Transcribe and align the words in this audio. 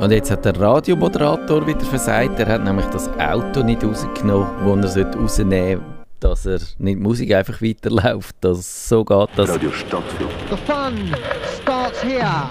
Und 0.00 0.12
jetzt 0.12 0.30
hat 0.30 0.44
der 0.44 0.58
Radiomoderator 0.58 1.66
wieder 1.66 1.80
versagt. 1.80 2.38
Er 2.38 2.46
hat 2.46 2.62
nämlich 2.62 2.86
das 2.86 3.08
Auto 3.18 3.64
nicht 3.64 3.82
rausgenommen, 3.82 4.80
das 4.80 4.94
er 4.94 5.12
rausnehmen 5.12 5.80
sollte, 5.80 6.08
dass 6.20 6.46
er 6.46 6.60
nicht 6.78 7.00
Musik 7.00 7.34
einfach 7.34 7.60
weiterläuft. 7.60 8.36
Das 8.40 8.88
so 8.88 9.04
geht 9.04 9.28
das. 9.34 9.50
Radio 9.50 9.72
Stadtfilm. 9.72 10.30
The 10.50 10.56
fun 10.56 11.14
starts 11.60 12.04
here. 12.04 12.48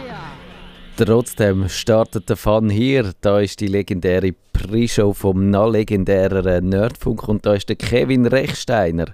Trotzdem 0.97 1.69
startet 1.69 2.27
der 2.27 2.35
Fun 2.35 2.69
hier. 2.69 3.13
Da 3.21 3.39
ist 3.39 3.61
die 3.61 3.67
legendäre 3.67 4.33
Pre-Show 4.51 5.13
vom 5.13 5.49
noch 5.49 5.69
legendären 5.69 6.67
Nerdfunk 6.67 7.29
und 7.29 7.45
da 7.45 7.53
ist 7.53 7.69
der 7.69 7.75
Kevin 7.77 8.25
Rechsteiner. 8.25 9.05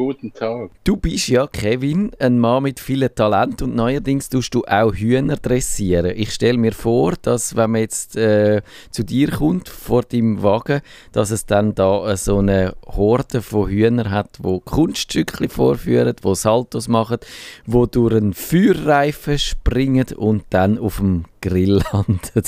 Guten 0.00 0.32
Tag. 0.32 0.70
Du 0.82 0.96
bist 0.96 1.28
ja, 1.28 1.46
Kevin, 1.46 2.12
ein 2.18 2.38
Mann 2.38 2.62
mit 2.62 2.80
vielen 2.80 3.14
Talent 3.14 3.60
und 3.60 3.76
neuerdings 3.76 4.30
tust 4.30 4.54
du 4.54 4.64
auch 4.64 4.94
Hühner 4.94 5.36
dressieren. 5.36 6.14
Ich 6.16 6.32
stelle 6.32 6.56
mir 6.56 6.72
vor, 6.72 7.16
dass 7.20 7.54
wenn 7.54 7.72
man 7.72 7.82
jetzt 7.82 8.16
äh, 8.16 8.62
zu 8.90 9.04
dir 9.04 9.30
kommt, 9.30 9.68
vor 9.68 10.00
deinem 10.00 10.42
Wagen, 10.42 10.80
dass 11.12 11.30
es 11.30 11.44
dann 11.44 11.74
da 11.74 12.12
äh, 12.12 12.16
so 12.16 12.38
eine 12.38 12.76
Horde 12.86 13.42
von 13.42 13.68
Hühnern 13.68 14.10
hat, 14.10 14.38
wo 14.40 14.60
Kunststücke 14.60 15.50
vorführen, 15.50 16.16
wo 16.22 16.32
Saltos 16.32 16.88
machen, 16.88 17.18
wo 17.66 17.84
durch 17.84 18.14
einen 18.14 18.32
Feuerreifen 18.32 19.38
springen 19.38 20.06
und 20.16 20.44
dann 20.48 20.78
auf 20.78 20.96
dem 20.96 21.26
Grill 21.42 21.82
landen. 21.92 22.42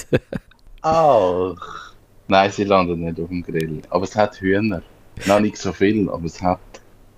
Ach. 0.81 1.93
Nein, 2.29 2.51
sie 2.51 2.65
landen 2.65 3.01
nicht 3.01 3.21
auf 3.21 3.29
dem 3.29 3.43
Grill. 3.43 3.83
Aber 3.91 4.05
es 4.05 4.17
hat 4.17 4.41
Hühner. 4.41 4.81
Noch 5.27 5.41
nicht 5.41 5.59
so 5.59 5.75
viel, 5.75 6.09
aber 6.09 6.25
es 6.25 6.41
hat. 6.41 6.61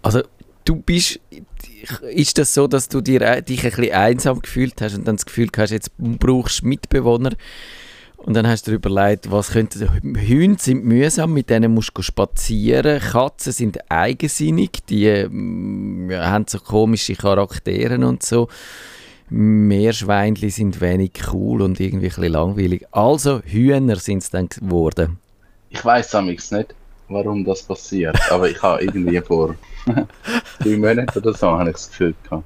Also 0.05 0.21
du 0.67 0.77
bist, 0.77 1.19
ist 2.11 2.37
das 2.37 2.53
so, 2.53 2.67
dass 2.67 2.89
du 2.89 2.99
äh, 2.99 3.43
dich 3.43 3.65
ein 3.65 3.71
bisschen 3.71 3.93
einsam 3.93 4.41
gefühlt 4.41 4.81
hast 4.83 4.95
und 4.97 5.09
dann 5.09 5.17
das 5.17 5.25
Gefühl 5.25 5.49
hast, 5.57 5.71
jetzt 5.71 5.93
brauchst 5.97 6.61
du 6.61 6.67
Mitbewohner 6.67 7.31
und 8.19 8.35
dann 8.35 8.47
hast 8.47 8.67
du 8.67 8.73
dir 8.73 8.77
überlegt, 8.77 9.31
was 9.31 9.53
könnte, 9.53 9.91
Hunde 10.03 10.61
sind 10.61 10.85
mühsam, 10.85 11.33
mit 11.33 11.49
denen 11.49 11.73
musst 11.73 11.93
du 11.95 12.03
spazieren, 12.03 13.01
Katzen 13.01 13.53
sind 13.53 13.91
eigensinnig, 13.91 14.85
die 14.91 15.05
ja, 15.05 16.31
haben 16.31 16.45
so 16.49 16.59
komische 16.59 17.15
Charaktere 17.15 18.07
und 18.07 18.23
so. 18.23 18.49
Meerschweinchen 19.31 20.51
sind 20.51 20.83
wenig 20.83 21.13
cool 21.33 21.63
und 21.63 21.81
irgendwie 21.81 22.09
ein 22.09 22.11
bisschen 22.11 22.33
langweilig. 22.33 22.87
Also 22.93 23.41
Hühner 23.41 23.97
sind 23.97 24.19
es 24.19 24.29
dann 24.29 24.51
geworden. 24.51 25.19
Ich 25.71 25.83
weiß 25.83 26.13
nämlich 26.13 26.51
nicht, 26.51 26.75
warum 27.09 27.45
das 27.45 27.63
passiert, 27.63 28.19
aber 28.31 28.49
ich 28.49 28.63
habe 28.63 28.83
irgendwie 28.83 29.21
vor 29.21 29.55
drei 30.59 30.77
Monaten 30.77 31.19
oder 31.19 31.35
so 31.35 31.51
habe 31.51 31.71
ich 31.71 31.77
das 31.77 31.91
Gefühl 31.91 32.15
gehabt, 32.25 32.45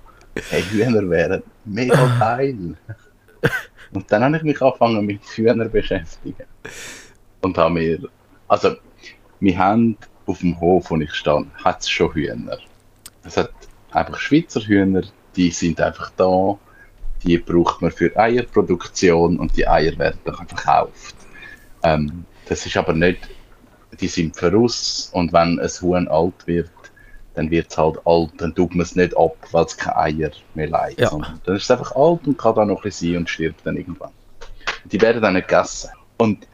hey, 0.50 0.62
Hühner 0.62 1.09
wären 1.09 1.42
mega 1.65 2.19
geil. 2.19 2.77
Und 3.92 4.12
dann 4.12 4.25
habe 4.25 4.37
ich 4.37 4.42
mich 4.42 4.61
angefangen 4.61 5.06
mit 5.06 5.23
Hühnern 5.25 5.62
zu 5.62 5.69
beschäftigen. 5.70 6.45
Und 7.41 7.56
habe 7.56 7.75
mir, 7.75 8.00
also, 8.48 8.77
wir 9.41 9.59
haben 9.59 9.97
auf 10.27 10.41
dem 10.41 10.61
Hof, 10.61 10.91
wo 10.91 10.97
ich 10.97 11.15
stand, 11.15 11.48
hat 11.65 11.81
es 11.81 11.89
schon 11.89 12.12
Hühner. 12.12 12.59
Es 13.25 13.37
hat 13.37 13.53
einfach 13.91 14.19
Schweizer 14.19 14.61
Hühner, 14.61 15.03
die 15.37 15.50
sind 15.50 15.81
einfach 15.81 16.11
da, 16.17 16.59
die 17.22 17.39
braucht 17.39 17.83
man 17.83 17.91
für 17.91 18.15
Eierproduktion 18.17 19.39
und 19.39 19.56
die 19.56 19.67
Eier 19.67 19.97
werden 19.98 20.20
dann 20.25 20.47
verkauft. 20.47 21.17
Ähm, 21.83 22.25
das 22.48 22.67
ist 22.67 22.77
aber 22.77 22.93
nicht, 22.93 23.28
die 24.00 24.08
sind 24.08 24.36
voraus 24.36 25.10
und 25.12 25.32
wenn 25.32 25.58
ein 25.58 25.68
Huhn 25.68 26.08
alt 26.08 26.46
wird, 26.46 26.70
dann 27.34 27.50
wird 27.50 27.70
es 27.70 27.78
halt 27.78 27.98
alt, 28.04 28.30
dann 28.38 28.54
tut 28.54 28.74
man 28.74 28.82
es 28.82 28.96
nicht 28.96 29.16
ab, 29.16 29.36
weil 29.52 29.64
es 29.64 29.77
keine 29.77 29.96
Eier 29.96 30.30
mehr 30.54 30.68
leidet. 30.68 31.00
Ja. 31.00 31.36
Dann 31.44 31.56
ist 31.56 31.64
es 31.64 31.70
einfach 31.70 31.94
alt 31.94 32.26
und 32.26 32.36
kann 32.36 32.54
dann 32.56 32.69
noch 32.69 32.78
ein 32.78 32.82
bisschen 32.82 33.12
sein 33.12 33.19
und 33.19 33.30
stirbt 33.30 33.64
dann 33.64 33.76
irgendwann. 33.76 34.10
Die 34.84 35.00
werden 35.00 35.22
dann 35.22 35.34
nicht 35.34 35.48
gegessen. 35.48 35.91
Und 36.16 36.46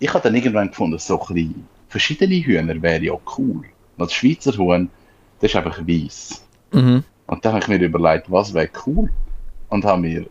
ich 0.00 0.12
habe 0.12 0.22
dann 0.24 0.34
irgendwann 0.34 0.68
gefunden, 0.68 0.98
so 0.98 1.20
ein 1.20 1.34
bisschen 1.34 1.68
verschiedene 1.88 2.34
Hühner 2.34 2.82
wäre 2.82 3.02
ja 3.02 3.14
cool. 3.38 3.62
Weil 3.96 4.06
das 4.06 4.12
Schweizer 4.12 4.56
Huhn, 4.56 4.90
das 5.40 5.50
ist 5.50 5.56
einfach 5.56 5.78
weiß. 5.86 6.44
Mhm. 6.72 7.04
Und 7.26 7.44
dann 7.44 7.52
habe 7.52 7.62
ich 7.62 7.68
mir 7.68 7.86
überlegt, 7.86 8.30
was 8.30 8.52
wäre 8.52 8.70
cool. 8.86 9.08
Und 9.68 9.84
habe 9.84 10.00
mir 10.00 10.26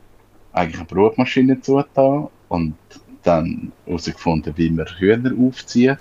eigentlich 0.51 0.79
eine 0.79 0.85
Brotmaschine 0.85 1.61
zugetan 1.61 2.27
und 2.49 2.75
dann 3.23 3.71
herausgefunden, 3.85 4.53
wie 4.57 4.69
man 4.69 4.85
Hühner 4.85 5.31
aufziehen. 5.39 5.97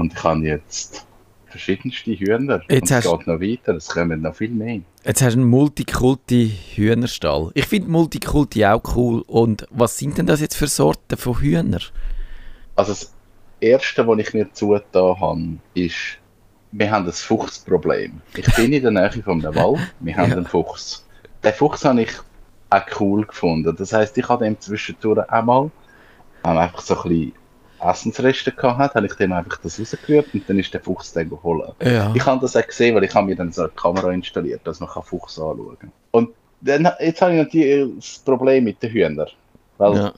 Und 0.00 0.12
ich 0.14 0.24
habe 0.24 0.40
jetzt 0.40 1.06
verschiedenste 1.46 2.12
Hühner. 2.12 2.62
Jetzt 2.68 2.90
und 2.90 2.98
es 2.98 3.04
geht 3.04 3.26
noch 3.26 3.40
weiter, 3.40 3.74
es 3.74 3.88
kommen 3.88 4.22
noch 4.22 4.34
viel 4.34 4.50
mehr. 4.50 4.80
Jetzt 5.04 5.22
hast 5.22 5.34
du 5.34 5.40
einen 5.40 5.48
Multikulti-Hühnerstall. 5.50 7.50
Ich 7.54 7.66
finde 7.66 7.90
Multikulti 7.90 8.64
auch 8.64 8.82
cool. 8.96 9.22
Und 9.26 9.66
was 9.70 9.98
sind 9.98 10.16
denn 10.18 10.26
das 10.26 10.40
jetzt 10.40 10.56
für 10.56 10.66
Sorten 10.68 11.16
von 11.16 11.38
Hühnern? 11.38 11.80
Also 12.76 12.92
das 12.92 13.12
Erste, 13.60 14.06
was 14.06 14.18
ich 14.18 14.32
mir 14.32 14.50
zugetan 14.52 15.20
habe, 15.20 15.58
ist, 15.74 15.96
wir 16.72 16.90
haben 16.90 17.06
ein 17.06 17.12
Fuchsproblem. 17.12 18.20
Ich 18.36 18.54
bin 18.54 18.72
in 18.72 18.82
der 18.82 18.90
Nähe 18.92 19.10
von 19.22 19.44
einem 19.44 19.54
Wald, 19.54 19.80
wir 20.00 20.16
haben 20.16 20.30
Ja. 20.30 20.36
einen 20.36 20.46
Fuchs. 20.46 21.04
Den 21.44 21.52
Fuchs 21.52 21.84
habe 21.84 22.02
ich 22.02 22.10
auch 22.70 23.00
cool 23.00 23.26
gefunden. 23.26 23.74
Das 23.76 23.92
heisst, 23.92 24.16
ich 24.16 24.28
habe 24.28 24.44
dem 24.44 24.58
zwischendurch 24.60 25.28
einmal, 25.28 25.70
einfach 26.42 26.80
so 26.80 26.96
ein 26.96 27.02
bisschen 27.08 27.32
Essensreste 27.82 28.52
gehabt 28.52 28.78
hat, 28.78 28.94
habe 28.94 29.06
ich 29.06 29.14
dem 29.14 29.32
einfach 29.32 29.58
das 29.58 29.80
rausgerührt 29.80 30.32
und 30.34 30.48
dann 30.48 30.58
ist 30.58 30.72
der 30.72 30.80
Fuchs 30.80 31.12
dann 31.12 31.28
geholt. 31.30 31.74
Ja. 31.82 32.12
Ich 32.14 32.24
habe 32.24 32.40
das 32.40 32.56
auch 32.56 32.66
gesehen, 32.66 32.94
weil 32.94 33.04
ich 33.04 33.14
habe 33.14 33.26
mir 33.26 33.36
dann 33.36 33.52
so 33.52 33.62
eine 33.62 33.70
Kamera 33.70 34.10
installiert, 34.12 34.60
dass 34.64 34.80
man 34.80 34.88
Fuchs 34.88 35.38
anschauen 35.38 35.76
kann. 35.78 35.92
Und 36.12 36.30
dann, 36.60 36.88
jetzt 37.00 37.22
habe 37.22 37.32
ich 37.32 37.38
natürlich 37.38 37.94
das 37.96 38.18
Problem 38.18 38.64
mit 38.64 38.82
den 38.82 38.90
Hühnern. 38.90 39.28
Weil 39.78 39.96
ja. 39.96 40.12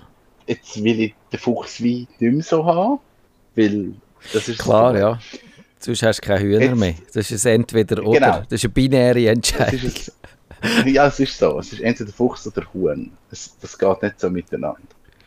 jetzt 0.47 0.83
will 0.83 1.01
ich 1.01 1.15
den 1.33 1.39
Fuchs 1.39 1.81
wie 1.81 2.09
nicht 2.19 2.33
mehr 2.33 2.43
so 2.43 2.65
haben, 2.65 2.99
weil 3.55 3.95
das 4.33 4.49
ist 4.49 4.59
Klar, 4.59 4.97
ja. 4.97 5.19
Sonst 5.79 6.03
hast 6.03 6.21
du 6.21 6.27
keine 6.27 6.41
Hühner 6.41 6.61
Jetzt- 6.61 6.77
mehr. 6.77 6.95
Das 7.13 7.31
ist 7.31 7.47
ein 7.47 7.63
entweder 7.63 8.05
oder. 8.05 8.21
Genau. 8.21 8.43
Das 8.49 8.53
ist 8.53 8.65
eine 8.65 8.73
binäre 8.73 9.27
Entscheidung. 9.29 9.93
Ja, 10.87 11.09
es 11.09 11.19
ist 11.19 11.37
so. 11.37 11.59
Es 11.59 11.73
ist 11.73 11.81
entweder 11.81 12.13
Fuchs 12.13 12.47
oder 12.47 12.65
Huhn. 12.73 13.11
Es, 13.33 13.57
das 13.61 13.77
geht 13.77 14.03
nicht 14.03 14.21
so 14.21 14.31
miteinander. 14.31 14.79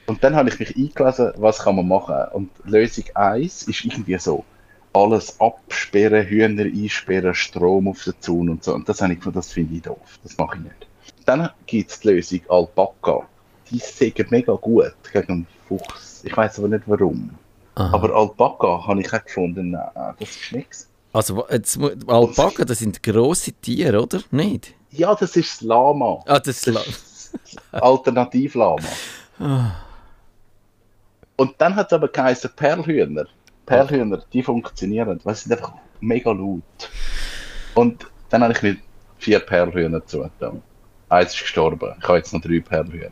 Und 0.08 0.24
dann 0.24 0.36
habe 0.36 0.50
ich 0.50 0.60
mich 0.60 0.76
eingelesen, 0.76 1.34
was 1.38 1.60
kann 1.60 1.76
man 1.76 1.88
machen. 1.88 2.16
Und 2.34 2.52
Lösung 2.64 3.06
1 3.16 3.64
ist 3.64 3.86
irgendwie 3.86 4.18
so, 4.18 4.46
alles 4.94 5.40
absperren, 5.40 6.26
Hühner 6.26 6.64
einsperren, 6.64 7.34
Strom 7.34 7.88
auf 7.88 8.04
den 8.04 8.14
Zaun 8.20 8.50
und 8.50 8.64
so. 8.64 8.74
Und 8.74 8.88
das, 8.88 9.02
habe 9.02 9.14
ich 9.14 9.20
gefunden, 9.20 9.38
das 9.38 9.52
finde 9.52 9.76
ich 9.76 9.82
doof. 9.82 10.20
Das 10.24 10.38
mache 10.38 10.58
ich 10.58 10.64
nicht. 10.64 10.88
Dann 11.26 11.50
gibt 11.66 11.92
es 11.92 12.00
die 12.00 12.10
Lösung 12.10 12.42
Alpaka. 12.50 13.28
Die 13.70 13.80
sägen 13.80 14.28
mega 14.30 14.54
gut 14.54 14.94
gegen 15.12 15.32
einen 15.32 15.48
Fuchs. 15.68 16.22
Ich 16.24 16.36
weiß 16.36 16.60
aber 16.60 16.70
nicht 16.70 16.84
warum. 16.86 17.32
Aha. 17.76 17.94
Aber 17.94 18.16
Alpaka 18.16 18.88
habe 18.88 19.02
ich 19.02 19.12
auch 19.12 19.24
gefunden, 19.24 19.72
nein, 19.72 20.16
das 20.20 20.30
ist 20.30 20.52
nichts. 20.52 20.90
Also, 21.12 21.46
jetzt, 21.50 21.80
Alpaka, 22.08 22.64
das 22.64 22.80
sind 22.80 23.02
grosse 23.02 23.54
Tiere, 23.54 24.02
oder? 24.02 24.22
Nicht? 24.32 24.74
Ja, 24.92 25.16
das 25.16 25.36
ist 25.36 25.56
das 25.56 25.62
Lama. 25.62 26.22
Ah, 26.26 26.40
das 26.40 26.62
Das 26.62 26.68
ist 26.68 27.32
das 27.72 27.82
Alternativlama. 27.82 28.88
Und 31.38 31.54
dann 31.58 31.76
hat 31.76 31.88
es 31.88 31.94
aber 31.94 32.08
geheißen 32.08 32.52
Perlhühner. 32.56 33.26
Perlhühner, 33.66 34.24
die 34.32 34.44
funktionieren, 34.44 35.20
weil 35.24 35.36
sie 35.36 35.44
sind 35.50 35.54
einfach 35.58 35.74
mega 36.00 36.32
laut. 36.32 36.62
Und 37.74 38.06
dann 38.30 38.44
habe 38.44 38.54
ich 38.54 38.62
mir 38.62 38.78
vier 39.18 39.40
Perlhühner 39.40 40.06
zugetan. 40.06 40.62
Eins 41.10 41.34
ist 41.34 41.42
gestorben. 41.42 41.94
Ich 42.00 42.08
habe 42.08 42.18
jetzt 42.18 42.34
noch 42.34 42.42
drei 42.42 42.60
Perlhühner. 42.60 43.12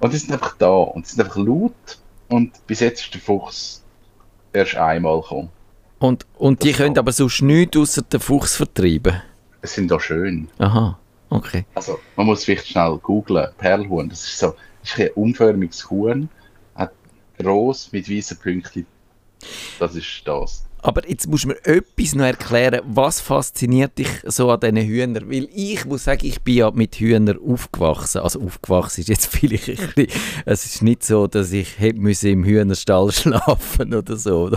Und 0.00 0.12
die 0.12 0.16
sind 0.18 0.32
einfach 0.32 0.56
da 0.56 0.70
und 0.70 1.06
sie 1.06 1.16
sind 1.16 1.24
einfach 1.24 1.36
laut. 1.36 1.98
Und 2.28 2.66
bis 2.66 2.80
jetzt 2.80 3.02
ist 3.04 3.14
der 3.14 3.20
Fuchs 3.20 3.84
erst 4.52 4.76
einmal 4.76 5.20
gekommen. 5.20 5.50
Und, 5.98 6.26
und 6.38 6.62
die 6.62 6.68
Das 6.70 6.78
können 6.78 6.94
auch. 6.96 7.00
aber 7.00 7.12
sonst 7.12 7.42
nichts 7.42 7.76
außer 7.76 8.02
den 8.02 8.20
Fuchs 8.20 8.56
vertreiben. 8.56 9.20
Es 9.60 9.74
sind 9.74 9.90
da 9.90 10.00
schön. 10.00 10.48
Aha, 10.58 10.98
okay. 11.28 11.66
Also, 11.74 11.98
man 12.16 12.26
muss 12.26 12.44
vielleicht 12.44 12.68
schnell 12.68 12.96
googlen. 13.02 13.48
Perlhuhn, 13.58 14.08
das 14.08 14.24
ist 14.24 14.38
so 14.38 14.54
das 14.82 14.92
ist 14.92 15.00
ein 15.00 15.10
unförmiges 15.14 15.90
Huhn, 15.90 16.30
gross 17.42 17.90
mit 17.92 18.08
weißen 18.08 18.38
Pünktchen. 18.38 18.86
Das 19.78 19.94
ist 19.94 20.22
das. 20.24 20.64
Aber 20.82 21.08
jetzt 21.08 21.28
musst 21.28 21.44
du 21.44 21.48
mir 21.48 21.64
etwas 21.64 22.14
noch 22.14 22.24
erklären, 22.24 22.80
was 22.86 23.20
fasziniert 23.20 23.98
dich 23.98 24.08
so 24.24 24.50
an 24.50 24.60
diesen 24.60 24.76
Hühnern? 24.76 25.30
Weil 25.30 25.48
ich 25.54 25.84
muss 25.84 26.04
sagen, 26.04 26.26
ich 26.26 26.40
bin 26.40 26.56
ja 26.56 26.70
mit 26.70 26.96
Hühnern 26.96 27.38
aufgewachsen. 27.38 28.22
Also 28.22 28.40
aufgewachsen 28.42 29.00
ist 29.00 29.08
jetzt 29.08 29.26
vielleicht 29.30 29.68
ein 29.68 29.76
bisschen, 29.94 30.20
es 30.46 30.64
ist 30.64 30.82
nicht 30.82 31.04
so, 31.04 31.26
dass 31.26 31.52
ich 31.52 31.78
hätte 31.78 32.28
im 32.28 32.44
Hühnerstall 32.44 33.12
schlafen 33.12 33.94
oder 33.94 34.16
so. 34.16 34.50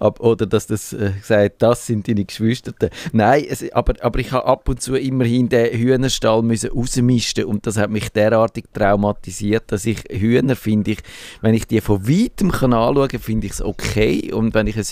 Oder, 0.00 0.20
oder 0.20 0.46
dass 0.46 0.66
das 0.66 0.92
äh, 0.92 1.12
sagt, 1.22 1.62
das 1.62 1.86
sind 1.86 2.08
deine 2.08 2.24
Geschwister. 2.24 2.72
Nein, 3.12 3.44
es, 3.48 3.70
aber, 3.72 3.94
aber 4.00 4.18
ich 4.18 4.32
habe 4.32 4.46
ab 4.46 4.68
und 4.68 4.80
zu 4.80 4.94
immerhin 4.94 5.48
den 5.48 5.76
Hühnerstall 5.76 6.42
müssen 6.42 6.70
rausmisten 6.70 7.44
und 7.44 7.66
das 7.66 7.76
hat 7.76 7.90
mich 7.90 8.10
derartig 8.10 8.66
traumatisiert, 8.72 9.72
dass 9.72 9.84
ich 9.86 10.04
Hühner 10.10 10.56
finde 10.56 10.92
ich, 10.92 10.98
wenn 11.40 11.54
ich 11.54 11.66
die 11.66 11.80
von 11.80 12.08
weitem 12.08 12.50
kann 12.50 12.72
anschauen 12.72 13.08
kann, 13.08 13.20
finde 13.20 13.46
ich 13.46 13.54
es 13.54 13.62
okay 13.62 14.32
und 14.32 14.54
wenn 14.54 14.66
ich 14.66 14.76
ein 14.76 14.86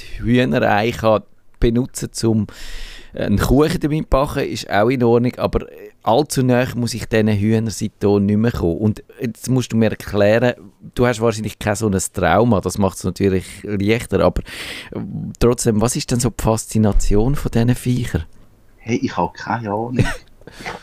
Hühnerei 0.56 0.90
kann 0.90 1.22
benutzen 1.58 2.12
zum 2.12 2.46
einen 3.14 3.38
Kuchen 3.38 3.80
damit 3.80 4.10
backen, 4.10 4.44
ist 4.44 4.68
auch 4.68 4.88
in 4.88 5.02
Ordnung, 5.02 5.34
aber 5.36 5.70
äh, 5.72 5.90
allzu 6.02 6.42
nah 6.42 6.66
muss 6.74 6.92
ich 6.92 7.06
diesen 7.06 7.28
Hühner 7.28 7.70
seitdem 7.70 8.26
nicht 8.26 8.36
mehr 8.36 8.52
kommen. 8.52 8.76
Und 8.76 9.02
jetzt 9.20 9.48
musst 9.48 9.72
du 9.72 9.76
mir 9.76 9.90
erklären, 9.90 10.54
du 10.94 11.06
hast 11.06 11.20
wahrscheinlich 11.20 11.58
kein 11.58 11.76
so 11.76 11.88
ein 11.88 11.98
Trauma, 12.12 12.60
das 12.60 12.76
macht 12.76 12.98
es 12.98 13.04
natürlich 13.04 13.46
leichter, 13.62 14.20
aber 14.20 14.42
äh, 14.92 15.00
trotzdem, 15.38 15.80
was 15.80 15.96
ist 15.96 16.10
denn 16.10 16.20
so 16.20 16.30
die 16.30 16.42
Faszination 16.42 17.36
von 17.36 17.50
diesen 17.50 17.74
Viechern? 17.74 18.24
Hey, 18.76 19.00
ich 19.02 19.16
habe 19.16 19.32
keine 19.32 19.70
Ahnung. 19.70 20.04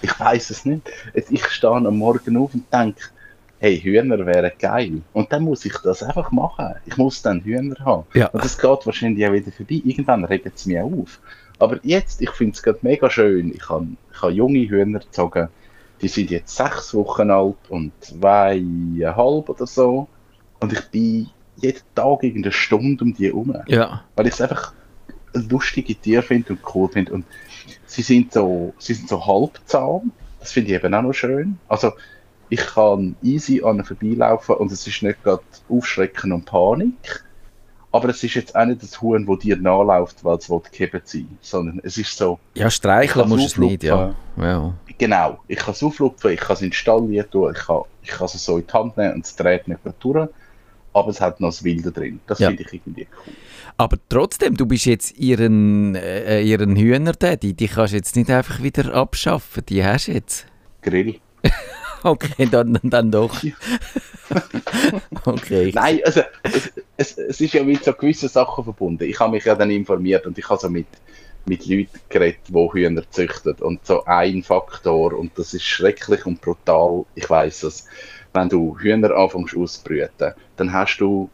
ich 0.01 0.19
weiß 0.19 0.49
es 0.49 0.65
nicht. 0.65 0.89
Ich 1.29 1.45
stehe 1.45 1.71
am 1.71 1.97
Morgen 1.97 2.35
auf 2.37 2.53
und 2.53 2.65
denke, 2.73 2.99
hey, 3.63 3.79
Hühner 3.79 4.25
wären 4.25 4.51
geil. 4.59 5.03
Und 5.13 5.31
dann 5.31 5.43
muss 5.43 5.63
ich 5.63 5.77
das 5.85 6.03
einfach 6.03 6.31
machen. 6.33 6.75
Ich 6.85 6.97
muss 6.97 7.21
dann 7.21 7.39
Hühner 7.39 7.79
haben. 7.79 8.03
Ja. 8.13 8.27
Und 8.27 8.43
das 8.43 8.57
geht 8.57 8.85
wahrscheinlich 8.85 9.25
auch 9.25 9.31
wieder 9.31 9.53
vorbei. 9.53 9.81
Irgendwann 9.85 10.25
regt 10.25 10.53
es 10.53 10.65
mich 10.65 10.81
auf. 10.81 11.21
Aber 11.59 11.79
jetzt, 11.81 12.21
ich 12.21 12.29
finde 12.31 12.55
es 12.55 12.61
gerade 12.61 12.79
mega 12.81 13.09
schön. 13.09 13.53
Ich 13.55 13.69
habe 13.69 13.87
ich 14.11 14.35
junge 14.35 14.67
Hühner 14.67 14.99
gezogen. 14.99 15.47
Die 16.01 16.09
sind 16.09 16.29
jetzt 16.29 16.53
sechs 16.53 16.93
Wochen 16.93 17.31
alt 17.31 17.55
und 17.69 17.93
zweieinhalb 18.01 19.47
oder 19.47 19.65
so. 19.65 20.09
Und 20.59 20.73
ich 20.73 20.81
bin 20.89 21.29
jeden 21.55 21.81
Tag 21.95 22.21
irgendeine 22.21 22.51
Stunde 22.51 23.01
um 23.01 23.13
die 23.13 23.27
herum. 23.27 23.55
Ja. 23.67 24.03
Weil 24.17 24.27
ich 24.27 24.33
es 24.33 24.41
einfach 24.41 24.73
lustige 25.33 25.95
Tiere 25.95 26.21
finde 26.21 26.51
und 26.51 26.59
cool 26.75 26.89
finde. 26.89 27.13
Und 27.13 27.25
sie 27.85 28.01
sind 28.01 28.33
so, 28.33 28.73
sie 28.77 28.93
sind 28.93 29.07
so 29.07 29.25
halbzahm. 29.25 30.11
Das 30.41 30.51
finde 30.51 30.71
ich 30.71 30.83
eben 30.83 30.93
auch 30.93 31.01
noch 31.01 31.13
schön. 31.13 31.59
Also, 31.69 31.93
ich 32.49 32.59
kann 32.65 33.15
easy 33.21 33.61
an 33.63 33.77
ihnen 33.77 33.85
vorbeilaufen 33.85 34.55
und 34.55 34.71
es 34.71 34.85
ist 34.85 35.01
nicht 35.01 35.23
gerade 35.23 35.43
Aufschrecken 35.69 36.31
und 36.31 36.45
Panik. 36.45 37.23
Aber 37.91 38.09
es 38.09 38.23
ist 38.23 38.33
jetzt 38.33 38.55
auch 38.55 38.65
nicht 38.65 38.81
das 38.81 38.99
Huhn, 39.01 39.23
das 39.25 39.39
dir 39.39 39.55
nachläuft, 39.55 40.23
weil 40.23 40.37
es 40.37 40.49
gehebt 40.71 41.07
sein 41.07 41.37
sondern 41.41 41.79
es 41.83 41.97
ist 41.97 42.17
so, 42.17 42.39
Ja, 42.55 42.69
streicheln 42.71 43.25
Ich 43.25 43.29
musst 43.29 43.45
es 43.45 43.57
nicht, 43.57 43.83
ja. 43.83 44.15
ja. 44.37 44.73
genau, 44.97 45.39
ich 45.47 45.59
kann 45.59 45.73
es 45.73 45.83
auflupfen, 45.83 46.31
ich 46.31 46.39
kann 46.39 46.55
es 46.55 46.63
installieren, 46.63 47.29
tun, 47.29 47.53
ich 47.55 47.61
kann, 47.65 47.81
ich 48.01 48.09
kann 48.09 48.25
es 48.25 48.43
so 48.43 48.57
in 48.57 48.65
die 48.65 48.73
Hand 48.73 48.97
nehmen 48.97 49.13
und 49.13 49.25
es 49.25 49.35
dreht 49.35 49.67
nicht 49.67 49.85
mehr 49.85 49.93
durch. 49.99 50.27
Aber 50.95 51.09
es 51.09 51.21
hat 51.21 51.39
noch 51.39 51.49
das 51.49 51.63
Wilde 51.63 51.91
drin. 51.91 52.19
Das 52.27 52.39
Ja. 52.39 52.49
finde 52.49 52.63
ich 52.63 52.73
irgendwie 52.73 53.07
cool. 53.27 53.33
Aber 53.77 53.97
trotzdem, 54.09 54.55
du 54.55 54.65
bist 54.67 54.85
jetzt 54.85 55.17
ihren, 55.17 55.95
äh, 55.95 56.41
ihren 56.41 56.75
Hühner-Daddy, 56.75 57.53
die 57.53 57.67
kannst 57.67 57.93
du 57.93 57.97
jetzt 57.97 58.15
nicht 58.15 58.29
einfach 58.29 58.61
wieder 58.61 58.93
abschaffen, 58.93 59.63
die 59.67 59.83
hast 59.83 60.07
du 60.07 60.11
jetzt. 60.13 60.45
Grill. 60.81 61.19
Okay, 62.05 62.47
dann, 62.51 62.77
dann 62.83 63.11
doch. 63.11 63.33
okay. 65.25 65.71
Nein, 65.73 66.01
also 66.03 66.21
es, 66.43 66.71
es, 66.97 67.17
es 67.17 67.41
ist 67.41 67.53
ja 67.53 67.63
mit 67.63 67.83
so 67.83 67.93
gewissen 67.93 68.29
Sachen 68.29 68.63
verbunden. 68.63 69.03
Ich 69.03 69.19
habe 69.19 69.31
mich 69.31 69.45
ja 69.45 69.55
dann 69.55 69.71
informiert 69.71 70.25
und 70.25 70.37
ich 70.37 70.49
habe 70.49 70.59
so 70.59 70.69
mit, 70.69 70.87
mit 71.45 71.65
Leuten 71.65 71.99
geredet, 72.09 72.41
die 72.49 72.53
Hühner 72.53 73.03
züchten. 73.09 73.53
Und 73.55 73.85
so 73.85 74.03
ein 74.05 74.43
Faktor, 74.43 75.13
und 75.13 75.37
das 75.37 75.53
ist 75.53 75.63
schrecklich 75.63 76.25
und 76.25 76.41
brutal, 76.41 77.05
ich 77.15 77.29
weiß 77.29 77.63
es, 77.63 77.85
wenn 78.33 78.49
du 78.49 78.77
Hühner 78.77 79.11
anfängst 79.11 79.55
auszubrüten, 79.55 80.33
dann 80.57 80.73
hast 80.73 80.97
du, 80.97 81.29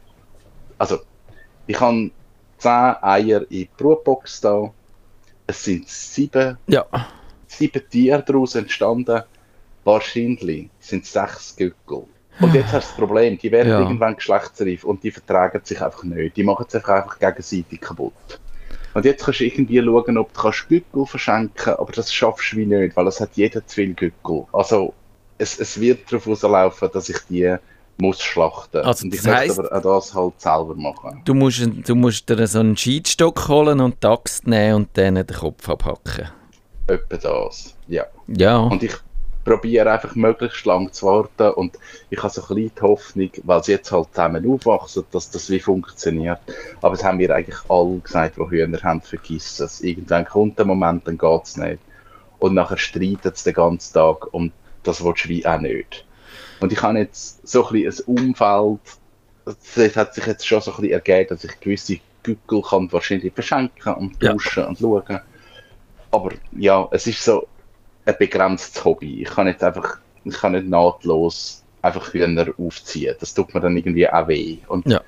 also 0.77 0.99
ich 1.65 1.79
habe 1.79 2.11
10 2.59 2.71
Eier 3.01 3.41
in 3.43 3.47
die 3.49 3.69
Brutbox 3.77 4.41
da, 4.41 4.71
es 5.47 5.63
sind 5.63 5.87
sieben 5.87 6.57
Ja, 6.67 6.85
sieben 7.47 7.81
Tiere 7.89 8.23
daraus 8.23 8.53
entstanden. 8.55 9.23
Wahrscheinlich 9.93 10.69
sind 10.79 11.03
es 11.03 11.11
sechs 11.13 11.55
Gückel. 11.55 12.03
Und 12.41 12.53
jetzt 12.53 12.71
hast 12.71 12.87
du 12.89 12.91
das 12.91 12.95
Problem, 13.07 13.37
die 13.37 13.51
werden 13.51 13.69
Ja. 13.69 13.79
irgendwann 13.81 14.15
geschlechtsreif 14.15 14.83
und 14.85 15.03
die 15.03 15.11
vertragen 15.11 15.59
sich 15.63 15.81
einfach 15.81 16.03
nicht. 16.03 16.37
Die 16.37 16.43
machen 16.43 16.65
sich 16.69 16.85
einfach 16.87 17.19
gegenseitig 17.19 17.81
kaputt. 17.81 18.13
Und 18.93 19.03
jetzt 19.05 19.25
kannst 19.25 19.39
du 19.41 19.45
irgendwie 19.45 19.79
schauen, 19.83 20.17
ob 20.17 20.33
du 20.33 20.41
kannst 20.41 20.67
Gückel 20.69 21.05
verschenken 21.05 21.73
aber 21.73 21.91
das 21.91 22.13
schaffst 22.13 22.53
du 22.53 22.57
wie 22.57 22.65
nicht, 22.65 22.95
weil 22.95 23.07
es 23.07 23.19
hat 23.19 23.31
jeder 23.33 23.65
zu 23.67 23.75
viel 23.75 23.93
Gückel. 23.93 24.45
Also 24.53 24.93
es, 25.37 25.59
es 25.59 25.79
wird 25.79 26.11
darauf 26.11 26.27
rauslaufen, 26.27 26.89
dass 26.93 27.09
ich 27.09 27.17
die 27.29 27.55
muss 27.97 28.21
schlachten. 28.21 28.77
Also, 28.77 29.03
und 29.05 29.13
ich 29.13 29.21
das 29.21 29.31
heisst- 29.35 29.59
aber 29.59 29.75
auch 29.75 29.99
das 29.99 30.13
halt 30.15 30.33
selber 30.39 30.75
machen. 30.75 31.21
du 31.25 31.33
musst, 31.33 31.61
du 31.87 31.95
musst 31.95 32.29
dir 32.29 32.47
so 32.47 32.59
einen 32.61 32.77
Scheitstock 32.77 33.47
holen 33.49 33.81
und 33.81 34.01
die 34.01 34.07
Axt 34.07 34.47
nehmen 34.47 34.75
und 34.75 34.89
dann 34.93 35.15
den 35.15 35.27
Kopf 35.27 35.67
abhacken. 35.67 36.29
Etwa 36.87 37.17
das, 37.17 37.75
ja. 37.89 38.05
Ja, 38.27 38.57
Und 38.59 38.81
ich 38.81 38.93
probiere 39.49 39.91
einfach 39.91 40.13
möglichst 40.15 40.63
lang 40.65 40.91
zu 40.93 41.07
warten 41.07 41.49
und 41.55 41.79
ich 42.11 42.21
habe 42.21 42.31
so 42.31 42.41
ein 42.41 42.47
bisschen 42.49 42.71
die 42.75 42.81
Hoffnung, 42.81 43.31
weil 43.43 43.63
sie 43.63 43.71
jetzt 43.71 43.91
halt 43.91 44.09
zusammen 44.13 44.47
aufwachsen, 44.47 45.05
dass 45.11 45.31
das 45.31 45.49
wie 45.49 45.59
funktioniert. 45.59 46.39
Aber 46.81 46.93
es 46.93 47.03
haben 47.03 47.17
mir 47.17 47.33
eigentlich 47.33 47.57
alle 47.67 47.97
gesagt, 47.97 48.37
die 48.37 48.41
Hühner 48.47 48.81
haben, 48.83 49.01
vergiss 49.01 49.59
es. 49.59 49.81
Irgendwann 49.81 50.25
kommt 50.25 50.59
der 50.59 50.67
Moment, 50.67 51.07
dann 51.07 51.17
geht 51.17 51.43
es 51.43 51.57
nicht. 51.57 51.79
Und 52.37 52.53
nachher 52.53 52.77
streitet 52.77 53.35
es 53.35 53.43
den 53.43 53.55
ganzen 53.55 53.93
Tag 53.93 54.31
und 54.33 54.53
das 54.83 55.03
willst 55.03 55.25
du 55.25 55.29
wie 55.29 55.45
auch 55.45 55.59
nicht. 55.59 56.05
Und 56.59 56.71
ich 56.71 56.81
habe 56.83 56.99
jetzt 56.99 57.47
so 57.47 57.65
ein 57.67 57.73
bisschen 57.73 58.05
ein 58.07 58.25
Umfeld, 58.27 58.79
es 59.75 59.95
hat 59.95 60.13
sich 60.13 60.27
jetzt 60.27 60.45
schon 60.45 60.61
so 60.61 60.71
ein 60.71 60.77
bisschen 60.77 60.93
ergeben, 60.93 61.29
dass 61.29 61.43
ich 61.43 61.59
gewisse 61.59 61.97
Gückel 62.21 62.61
kann 62.61 62.91
wahrscheinlich 62.91 63.33
verschenken 63.33 63.95
und 63.95 64.21
Ja. 64.21 64.33
tauschen 64.33 64.65
und 64.65 64.77
schauen. 64.77 65.19
Aber 66.11 66.31
ja, 66.51 66.87
es 66.91 67.07
ist 67.07 67.23
so 67.23 67.47
ein 68.09 68.17
begrenztes 68.19 68.83
Hobby. 68.83 69.21
Ich 69.21 69.29
kann 69.29 69.47
jetzt 69.47 69.63
einfach, 69.63 69.99
ich 70.23 70.35
kann 70.35 70.53
nicht 70.53 70.67
nahtlos 70.67 71.63
einfach 71.81 72.13
Hühner 72.13 72.47
aufziehen. 72.57 73.15
Das 73.19 73.33
tut 73.33 73.53
mir 73.53 73.61
dann 73.61 73.77
irgendwie 73.77 74.09
auch 74.09 74.27
weh. 74.27 74.57
Und 74.67 74.87
Ja. 74.87 75.01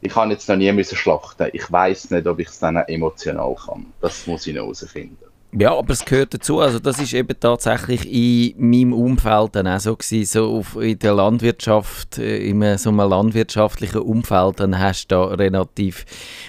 ich 0.00 0.12
kann 0.12 0.30
jetzt 0.30 0.48
noch 0.48 0.56
nie 0.56 0.70
müssen 0.72 0.96
schlachten. 0.96 1.48
Ich 1.52 1.70
weiß 1.70 2.10
nicht, 2.10 2.26
ob 2.26 2.38
ich 2.38 2.48
es 2.48 2.58
dann 2.58 2.76
emotional 2.76 3.54
kann. 3.54 3.86
Das 4.00 4.26
muss 4.26 4.46
ich 4.46 4.54
noch 4.54 4.64
herausfinden. 4.64 5.29
Ja, 5.52 5.76
aber 5.76 5.92
es 5.92 6.04
gehört 6.04 6.32
dazu. 6.32 6.60
Also 6.60 6.78
das 6.78 7.00
ist 7.00 7.12
eben 7.12 7.34
tatsächlich 7.40 8.08
in 8.08 8.70
meinem 8.70 8.92
Umfeld 8.92 9.56
dann 9.56 9.66
auch 9.66 9.80
so 9.80 9.96
gewesen, 9.96 10.24
so 10.24 10.58
auf, 10.58 10.76
in 10.76 10.96
der 11.00 11.12
Landwirtschaft, 11.14 12.18
äh, 12.18 12.38
in 12.48 12.78
so 12.78 12.90
einem 12.90 13.10
landwirtschaftlichen 13.10 14.00
Umfeld, 14.00 14.60
dann 14.60 14.78
hast 14.78 15.08
du 15.08 15.16
da 15.16 15.24
relativ, 15.24 16.06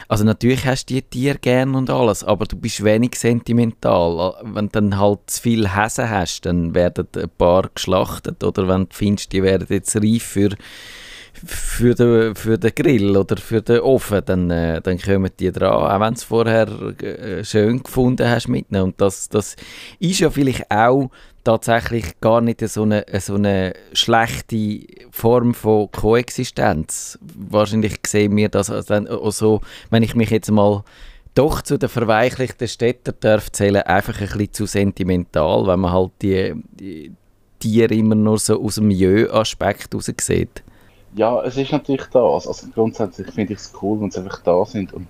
also 0.07 0.23
natürlich 0.23 0.67
hast 0.67 0.85
du 0.85 0.93
die 0.93 1.01
Tiere 1.01 1.39
gern 1.39 1.73
und 1.73 1.89
alles, 1.89 2.23
aber 2.23 2.45
du 2.45 2.55
bist 2.55 2.83
wenig 2.83 3.15
sentimental. 3.15 4.35
Wenn 4.43 4.67
du 4.67 4.71
dann 4.73 4.99
halt 4.99 5.19
zu 5.25 5.41
viel 5.41 5.75
Häsen 5.75 6.07
hast, 6.07 6.45
dann 6.45 6.75
werden 6.75 7.07
ein 7.15 7.29
paar 7.39 7.69
geschlachtet 7.73 8.43
oder 8.43 8.67
wenn 8.67 8.83
du 8.83 8.89
findest, 8.91 9.31
die 9.31 9.41
werden 9.41 9.65
jetzt 9.67 9.95
reif 9.95 10.23
für 10.23 10.49
für 11.45 11.95
den, 11.95 12.35
für 12.35 12.57
den 12.57 12.75
Grill 12.75 13.17
oder 13.17 13.37
für 13.37 13.61
den 13.61 13.79
Ofen, 13.79 14.21
dann, 14.25 14.49
äh, 14.51 14.81
dann 14.81 14.99
kommen 14.99 15.31
die 15.39 15.51
dran, 15.51 15.73
auch 15.73 15.99
wenn 15.99 16.13
du 16.13 16.17
es 16.17 16.23
vorher 16.23 16.67
äh, 17.01 17.43
schön 17.43 17.81
gefunden 17.81 18.27
hast 18.29 18.47
mit 18.47 18.71
ihnen. 18.71 18.83
Und 18.83 19.01
das, 19.01 19.29
das 19.29 19.55
ist 19.99 20.19
ja 20.19 20.29
vielleicht 20.29 20.69
auch 20.69 21.09
tatsächlich 21.43 22.19
gar 22.21 22.41
nicht 22.41 22.67
so 22.67 22.83
eine, 22.83 23.05
so 23.19 23.35
eine 23.35 23.73
schlechte 23.93 24.85
Form 25.11 25.53
von 25.53 25.91
Koexistenz. 25.91 27.17
Wahrscheinlich 27.21 27.95
sehen 28.05 28.35
wir 28.35 28.49
das 28.49 28.67
dann 28.85 29.07
auch 29.07 29.31
so, 29.31 29.61
wenn 29.89 30.03
ich 30.03 30.15
mich 30.15 30.29
jetzt 30.29 30.51
mal 30.51 30.83
doch 31.33 31.61
zu 31.61 31.77
den 31.77 31.89
verweichlichten 31.89 32.67
Städtern 32.67 33.15
darf 33.21 33.51
zählen, 33.51 33.83
einfach 33.83 34.19
ein 34.19 34.27
bisschen 34.27 34.53
zu 34.53 34.65
sentimental, 34.65 35.65
wenn 35.67 35.79
man 35.79 35.91
halt 35.91 36.11
die, 36.21 36.53
die 36.79 37.11
Tiere 37.59 37.93
immer 37.93 38.15
nur 38.15 38.37
so 38.37 38.61
aus 38.61 38.75
dem 38.75 38.87
Milieu-Aspekt 38.87 39.95
raus 39.95 40.11
sieht. 40.19 40.63
Ja, 41.15 41.41
es 41.43 41.57
ist 41.57 41.71
natürlich 41.71 42.05
das. 42.05 42.47
Also 42.47 42.67
grundsätzlich 42.73 43.27
finde 43.31 43.53
ich 43.53 43.59
es 43.59 43.73
cool, 43.81 43.99
wenn 44.01 44.11
sie 44.11 44.19
einfach 44.19 44.41
da 44.43 44.65
sind. 44.65 44.93
Und 44.93 45.07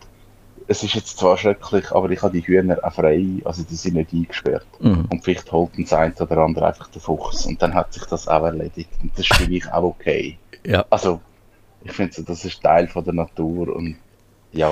es 0.67 0.84
ist 0.84 0.96
jetzt 0.96 1.17
zwar 1.17 1.38
schrecklich, 1.38 1.91
aber 1.91 2.10
ich 2.10 2.22
habe 2.22 2.39
die 2.39 2.46
Hühner 2.46 2.79
auch 2.84 2.93
frei, 2.93 3.41
also 3.46 3.63
die 3.63 3.75
sind 3.75 3.96
nicht 3.96 4.13
eingesperrt. 4.13 4.65
Mhm. 4.79 5.05
Und 5.10 5.24
vielleicht 5.24 5.51
holt 5.51 5.77
uns 5.77 5.93
ein 5.93 6.13
oder 6.13 6.38
andere 6.38 6.67
einfach 6.67 6.88
den 6.88 7.01
Fuchs. 7.01 7.46
Und 7.46 7.62
dann 7.62 7.74
hat 7.74 7.93
sich 7.93 8.05
das 8.05 8.27
auch 8.27 8.43
erledigt. 8.43 8.89
Und 9.01 9.12
das 9.13 9.29
ist 9.29 9.36
für 9.36 9.48
mich 9.48 9.72
auch 9.72 9.84
okay. 9.84 10.38
Ja. 10.65 10.86
Also, 10.89 11.22
ich 11.84 11.91
finde, 11.91 12.13
so, 12.13 12.24
das 12.24 12.46
ist 12.46 12.62
Teil 12.62 12.88
von 12.88 13.03
der 13.03 13.13
Natur 13.13 13.75
und 13.75 13.98
ja. 14.51 14.72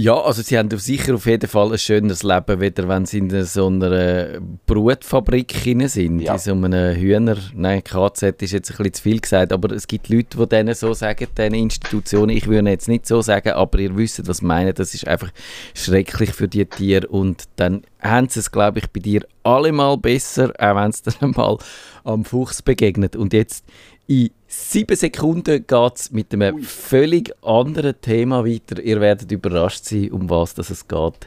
Ja, 0.00 0.14
also 0.14 0.42
sie 0.42 0.56
haben 0.56 0.70
sicher 0.78 1.16
auf 1.16 1.26
jeden 1.26 1.48
Fall 1.48 1.72
ein 1.72 1.78
schönes 1.78 2.22
Leben, 2.22 2.60
wieder 2.60 2.86
wenn 2.86 3.04
sie 3.04 3.18
in 3.18 3.44
so 3.44 3.66
einer 3.66 4.38
Brutfabrik 4.64 5.52
sind, 5.86 6.20
Ja. 6.20 6.34
in 6.34 6.38
so 6.38 6.52
einem 6.52 6.94
Hühner, 6.94 7.36
nein, 7.52 7.82
KZ 7.82 8.40
ist 8.42 8.52
jetzt 8.52 8.70
ein 8.70 8.76
bisschen 8.76 8.92
zu 8.94 9.02
viel 9.02 9.18
gesagt, 9.20 9.52
aber 9.52 9.74
es 9.74 9.88
gibt 9.88 10.08
Leute, 10.08 10.38
die 10.38 10.46
denen 10.48 10.76
so 10.76 10.94
sagen, 10.94 11.26
diesen 11.36 11.54
Institutionen, 11.54 12.28
ich 12.36 12.46
würde 12.46 12.70
jetzt 12.70 12.86
nicht 12.86 13.08
so 13.08 13.22
sagen, 13.22 13.48
aber 13.54 13.80
ihr 13.80 13.96
wisst, 13.96 14.24
was 14.28 14.36
ich 14.38 14.42
meine, 14.44 14.72
das 14.72 14.94
ist 14.94 15.08
einfach 15.08 15.32
schrecklich 15.74 16.30
für 16.32 16.46
die 16.46 16.64
Tiere 16.64 17.08
und 17.08 17.46
dann 17.56 17.82
haben 18.00 18.28
sie 18.28 18.38
es, 18.38 18.52
glaube 18.52 18.78
ich, 18.78 18.86
bei 18.90 19.00
dir 19.00 19.26
allemal 19.42 19.96
besser, 19.98 20.52
auch 20.60 20.76
wenn 20.76 20.90
es 20.90 21.02
dann 21.02 21.32
mal 21.36 21.58
am 22.04 22.24
Fuchs 22.24 22.62
begegnet. 22.62 23.16
Und 23.16 23.32
jetzt 23.32 23.64
in 24.08 24.30
sieben 24.46 24.96
Sekunden 24.96 25.66
geht 25.66 25.96
es 25.96 26.10
mit 26.12 26.32
einem 26.32 26.62
völlig 26.62 27.30
anderen 27.44 28.00
Thema 28.00 28.46
weiter. 28.46 28.80
Ihr 28.82 29.02
werdet 29.02 29.30
überrascht 29.30 29.84
sein, 29.84 30.10
um 30.12 30.30
was 30.30 30.54
das 30.54 30.70
es 30.70 30.88
geht. 30.88 31.26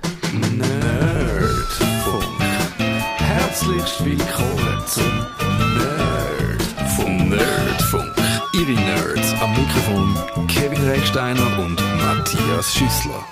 Nerdfunk. 0.57 2.23
Herzlich 3.17 4.03
willkommen 4.03 4.83
zum 4.87 5.27
Nerd 5.77 6.61
vom 6.95 7.29
Nerdfunk. 7.29 8.15
Ihre 8.55 8.71
Nerds 8.71 9.35
am 9.39 9.51
Mikrofon 9.51 10.47
Kevin 10.47 10.83
Recksteiner 10.89 11.59
und 11.59 11.79
Matthias 11.99 12.73
Schüssler. 12.73 13.23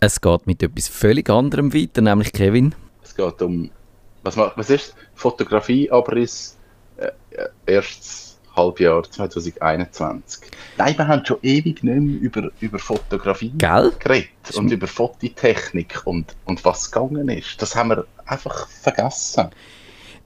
Es 0.00 0.20
geht 0.20 0.46
mit 0.46 0.62
etwas 0.62 0.88
völlig 0.88 1.30
anderem 1.30 1.72
weiter, 1.72 2.02
nämlich 2.02 2.34
Kevin. 2.34 2.74
Es 3.02 3.16
geht 3.16 3.40
um 3.40 3.70
Was, 4.24 4.36
was 4.36 4.68
ist 4.68 4.94
Fotografieabriss 5.14 6.58
äh, 6.98 7.06
äh, 7.30 7.48
erstes 7.64 8.29
Halbjahr 8.60 9.02
2021? 9.02 10.50
Nein, 10.76 10.98
wir 10.98 11.08
haben 11.08 11.24
schon 11.24 11.38
ewig 11.42 11.82
nicht 11.82 11.84
mehr 11.84 12.20
über, 12.20 12.50
über 12.60 12.78
Fotografie 12.78 13.52
Gell? 13.56 13.92
geredet 13.98 14.54
und 14.54 14.70
über 14.70 14.86
Fototechnik 14.86 16.02
und, 16.04 16.36
und 16.44 16.64
was 16.64 16.90
gegangen 16.90 17.28
ist. 17.30 17.60
Das 17.62 17.74
haben 17.74 17.90
wir 17.90 18.06
einfach 18.26 18.68
vergessen. 18.68 19.50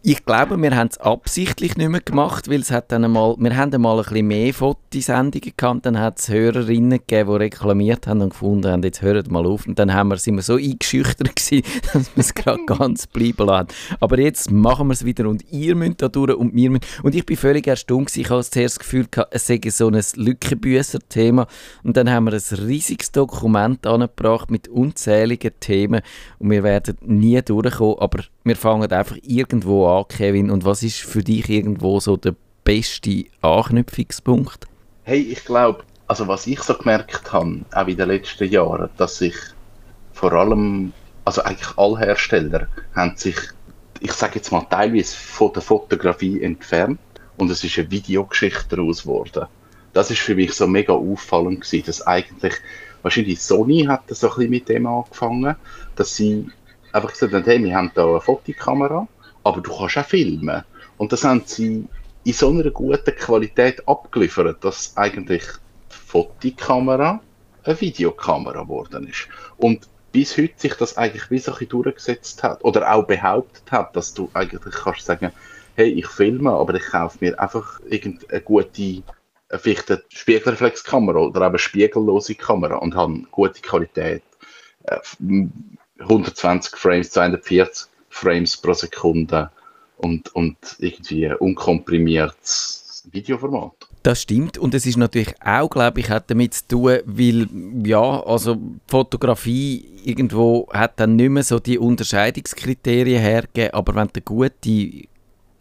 Ich 0.06 0.26
glaube, 0.26 0.60
wir 0.60 0.76
haben 0.76 0.88
es 0.88 0.98
absichtlich 0.98 1.78
nicht 1.78 1.88
mehr 1.88 2.02
gemacht, 2.02 2.50
weil 2.50 2.60
es 2.60 2.70
hat 2.70 2.92
dann 2.92 3.04
einmal, 3.04 3.36
wir 3.38 3.56
haben 3.56 3.72
einmal 3.72 3.96
ein 3.96 4.02
bisschen 4.02 4.26
mehr 4.26 4.52
Fotosendungen 4.52 5.54
gehabt, 5.56 5.86
dann 5.86 5.98
hat 5.98 6.18
es 6.18 6.28
Hörerinnen 6.28 6.98
gegeben, 6.98 7.30
die 7.30 7.36
reklamiert 7.36 8.06
haben 8.06 8.20
und 8.20 8.28
gefunden 8.28 8.70
haben, 8.70 8.82
jetzt 8.82 9.00
hört 9.00 9.30
mal 9.30 9.46
auf. 9.46 9.66
Und 9.66 9.78
dann 9.78 9.94
haben 9.94 10.08
wir, 10.08 10.18
sind 10.18 10.36
wir 10.36 10.42
so 10.42 10.56
eingeschüchtert 10.56 11.34
gewesen, 11.36 11.62
dass 11.94 12.14
wir 12.14 12.20
es 12.20 12.34
gerade 12.34 12.62
ganz 12.66 13.06
bleiben 13.06 13.46
lassen. 13.46 13.68
Aber 13.98 14.18
jetzt 14.18 14.50
machen 14.50 14.88
wir 14.88 14.92
es 14.92 15.06
wieder 15.06 15.26
und 15.26 15.42
ihr 15.50 15.74
müsst 15.74 16.02
da 16.02 16.08
durch 16.08 16.36
und 16.36 16.54
wir 16.54 16.68
müssen. 16.68 16.84
Und 17.02 17.14
ich 17.14 17.24
bin 17.24 17.38
völlig 17.38 17.66
erstaunt 17.66 18.08
gewesen, 18.08 18.20
ich 18.20 18.28
habe 18.28 18.44
zuerst 18.44 18.76
das 18.76 18.78
Gefühl 18.80 19.06
gehabt, 19.10 19.34
es 19.34 19.46
sei 19.46 19.58
so 19.70 19.88
ein 19.88 19.98
Lückenbüßer-Thema. 20.16 21.46
Und 21.82 21.96
dann 21.96 22.10
haben 22.10 22.24
wir 22.24 22.34
ein 22.34 22.66
riesiges 22.66 23.10
Dokument 23.10 23.86
angebracht 23.86 24.50
mit 24.50 24.68
unzähligen 24.68 25.52
Themen 25.60 26.02
und 26.38 26.50
wir 26.50 26.62
werden 26.62 26.98
nie 27.00 27.40
durchkommen, 27.40 28.00
aber 28.00 28.24
wir 28.44 28.56
fangen 28.56 28.92
einfach 28.92 29.16
irgendwo 29.22 29.86
an, 29.86 29.93
Kevin. 30.02 30.50
Und 30.50 30.64
was 30.64 30.82
ist 30.82 31.00
für 31.00 31.22
dich 31.22 31.48
irgendwo 31.48 32.00
so 32.00 32.16
der 32.16 32.34
beste 32.64 33.24
Anknüpfungspunkt? 33.42 34.66
Hey, 35.04 35.20
ich 35.20 35.44
glaube, 35.44 35.84
also 36.06 36.26
was 36.28 36.46
ich 36.46 36.60
so 36.60 36.74
gemerkt 36.74 37.32
habe, 37.32 37.60
auch 37.72 37.86
in 37.86 37.96
den 37.96 38.08
letzten 38.08 38.48
Jahren, 38.48 38.90
dass 38.96 39.18
sich 39.18 39.34
vor 40.12 40.32
allem, 40.32 40.92
also 41.24 41.42
eigentlich 41.42 41.76
alle 41.76 41.98
Hersteller 41.98 42.68
haben 42.94 43.16
sich, 43.16 43.36
ich 44.00 44.12
sage 44.12 44.36
jetzt 44.36 44.50
mal 44.52 44.66
teilweise 44.70 45.16
von 45.16 45.52
der 45.52 45.62
Fotografie 45.62 46.42
entfernt 46.42 46.98
und 47.36 47.50
es 47.50 47.64
ist 47.64 47.78
eine 47.78 47.90
Videogeschichte 47.90 48.76
daraus 48.76 49.02
geworden. 49.02 49.46
Das 49.92 50.10
ist 50.10 50.20
für 50.20 50.34
mich 50.34 50.52
so 50.52 50.66
mega 50.66 50.92
auffallend 50.92 51.60
gewesen, 51.60 51.86
dass 51.86 52.06
eigentlich, 52.06 52.54
wahrscheinlich 53.02 53.40
Sony 53.40 53.84
hat 53.84 54.02
das 54.08 54.20
so 54.20 54.28
ein 54.28 54.34
bisschen 54.36 54.50
mit 54.50 54.68
dem 54.68 54.86
angefangen, 54.86 55.56
dass 55.96 56.16
sie 56.16 56.48
einfach 56.92 57.12
gesagt 57.12 57.32
haben, 57.32 57.44
hey, 57.44 57.62
wir 57.62 57.76
haben 57.76 57.92
da 57.94 58.06
eine 58.06 58.20
Fotokamera, 58.20 59.06
aber 59.44 59.60
du 59.60 59.76
kannst 59.76 59.98
auch 59.98 60.06
filmen. 60.06 60.64
Und 60.96 61.12
das 61.12 61.24
haben 61.24 61.42
sie 61.44 61.86
in 62.24 62.32
so 62.32 62.48
einer 62.50 62.70
guten 62.70 63.14
Qualität 63.14 63.86
abgeliefert, 63.86 64.64
dass 64.64 64.96
eigentlich 64.96 65.44
die 65.92 65.96
Fotokamera 66.06 67.20
eine 67.62 67.80
Videokamera 67.80 68.62
geworden 68.62 69.06
ist. 69.06 69.28
Und 69.56 69.88
bis 70.12 70.36
heute 70.38 70.54
sich 70.56 70.74
das 70.74 70.96
eigentlich 70.96 71.30
wie 71.30 71.38
so 71.38 71.52
ein 71.52 71.58
bisschen 71.58 71.82
durchgesetzt 71.82 72.42
hat 72.42 72.64
oder 72.64 72.92
auch 72.92 73.04
behauptet 73.04 73.70
hat, 73.70 73.94
dass 73.96 74.14
du 74.14 74.30
eigentlich 74.32 74.74
kannst 74.74 75.04
sagen, 75.04 75.32
hey, 75.74 75.88
ich 75.88 76.06
filme, 76.06 76.52
aber 76.52 76.74
ich 76.74 76.86
kaufe 76.86 77.18
mir 77.20 77.38
einfach 77.38 77.80
irgendeine 77.88 78.40
gute, 78.40 79.02
äh, 79.48 79.58
vielleicht 79.58 79.90
eine 79.90 80.02
Spiegelreflexkamera 80.08 81.18
oder 81.18 81.40
eben 81.40 81.48
eine 81.48 81.58
spiegellose 81.58 82.36
Kamera 82.36 82.76
und 82.76 82.94
habe 82.94 83.22
gute 83.32 83.60
Qualität. 83.60 84.22
Äh, 84.84 84.98
120 85.98 86.76
Frames, 86.76 87.10
240 87.10 87.88
Frames 88.14 88.56
pro 88.56 88.72
Sekunde 88.74 89.50
und, 89.96 90.34
und 90.34 90.56
irgendwie 90.78 91.32
unkomprimiertes 91.34 93.08
Videoformat. 93.10 93.72
Das 94.04 94.22
stimmt 94.22 94.56
und 94.56 94.72
es 94.74 94.86
ist 94.86 94.96
natürlich 94.96 95.34
auch, 95.44 95.68
glaube 95.68 96.00
ich, 96.00 96.10
hat 96.10 96.30
damit 96.30 96.54
zu 96.54 96.68
tun, 96.68 96.98
weil 97.04 97.48
ja, 97.84 98.22
also 98.24 98.56
Fotografie 98.86 99.84
irgendwo 100.04 100.68
hat 100.72 101.00
dann 101.00 101.16
nicht 101.16 101.30
mehr 101.30 101.42
so 101.42 101.58
die 101.58 101.78
Unterscheidungskriterien 101.78 103.20
hergegeben, 103.20 103.74
aber 103.74 103.94
wenn 103.96 104.08
du 104.12 104.20
gute 104.20 105.08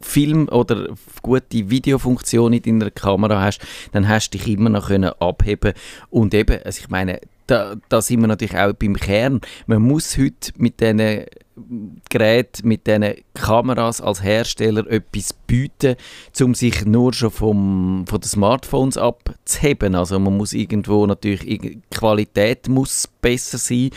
Film 0.02 0.48
oder 0.50 0.94
gute 1.22 1.70
Videofunktion 1.70 2.54
in 2.54 2.80
deiner 2.80 2.92
Kamera 2.92 3.42
hast, 3.42 3.62
dann 3.94 4.08
hast 4.08 4.30
du 4.30 4.38
dich 4.38 4.48
immer 4.48 4.70
noch 4.70 4.88
können 4.88 5.12
abheben 5.20 5.74
und 6.10 6.34
eben, 6.34 6.62
also 6.64 6.82
ich 6.82 6.90
meine, 6.90 7.20
da, 7.48 7.76
da 7.90 8.02
sind 8.02 8.22
wir 8.22 8.28
natürlich 8.28 8.58
auch 8.58 8.74
beim 8.74 8.96
Kern. 8.96 9.42
Man 9.68 9.82
muss 9.82 10.18
heute 10.18 10.52
mit 10.58 10.80
diesen 10.80 11.26
Geräten, 12.10 12.68
mit 12.68 12.88
diesen 12.88 13.14
Kameras 13.34 14.02
als 14.02 14.24
Hersteller 14.24 14.88
etwas 14.90 15.34
bieten, 15.34 15.96
um 16.42 16.56
sich 16.56 16.86
nur 16.86 17.14
schon 17.14 17.32
vom, 17.32 18.06
von 18.08 18.22
den 18.22 18.28
Smartphones 18.28 18.98
abzuheben. 18.98 19.94
Also 19.96 20.20
man 20.20 20.36
muss 20.38 20.54
irgendwo 20.54 21.06
natürlich, 21.06 21.42
die 21.42 21.82
Qualität 21.92 22.68
muss 22.70 23.08
besser 23.22 23.58
sein. 23.58 23.92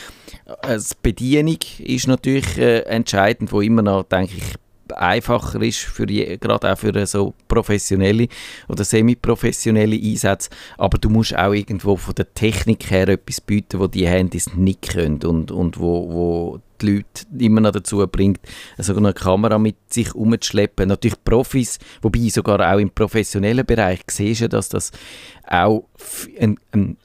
Äh, 0.62 0.78
Die 0.78 0.94
Bedienung 1.02 1.58
ist 1.78 2.08
natürlich 2.08 2.58
äh, 2.58 2.80
entscheidend, 2.80 3.52
wo 3.52 3.60
immer 3.60 3.82
noch, 3.82 4.04
denke 4.04 4.36
ich, 4.36 4.54
einfacher 4.94 5.60
ist, 5.62 5.78
für 5.78 6.08
je, 6.08 6.36
gerade 6.36 6.72
auch 6.72 6.78
für 6.78 7.06
so 7.06 7.34
professionelle 7.48 8.28
oder 8.68 8.84
semi-professionelle 8.84 9.96
Einsätze. 9.96 10.50
Aber 10.78 10.98
du 10.98 11.10
musst 11.10 11.36
auch 11.36 11.52
irgendwo 11.52 11.96
von 11.96 12.14
der 12.14 12.32
Technik 12.34 12.90
her 12.90 13.08
etwas 13.08 13.40
bieten, 13.40 13.80
wo 13.80 13.86
die 13.86 14.06
Handys 14.06 14.54
nicht 14.54 14.88
können 14.88 15.22
und, 15.24 15.50
und 15.50 15.78
wo, 15.78 16.12
wo 16.12 16.60
die 16.80 16.96
Leute 16.96 17.26
immer 17.38 17.60
noch 17.60 17.72
dazu 17.72 18.06
bringt, 18.06 18.40
so 18.78 18.94
eine 18.96 19.12
Kamera 19.12 19.58
mit 19.58 19.76
sich 19.92 20.14
umzuschleppen. 20.14 20.88
Natürlich 20.88 21.22
Profis, 21.24 21.78
wobei 22.02 22.28
sogar 22.28 22.72
auch 22.72 22.78
im 22.78 22.90
professionellen 22.90 23.64
Bereich 23.64 24.00
siehst 24.08 24.42
du, 24.42 24.48
dass 24.48 24.68
das 24.68 24.92
auch 25.46 25.84
ein, 26.38 26.58
ein 26.72 26.96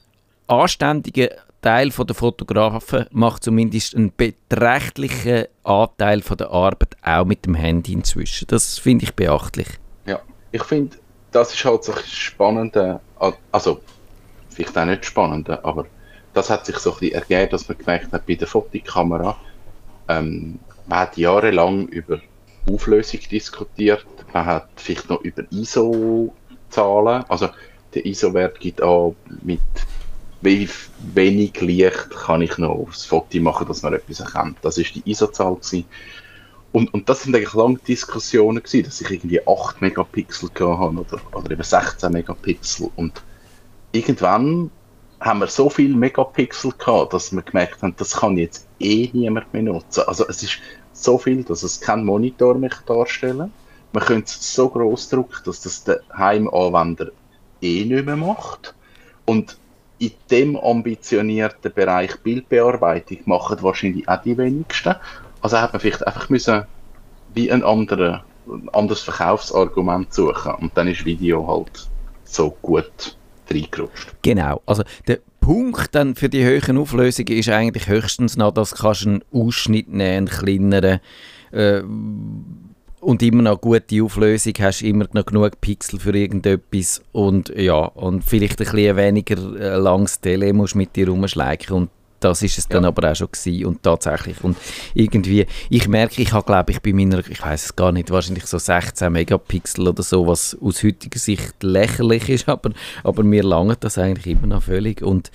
anständiger 0.46 1.30
Teil 1.62 1.90
der 1.90 2.14
Fotografen 2.14 3.06
macht 3.12 3.44
zumindest 3.44 3.94
einen 3.94 4.12
beträchtlichen 4.14 5.46
Anteil 5.62 6.20
der 6.20 6.50
Arbeit 6.50 6.96
auch 7.02 7.24
mit 7.24 7.46
dem 7.46 7.54
Handy 7.54 7.92
inzwischen. 7.92 8.48
Das 8.48 8.78
finde 8.78 9.04
ich 9.04 9.14
beachtlich. 9.14 9.68
Ja, 10.04 10.20
ich 10.50 10.64
finde, 10.64 10.96
das 11.30 11.54
ist 11.54 11.64
halt 11.64 11.84
so 11.84 11.92
ein 11.92 12.02
spannende, 12.04 13.00
also 13.52 13.80
vielleicht 14.50 14.76
auch 14.76 14.84
nicht 14.84 15.06
spannende, 15.06 15.64
aber 15.64 15.86
das 16.34 16.50
hat 16.50 16.66
sich 16.66 16.76
so 16.78 16.92
ein 16.92 16.98
bisschen 16.98 17.14
ergeben, 17.14 17.50
dass 17.50 17.68
man 17.68 17.78
gemerkt 17.78 18.12
hat, 18.12 18.26
bei 18.26 18.34
der 18.34 18.48
Fotokamera, 18.48 19.36
ähm, 20.08 20.58
man 20.86 20.98
hat 20.98 21.16
jahrelang 21.16 21.86
über 21.88 22.20
Auflösung 22.68 23.20
diskutiert, 23.30 24.04
man 24.32 24.46
hat 24.46 24.68
vielleicht 24.76 25.08
noch 25.08 25.20
über 25.22 25.44
ISO-Zahlen, 25.52 27.24
also 27.28 27.50
der 27.94 28.04
ISO-Wert 28.04 28.58
gibt 28.58 28.82
auch 28.82 29.14
mit 29.42 29.60
wie 30.42 30.68
wenig 31.14 31.60
Licht 31.60 32.10
kann 32.10 32.42
ich 32.42 32.58
noch 32.58 32.70
aufs 32.70 33.04
Foto 33.04 33.40
machen, 33.40 33.66
dass 33.68 33.82
man 33.82 33.94
etwas 33.94 34.20
erkennt. 34.20 34.58
Das 34.62 34.76
ist 34.76 34.94
die 34.94 35.02
ISO-Zahl. 35.08 35.56
Und, 36.72 36.92
und 36.92 37.08
das 37.08 37.22
sind 37.22 37.36
eigentlich 37.36 37.54
lange 37.54 37.78
Diskussionen 37.78 38.62
gewesen, 38.62 38.84
dass 38.84 39.00
ich 39.00 39.10
irgendwie 39.10 39.46
8 39.46 39.80
Megapixel 39.80 40.50
habe 40.58 41.00
oder, 41.00 41.20
oder 41.32 41.50
eben 41.50 41.62
16 41.62 42.12
Megapixel. 42.12 42.90
Und 42.96 43.22
irgendwann 43.92 44.70
haben 45.20 45.40
wir 45.40 45.46
so 45.46 45.70
viel 45.70 45.94
Megapixel 45.94 46.72
gehabt, 46.72 47.12
dass 47.12 47.32
wir 47.32 47.42
gemerkt 47.42 47.82
haben, 47.82 47.94
das 47.96 48.16
kann 48.16 48.36
jetzt 48.36 48.66
eh 48.80 49.10
niemand 49.12 49.52
mehr 49.52 49.62
nutzen. 49.62 50.02
Also 50.06 50.26
es 50.28 50.42
ist 50.42 50.58
so 50.92 51.18
viel, 51.18 51.44
dass 51.44 51.62
es 51.62 51.80
keinen 51.80 52.04
Monitor 52.04 52.56
mehr 52.56 52.70
darstellen 52.86 53.52
Man 53.92 54.04
könnte 54.04 54.26
es 54.26 54.54
so 54.54 54.68
groß 54.68 55.10
drucken, 55.10 55.42
dass 55.44 55.60
das 55.60 55.84
der 55.84 56.00
Heimanwender 56.16 57.12
eh 57.60 57.84
nicht 57.84 58.06
mehr 58.06 58.16
macht. 58.16 58.74
Und 59.24 59.58
in 60.02 60.10
dem 60.32 60.56
ambitionierten 60.56 61.72
Bereich 61.72 62.18
Bildbearbeitung 62.22 63.18
machen 63.26 63.58
wahrscheinlich 63.60 64.08
auch 64.08 64.20
die 64.20 64.36
wenigsten. 64.36 64.96
Also 65.40 65.58
hat 65.58 65.72
man 65.72 65.78
vielleicht 65.78 66.04
einfach 66.04 66.28
müssen 66.28 66.64
wie 67.34 67.52
ein, 67.52 67.62
anderer, 67.62 68.24
ein 68.48 68.68
anderes 68.72 69.02
Verkaufsargument 69.02 70.12
suchen 70.12 70.54
und 70.54 70.76
dann 70.76 70.88
ist 70.88 71.04
Video 71.04 71.46
halt 71.46 71.88
so 72.24 72.50
gut 72.62 73.16
reingerutscht. 73.48 74.12
Genau, 74.22 74.60
also 74.66 74.82
der 75.06 75.20
Punkt 75.40 75.94
dann 75.94 76.16
für 76.16 76.28
die 76.28 76.42
höheren 76.42 76.78
Auflösungen 76.78 77.38
ist 77.38 77.48
eigentlich 77.48 77.86
höchstens 77.86 78.36
noch, 78.36 78.52
dass 78.52 78.70
du 78.70 78.88
einen 78.88 79.24
Ausschnitt 79.32 79.88
nehmen, 79.88 80.28
einen 80.28 80.28
kleineren 80.28 81.00
äh, 81.52 81.82
und 83.02 83.22
immer 83.22 83.42
noch 83.42 83.60
gute 83.60 84.02
Auflösung, 84.02 84.54
hast 84.60 84.82
immer 84.82 85.06
noch 85.12 85.26
genug 85.26 85.60
Pixel 85.60 85.98
für 85.98 86.16
irgendetwas. 86.16 87.02
Und 87.10 87.48
ja, 87.56 87.74
und 87.74 88.24
vielleicht 88.24 88.60
ein 88.60 88.64
bisschen 88.64 88.96
weniger 88.96 89.36
äh, 89.60 89.76
langes 89.76 90.20
Tele 90.20 90.52
musst 90.52 90.76
mit 90.76 90.94
dir 90.94 91.08
rumschleichen. 91.08 91.76
Und 91.76 91.90
das 92.20 92.42
ist 92.42 92.58
es 92.58 92.68
dann 92.68 92.84
aber 92.84 93.10
auch 93.10 93.16
schon 93.16 93.28
gewesen 93.32 93.66
und 93.66 93.82
tatsächlich 93.82 94.44
und 94.44 94.56
irgendwie, 94.94 95.44
ich 95.70 95.88
merke, 95.88 96.22
ich 96.22 96.32
habe 96.32 96.46
glaube 96.46 96.70
ich 96.70 96.80
bei 96.80 96.92
meiner, 96.92 97.18
ich 97.28 97.42
weiß 97.42 97.64
es 97.64 97.74
gar 97.74 97.90
nicht, 97.90 98.12
wahrscheinlich 98.12 98.46
so 98.46 98.58
16 98.58 99.12
Megapixel 99.12 99.88
oder 99.88 100.04
so, 100.04 100.28
was 100.28 100.56
aus 100.60 100.84
heutiger 100.84 101.18
Sicht 101.18 101.60
lächerlich 101.64 102.28
ist, 102.28 102.48
aber, 102.48 102.70
aber 103.02 103.24
mir 103.24 103.42
langt 103.42 103.82
das 103.82 103.98
eigentlich 103.98 104.28
immer 104.28 104.46
noch 104.46 104.62
völlig. 104.62 105.02
Und 105.02 105.32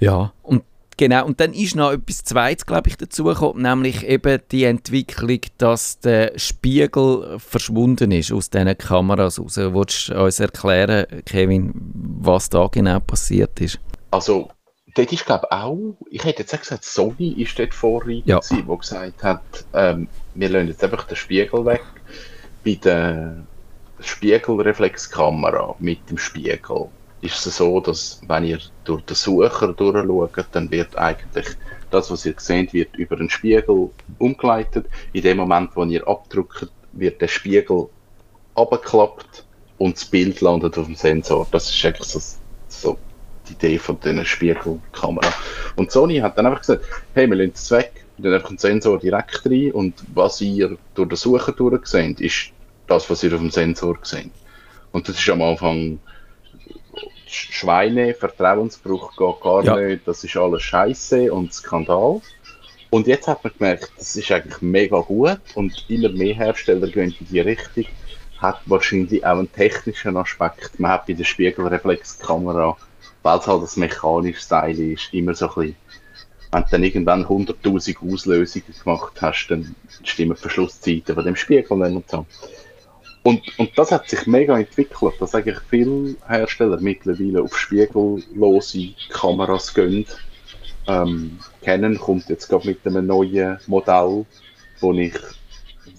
ja, 0.00 0.32
und 0.42 0.62
Genau, 0.98 1.24
und 1.26 1.38
dann 1.38 1.52
ist 1.54 1.76
noch 1.76 1.92
etwas 1.92 2.24
Zweites, 2.24 2.66
glaube 2.66 2.88
ich, 2.88 2.96
dazugekommen, 2.96 3.62
nämlich 3.62 4.04
eben 4.04 4.40
die 4.50 4.64
Entwicklung, 4.64 5.38
dass 5.56 6.00
der 6.00 6.32
Spiegel 6.36 7.38
verschwunden 7.38 8.10
ist 8.10 8.32
aus 8.32 8.50
diesen 8.50 8.76
Kameras 8.76 9.38
raus. 9.38 9.56
Willst 9.56 10.08
du 10.08 10.20
uns 10.20 10.40
erklären, 10.40 11.06
Kevin, 11.24 11.72
was 12.20 12.50
da 12.50 12.66
genau 12.66 12.98
passiert 12.98 13.60
ist? 13.60 13.78
Also, 14.10 14.48
dort 14.96 15.12
ist, 15.12 15.24
glaube 15.24 15.46
ich, 15.48 15.56
auch, 15.56 15.96
ich 16.10 16.24
hätte 16.24 16.40
jetzt 16.42 16.52
auch 16.52 16.58
gesagt, 16.60 16.84
Sony 16.84 17.28
ist 17.40 17.56
dort 17.56 17.74
Vorreiter, 17.74 18.22
Ja. 18.24 18.38
gewesen, 18.40 18.64
wo 18.66 18.76
gesagt 18.76 19.22
hat, 19.22 19.42
ähm, 19.74 20.08
wir 20.34 20.48
lassen 20.48 20.66
jetzt 20.66 20.82
einfach 20.82 21.04
den 21.06 21.16
Spiegel 21.16 21.64
weg. 21.64 21.84
Bei 22.64 22.74
der 22.74 23.46
Spiegelreflexkamera 24.00 25.76
mit 25.78 26.10
dem 26.10 26.18
Spiegel 26.18 26.88
ist 27.20 27.44
es 27.46 27.56
so, 27.56 27.80
dass 27.80 28.20
wenn 28.26 28.44
ihr 28.44 28.58
durch 28.84 29.02
den 29.02 29.16
Sucher 29.16 29.72
durchschaut, 29.72 30.46
dann 30.52 30.70
wird 30.70 30.96
eigentlich 30.96 31.46
das, 31.90 32.10
was 32.10 32.26
ihr 32.26 32.34
seht, 32.36 32.72
wird 32.72 32.94
über 32.96 33.16
den 33.16 33.30
Spiegel 33.30 33.90
umgeleitet. 34.18 34.86
In 35.12 35.22
dem 35.22 35.38
Moment, 35.38 35.70
wo 35.74 35.84
ihr 35.84 36.06
abdrückt, 36.06 36.68
wird 36.92 37.20
der 37.20 37.28
Spiegel 37.28 37.88
abgeklappt 38.54 39.44
und 39.78 39.96
das 39.96 40.04
Bild 40.04 40.40
landet 40.40 40.76
auf 40.78 40.86
dem 40.86 40.94
Sensor. 40.94 41.46
Das 41.50 41.70
ist 41.70 41.84
eigentlich 41.84 42.08
so, 42.08 42.20
so 42.68 42.98
die 43.48 43.52
Idee 43.54 43.78
von 43.78 43.98
dieser 44.00 44.24
Spiegelkamera. 44.24 45.32
Und 45.76 45.90
Sony 45.90 46.18
hat 46.18 46.36
dann 46.36 46.46
einfach 46.46 46.60
gesagt, 46.60 46.84
hey, 47.14 47.28
wir 47.28 47.36
lassen 47.36 47.52
es 47.54 47.70
weg, 47.70 48.04
wir 48.18 48.34
einfach 48.34 48.50
einen 48.50 48.58
Sensor 48.58 48.98
direkt 48.98 49.46
rein 49.46 49.72
und 49.72 49.94
was 50.14 50.40
ihr 50.40 50.76
durch 50.94 51.08
den 51.08 51.16
Sucher 51.16 51.52
durch 51.52 51.94
ist 52.20 52.50
das, 52.86 53.08
was 53.08 53.22
ihr 53.22 53.32
auf 53.32 53.40
dem 53.40 53.50
Sensor 53.50 53.98
seht. 54.02 54.30
Und 54.92 55.08
das 55.08 55.18
ist 55.18 55.28
am 55.28 55.42
Anfang 55.42 55.98
Schweine, 57.30 58.14
Vertrauensbruch 58.14 59.16
geht 59.16 59.40
gar 59.40 59.64
Ja. 59.64 59.76
nicht, 59.76 60.06
das 60.06 60.24
ist 60.24 60.36
alles 60.36 60.62
Scheiße 60.62 61.32
und 61.32 61.52
Skandal. 61.52 62.20
Und 62.90 63.06
jetzt 63.06 63.28
hat 63.28 63.44
man 63.44 63.52
gemerkt, 63.58 63.92
das 63.98 64.16
ist 64.16 64.30
eigentlich 64.32 64.62
mega 64.62 64.98
gut 65.00 65.40
und 65.54 65.84
immer 65.88 66.08
mehr 66.08 66.34
Hersteller 66.34 66.88
gehen 66.88 67.14
in 67.20 67.26
die 67.26 67.40
Richtung. 67.40 67.84
Hat 68.38 68.60
wahrscheinlich 68.66 69.24
auch 69.26 69.38
einen 69.38 69.52
technischen 69.52 70.16
Aspekt. 70.16 70.78
Man 70.78 70.92
hat 70.92 71.06
bei 71.06 71.12
der 71.12 71.24
Spiegelreflexkamera, 71.24 72.76
weil 73.22 73.38
es 73.38 73.46
halt 73.46 73.62
das 73.62 73.76
mechanische 73.76 74.48
Teil 74.48 74.78
ist, 74.78 75.12
immer 75.12 75.34
so 75.34 75.48
ein 75.48 75.54
bisschen, 75.54 75.76
wenn 76.52 76.62
du 76.62 76.68
dann 76.70 76.84
irgendwann 76.84 77.26
100.000 77.26 77.96
Auslösungen 78.12 78.74
gemacht 78.82 79.20
hast, 79.20 79.48
dann 79.48 79.74
stimmen 80.02 80.36
Verschlusszeiten 80.36 81.14
von 81.14 81.24
dem 81.24 81.36
Spiegel 81.36 81.76
nicht 81.76 81.94
und 81.94 82.08
so. 82.10 82.26
Und, 83.28 83.42
und 83.58 83.76
das 83.76 83.92
hat 83.92 84.08
sich 84.08 84.26
mega 84.26 84.58
entwickelt, 84.58 85.12
dass 85.20 85.34
eigentlich 85.34 85.58
viele 85.68 86.16
Hersteller 86.26 86.80
mittlerweile 86.80 87.42
auf 87.42 87.58
spiegellose 87.58 88.94
Kameras 89.10 89.74
gehen. 89.74 90.06
Ähm, 90.86 91.38
Canon 91.60 91.98
kommt 91.98 92.30
jetzt 92.30 92.48
gerade 92.48 92.66
mit 92.66 92.86
einem 92.86 93.06
neuen 93.06 93.58
Modell, 93.66 94.24
wo 94.80 94.94
ich, 94.94 95.12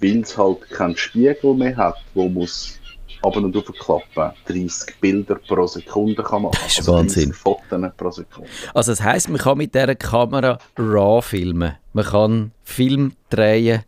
weil 0.02 0.22
es 0.22 0.36
halt 0.36 0.68
keinen 0.72 0.98
Spiegel 0.98 1.54
mehr 1.54 1.78
hat, 1.78 1.98
wo 2.16 2.28
muss 2.28 2.80
ab 3.22 3.36
und 3.36 3.56
auf 3.56 3.66
klappen, 3.78 4.34
30 4.48 5.00
Bilder 5.00 5.36
pro 5.36 5.68
Sekunde 5.68 6.24
kann 6.24 6.42
machen. 6.42 6.58
Das 6.64 6.72
ist 6.72 6.80
also 6.80 6.94
Wahnsinn. 6.94 7.30
30 7.30 7.36
Fotos 7.36 7.92
pro 7.96 8.10
Sekunde. 8.10 8.50
Also 8.74 8.92
das 8.92 9.04
heisst, 9.04 9.30
man 9.30 9.38
kann 9.38 9.60
mit 9.60 9.76
dieser 9.76 9.94
Kamera 9.94 10.58
RAW 10.76 11.22
filmen. 11.22 11.76
Man 11.94 12.06
kann 12.06 12.52
Film 12.64 13.14
drehen. 13.30 13.84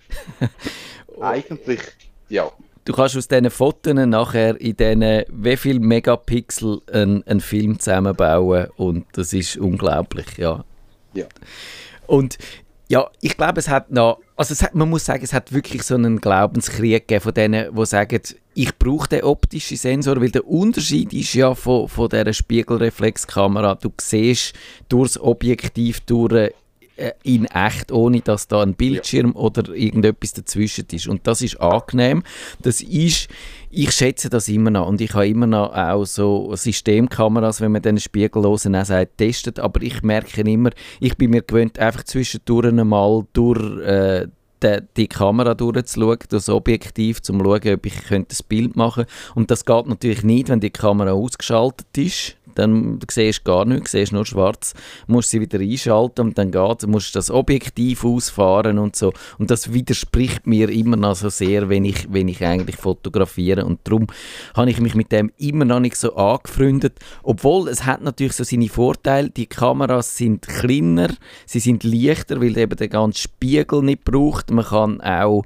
Eigentlich, 1.19 1.81
ja, 2.29 2.51
Du 2.83 2.93
kannst 2.93 3.15
aus 3.15 3.27
diesen 3.27 3.49
Fotos 3.49 3.93
nachher 3.93 4.59
in 4.59 4.75
diesen 4.75 5.23
wie 5.29 5.57
viel 5.57 5.79
Megapixel 5.79 6.81
einen, 6.91 7.25
einen 7.27 7.41
Film 7.41 7.79
zusammenbauen 7.79 8.67
und 8.75 9.05
das 9.13 9.33
ist 9.33 9.57
unglaublich, 9.57 10.37
ja. 10.37 10.63
ja. 11.13 11.25
Und 12.07 12.37
ja, 12.91 13.09
ich 13.21 13.37
glaube, 13.37 13.59
es 13.59 13.69
hat 13.69 13.89
noch, 13.89 14.19
also 14.35 14.51
es 14.51 14.63
hat, 14.63 14.75
man 14.75 14.89
muss 14.89 15.05
sagen, 15.05 15.23
es 15.23 15.31
hat 15.31 15.53
wirklich 15.53 15.83
so 15.83 15.95
einen 15.95 16.19
Glaubenskrieg 16.19 17.07
gegeben 17.07 17.23
von 17.23 17.33
denen, 17.33 17.73
die 17.73 17.85
sagen, 17.85 18.19
ich 18.53 18.77
brauche 18.77 19.07
den 19.07 19.23
optischen 19.23 19.77
Sensor, 19.77 20.19
weil 20.19 20.31
der 20.31 20.45
Unterschied 20.45 21.13
ist 21.13 21.33
ja 21.33 21.55
von, 21.55 21.87
von 21.87 22.09
dieser 22.09 22.33
Spiegelreflexkamera, 22.33 23.75
du 23.75 23.93
siehst 24.01 24.53
durchs 24.89 25.17
Objektiv 25.17 26.01
durch 26.01 26.51
in 27.23 27.45
echt, 27.45 27.91
ohne 27.91 28.21
dass 28.21 28.47
da 28.47 28.61
ein 28.61 28.75
Bildschirm 28.75 29.35
oder 29.35 29.73
irgendetwas 29.73 30.33
dazwischen 30.33 30.85
ist. 30.91 31.07
Und 31.07 31.25
das 31.27 31.41
ist 31.41 31.59
angenehm. 31.59 32.23
Das 32.61 32.81
ist, 32.81 33.27
ich 33.69 33.91
schätze 33.91 34.29
das 34.29 34.47
immer 34.47 34.69
noch 34.69 34.87
und 34.87 35.01
ich 35.01 35.13
habe 35.13 35.27
immer 35.27 35.47
noch 35.47 35.73
auch 35.73 36.05
so 36.05 36.55
Systemkameras, 36.55 37.61
wenn 37.61 37.71
man 37.71 37.81
den 37.81 37.99
spiegellosen 37.99 38.75
auch 38.75 38.85
sagt, 38.85 39.17
testet, 39.17 39.59
aber 39.59 39.81
ich 39.81 40.01
merke 40.03 40.41
immer, 40.41 40.71
ich 40.99 41.17
bin 41.17 41.31
mir 41.31 41.41
gewöhnt, 41.41 41.79
einfach 41.79 42.03
zwischendurch 42.03 42.67
einmal 42.67 43.25
durch 43.33 43.61
äh, 43.81 44.27
die, 44.63 44.77
die 44.97 45.07
Kamera 45.07 45.53
durchzuschauen, 45.53 46.19
das 46.29 46.49
Objektiv, 46.49 47.17
um 47.17 47.23
zu 47.23 47.33
schauen, 47.33 47.73
ob 47.73 47.85
ich 47.85 48.03
könnte 48.03 48.35
ein 48.35 48.45
Bild 48.47 48.75
machen 48.75 49.05
könnte. 49.05 49.33
Und 49.35 49.51
das 49.51 49.65
geht 49.65 49.87
natürlich 49.87 50.23
nicht, 50.23 50.49
wenn 50.49 50.59
die 50.59 50.69
Kamera 50.69 51.11
ausgeschaltet 51.11 51.97
ist. 51.97 52.37
Dann 52.55 52.99
siehst 53.09 53.39
du 53.39 53.43
gar 53.43 53.65
nichts, 53.65 53.91
siehst 53.91 54.11
nur 54.11 54.25
schwarz, 54.25 54.73
musst 55.07 55.29
sie 55.29 55.41
wieder 55.41 55.59
einschalten 55.59 56.27
und 56.27 56.37
dann 56.37 56.51
geht, 56.51 56.87
musst 56.87 57.15
das 57.15 57.31
Objektiv 57.31 58.03
ausfahren 58.03 58.79
und 58.79 58.95
so. 58.95 59.13
Und 59.37 59.51
das 59.51 59.73
widerspricht 59.73 60.47
mir 60.47 60.69
immer 60.69 60.97
noch 60.97 61.15
so 61.15 61.29
sehr, 61.29 61.69
wenn 61.69 61.85
ich, 61.85 62.11
wenn 62.11 62.27
ich 62.27 62.43
eigentlich 62.43 62.77
fotografiere. 62.77 63.65
Und 63.65 63.79
darum 63.83 64.07
habe 64.55 64.69
ich 64.69 64.79
mich 64.79 64.95
mit 64.95 65.11
dem 65.11 65.31
immer 65.37 65.65
noch 65.65 65.79
nicht 65.79 65.95
so 65.95 66.15
angefreundet. 66.15 66.93
Obwohl, 67.23 67.69
es 67.69 67.85
hat 67.85 68.01
natürlich 68.01 68.33
so 68.33 68.43
seine 68.43 68.69
Vorteile. 68.69 69.29
Die 69.29 69.47
Kameras 69.47 70.17
sind 70.17 70.47
kleiner, 70.47 71.09
sie 71.45 71.59
sind 71.59 71.83
leichter, 71.83 72.41
weil 72.41 72.57
eben 72.57 72.75
der 72.75 72.87
ganze 72.87 73.21
Spiegel 73.21 73.81
nicht 73.81 74.03
braucht. 74.03 74.51
Man 74.51 74.65
kann 74.65 75.01
auch 75.01 75.43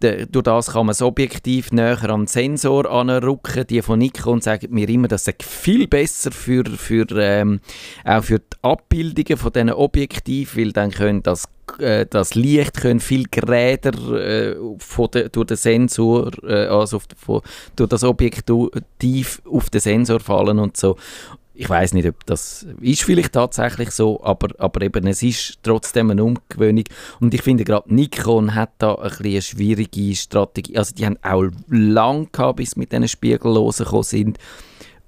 durch 0.00 0.44
das 0.44 0.72
kann 0.72 0.86
man 0.86 0.92
das 0.92 1.02
Objektiv 1.02 1.72
näher 1.72 2.02
an 2.10 2.22
den 2.22 2.26
Sensor 2.26 2.90
anrücken. 2.90 3.66
Die 3.66 3.82
von 3.82 3.98
Nikon 3.98 4.40
sagen 4.40 4.72
mir 4.72 4.88
immer, 4.88 5.08
das 5.08 5.24
sei 5.24 5.34
viel 5.40 5.86
besser 5.86 6.32
für, 6.32 6.64
für, 6.64 7.06
ähm, 7.16 7.60
auch 8.04 8.24
für 8.24 8.38
die 8.38 8.56
Abbildungen 8.62 9.36
von 9.36 9.52
diesen 9.52 9.70
Objektiven, 9.70 10.62
weil 10.62 10.72
dann 10.72 10.90
können 10.90 11.22
das, 11.22 11.48
äh, 11.78 12.06
das 12.08 12.34
Licht 12.34 12.80
können 12.80 13.00
viel 13.00 13.24
Geräder 13.30 13.92
äh, 14.18 14.56
de, 15.14 15.28
durch 15.28 15.46
den 15.46 15.56
Sensor, 15.56 16.30
äh, 16.44 16.66
also 16.66 16.98
auf, 16.98 17.04
von, 17.16 17.40
durch 17.76 17.88
das 17.88 18.04
Objektiv 18.04 19.42
auf 19.50 19.70
den 19.70 19.80
Sensor 19.80 20.20
fallen 20.20 20.58
und 20.58 20.76
so. 20.76 20.96
Ich 21.54 21.68
weiß 21.68 21.92
nicht, 21.92 22.08
ob 22.08 22.24
das 22.24 22.66
ist 22.80 23.02
vielleicht 23.02 23.34
tatsächlich 23.34 23.90
so, 23.90 24.24
aber, 24.24 24.48
aber 24.58 24.80
eben, 24.80 25.06
es 25.06 25.22
ist 25.22 25.58
trotzdem 25.62 26.10
eine 26.10 26.24
Umgewöhnung. 26.24 26.84
Und 27.20 27.34
ich 27.34 27.42
finde 27.42 27.64
gerade 27.64 27.94
Nikon 27.94 28.54
hat 28.54 28.70
da 28.78 28.94
ein 28.94 29.12
eine 29.20 29.42
schwierige 29.42 30.16
Strategie. 30.16 30.78
Also 30.78 30.94
die 30.94 31.04
haben 31.04 31.18
auch 31.22 31.44
lang 31.68 32.32
gehabt, 32.32 32.56
bis 32.56 32.70
sie 32.70 32.80
mit 32.80 32.92
diesen 32.92 33.08
Spiegellosen 33.08 33.84
gekommen 33.84 34.04
sind. 34.04 34.38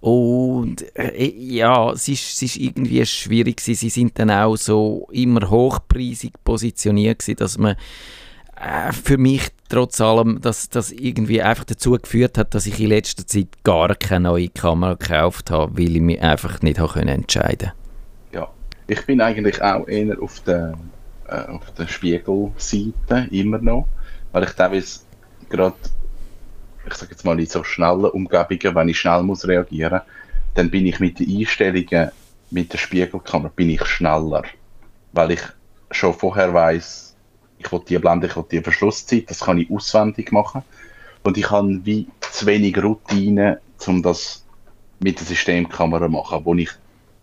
Und 0.03 0.85
äh, 0.99 1.33
ja, 1.39 1.93
es 1.93 2.09
ist, 2.09 2.33
es 2.33 2.43
ist 2.43 2.57
irgendwie 2.57 3.07
schwierig 3.07 3.59
gewesen. 3.59 3.79
Sie 3.79 3.89
sind 3.89 4.19
dann 4.19 4.33
auch 4.33 4.57
so 4.57 5.09
immer 5.13 5.49
hochpreisig 5.49 6.33
positioniert 6.43 7.21
gewesen, 7.21 7.37
dass 7.37 7.57
man 7.57 7.77
äh, 8.61 8.91
für 8.91 9.17
mich 9.17 9.51
trotz 9.69 10.01
allem, 10.01 10.41
dass 10.41 10.69
das 10.69 10.91
irgendwie 10.91 11.41
einfach 11.41 11.63
dazu 11.63 11.93
geführt 11.93 12.37
hat, 12.37 12.53
dass 12.53 12.67
ich 12.67 12.81
in 12.81 12.89
letzter 12.89 13.25
Zeit 13.29 13.47
gar 13.63 13.95
keine 13.95 14.29
neue 14.29 14.49
Kamera 14.49 14.95
gekauft 14.95 15.53
habe, 15.53 15.79
weil 15.79 15.95
ich 15.95 16.03
mich 16.03 16.21
einfach 16.21 16.61
nicht 16.63 16.81
habe 16.81 16.95
können 16.95 17.09
entscheiden 17.09 17.71
Ja, 18.33 18.49
ich 18.89 19.07
bin 19.07 19.21
eigentlich 19.21 19.63
auch 19.63 19.87
eher 19.87 20.21
auf 20.21 20.41
der, 20.41 20.75
äh, 21.29 21.47
auf 21.47 21.71
der 21.79 21.87
Spiegelseite 21.87 23.29
immer 23.31 23.59
noch, 23.59 23.87
weil 24.33 24.43
ich 24.43 24.51
teilweise 24.51 24.99
gerade, 25.49 25.77
ich 26.87 26.95
sage 26.95 27.13
jetzt 27.13 27.25
mal 27.25 27.39
in 27.39 27.47
so 27.47 27.65
schnellen 27.65 28.07
Umgebungen, 28.07 28.75
wenn 28.75 28.89
ich 28.89 28.99
schnell 28.99 29.23
muss 29.23 29.47
reagieren, 29.47 30.01
dann 30.55 30.71
bin 30.71 30.87
ich 30.87 31.01
mit 31.01 31.19
den 31.19 31.39
Einstellungen 31.39 32.11
mit 32.51 32.73
der 32.73 32.79
Spiegelkamera 32.79 33.51
bin 33.55 33.71
ich 33.71 33.85
schneller, 33.87 34.43
weil 35.13 35.33
ich 35.33 35.41
schon 35.91 36.13
vorher 36.13 36.53
weiß, 36.53 37.17
ich 37.59 37.73
will 37.73 37.81
die 37.89 37.99
Blende, 37.99 38.27
ich 38.27 38.37
will 38.37 38.45
die 38.51 38.61
Verschlusszeit, 38.61 39.31
das 39.31 39.41
kann 39.41 39.59
ich 39.59 39.71
auswendig 39.71 40.33
machen 40.33 40.63
und 41.23 41.39
ich 41.39 41.51
habe 41.51 41.81
wie 41.85 42.09
zu 42.21 42.47
wenig 42.47 42.83
Routine, 42.83 43.61
um 43.87 44.03
das 44.03 44.45
mit 45.01 45.19
der 45.19 45.27
Systemkamera 45.27 46.07
zu 46.07 46.13
machen, 46.13 46.45
wo 46.45 46.55
ich 46.55 46.71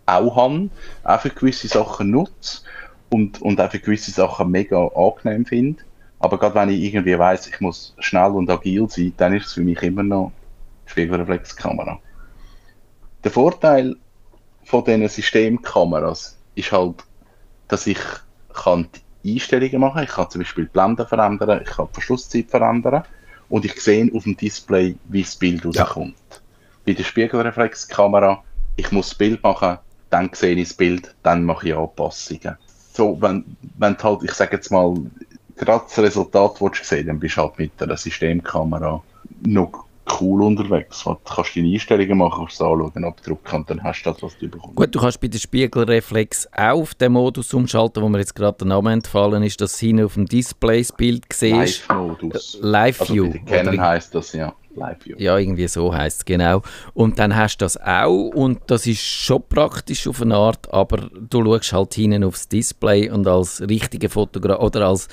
auch 0.06 0.36
habe, 0.36 0.68
auch 1.04 1.20
für 1.20 1.30
gewisse 1.30 1.68
Sachen 1.68 2.10
nutze 2.10 2.62
und, 3.10 3.40
und 3.40 3.60
auch 3.60 3.70
für 3.70 3.78
gewisse 3.78 4.10
Sachen 4.10 4.50
mega 4.50 4.88
angenehm 4.88 5.46
finde. 5.46 5.82
Aber 6.20 6.38
gerade 6.38 6.54
wenn 6.54 6.68
ich 6.68 6.82
irgendwie 6.82 7.18
weiß, 7.18 7.48
ich 7.48 7.60
muss 7.60 7.94
schnell 7.98 8.30
und 8.30 8.50
agil 8.50 8.88
sein, 8.88 9.12
dann 9.16 9.34
ist 9.34 9.46
es 9.46 9.52
für 9.54 9.62
mich 9.62 9.82
immer 9.82 10.02
noch 10.02 10.32
Spiegelreflexkamera. 10.86 11.98
Der 13.24 13.30
Vorteil 13.30 13.96
von 14.64 14.84
diesen 14.84 15.08
Systemkameras 15.08 16.38
ist 16.54 16.72
halt, 16.72 17.04
dass 17.68 17.86
ich 17.86 17.98
kann 18.52 18.88
die 19.24 19.34
Einstellungen 19.34 19.80
machen. 19.80 20.02
Ich 20.02 20.10
kann 20.10 20.28
zum 20.30 20.42
Beispiel 20.42 20.64
die 20.64 20.70
Blende 20.70 21.06
verändern, 21.06 21.62
ich 21.64 21.70
kann 21.70 21.86
die 21.88 21.94
Verschlusszeit 21.94 22.50
verändern 22.50 23.04
und 23.48 23.64
ich 23.64 23.80
sehe 23.80 24.10
auf 24.14 24.24
dem 24.24 24.36
Display, 24.36 24.96
wie 25.08 25.22
das 25.22 25.36
Bild 25.36 25.64
rauskommt. 25.64 26.14
Bei 26.84 26.92
der 26.92 27.04
Spiegelreflexkamera, 27.04 28.42
ich 28.76 28.92
muss 28.92 29.10
das 29.10 29.18
Bild 29.18 29.42
machen, 29.42 29.78
dann 30.10 30.30
sehe 30.32 30.56
ich 30.56 30.68
das 30.68 30.76
Bild, 30.76 31.14
dann 31.22 31.44
mache 31.44 31.68
ich 31.68 31.74
Anpassungen. 31.74 32.56
So, 32.92 33.20
wenn, 33.20 33.44
wenn 33.78 33.96
halt, 33.98 34.22
ich 34.24 34.32
sage 34.32 34.56
jetzt 34.56 34.70
mal, 34.70 34.94
gerade 35.60 35.84
das 35.86 35.98
Resultat 35.98 36.60
willst 36.60 36.80
du 36.80 36.84
sehen, 36.84 37.06
dann 37.06 37.20
bist 37.20 37.36
du 37.36 37.42
halt 37.42 37.58
mit 37.58 37.72
einer 37.80 37.96
Systemkamera 37.96 39.02
noch 39.42 39.84
cool 40.20 40.42
unterwegs. 40.42 41.04
Du 41.04 41.16
kannst 41.24 41.56
deine 41.56 41.68
Einstellungen 41.68 42.18
machen, 42.18 42.38
kannst 42.38 42.54
es 42.54 42.60
anschauen, 42.60 43.04
abdrucken 43.04 43.60
und 43.60 43.70
dann 43.70 43.82
hast 43.82 44.02
du 44.02 44.10
das, 44.10 44.22
was 44.22 44.38
du 44.38 44.48
bekommst. 44.48 44.76
Gut, 44.76 44.94
du 44.94 45.00
kannst 45.00 45.20
bei 45.20 45.28
der 45.28 45.38
Spiegelreflex 45.38 46.48
auch 46.52 46.80
auf 46.80 46.94
den 46.94 47.12
Modus 47.12 47.54
umschalten, 47.54 48.02
wo 48.02 48.08
mir 48.08 48.18
jetzt 48.18 48.34
gerade 48.34 48.58
der 48.58 48.66
Name 48.68 48.92
entfallen 48.92 49.42
ist, 49.42 49.60
dass 49.60 49.78
hinten 49.78 50.04
auf 50.04 50.14
dem 50.14 50.26
Display 50.26 50.80
das 50.80 50.92
Bild 50.92 51.24
siehst. 51.32 51.88
Live-Modus. 51.88 52.58
Live 52.60 53.00
Also 53.02 53.14
den 53.14 53.44
Canon 53.44 53.80
heisst 53.80 54.14
das 54.14 54.32
ja 54.32 54.52
Live-View. 54.74 55.16
Ja, 55.18 55.38
irgendwie 55.38 55.68
so 55.68 55.92
heißt 55.94 56.18
es 56.18 56.24
genau. 56.24 56.62
Und 56.94 57.18
dann 57.18 57.34
hast 57.34 57.58
du 57.58 57.64
das 57.64 57.76
auch 57.80 58.30
und 58.34 58.60
das 58.68 58.86
ist 58.86 59.02
schon 59.02 59.42
praktisch 59.48 60.06
auf 60.06 60.22
eine 60.22 60.36
Art, 60.36 60.72
aber 60.72 61.08
du 61.12 61.44
schaust 61.44 61.72
halt 61.72 61.94
hinten 61.94 62.24
aufs 62.24 62.48
Display 62.48 63.10
und 63.10 63.26
als 63.26 63.60
richtiger 63.62 64.08
Fotograf 64.08 64.60
oder 64.60 64.88
als 64.88 65.08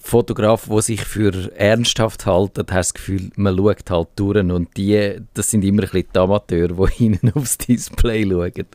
Fotograf, 0.00 0.68
der 0.68 0.82
sich 0.82 1.04
für 1.04 1.52
ernsthaft 1.56 2.26
hält, 2.26 2.50
hast 2.56 2.56
du 2.56 2.62
das 2.64 2.94
Gefühl, 2.94 3.30
man 3.36 3.56
schaut 3.56 3.90
halt 3.90 4.08
durch 4.16 4.38
und 4.38 4.76
die, 4.76 5.20
das 5.34 5.50
sind 5.50 5.64
immer 5.64 5.82
ein 5.82 5.88
bisschen 5.88 6.08
die 6.14 6.18
Amateure, 6.18 6.86
die 6.86 6.92
hinten 6.96 7.32
aufs 7.34 7.58
Display 7.58 8.24
schauen. 8.24 8.66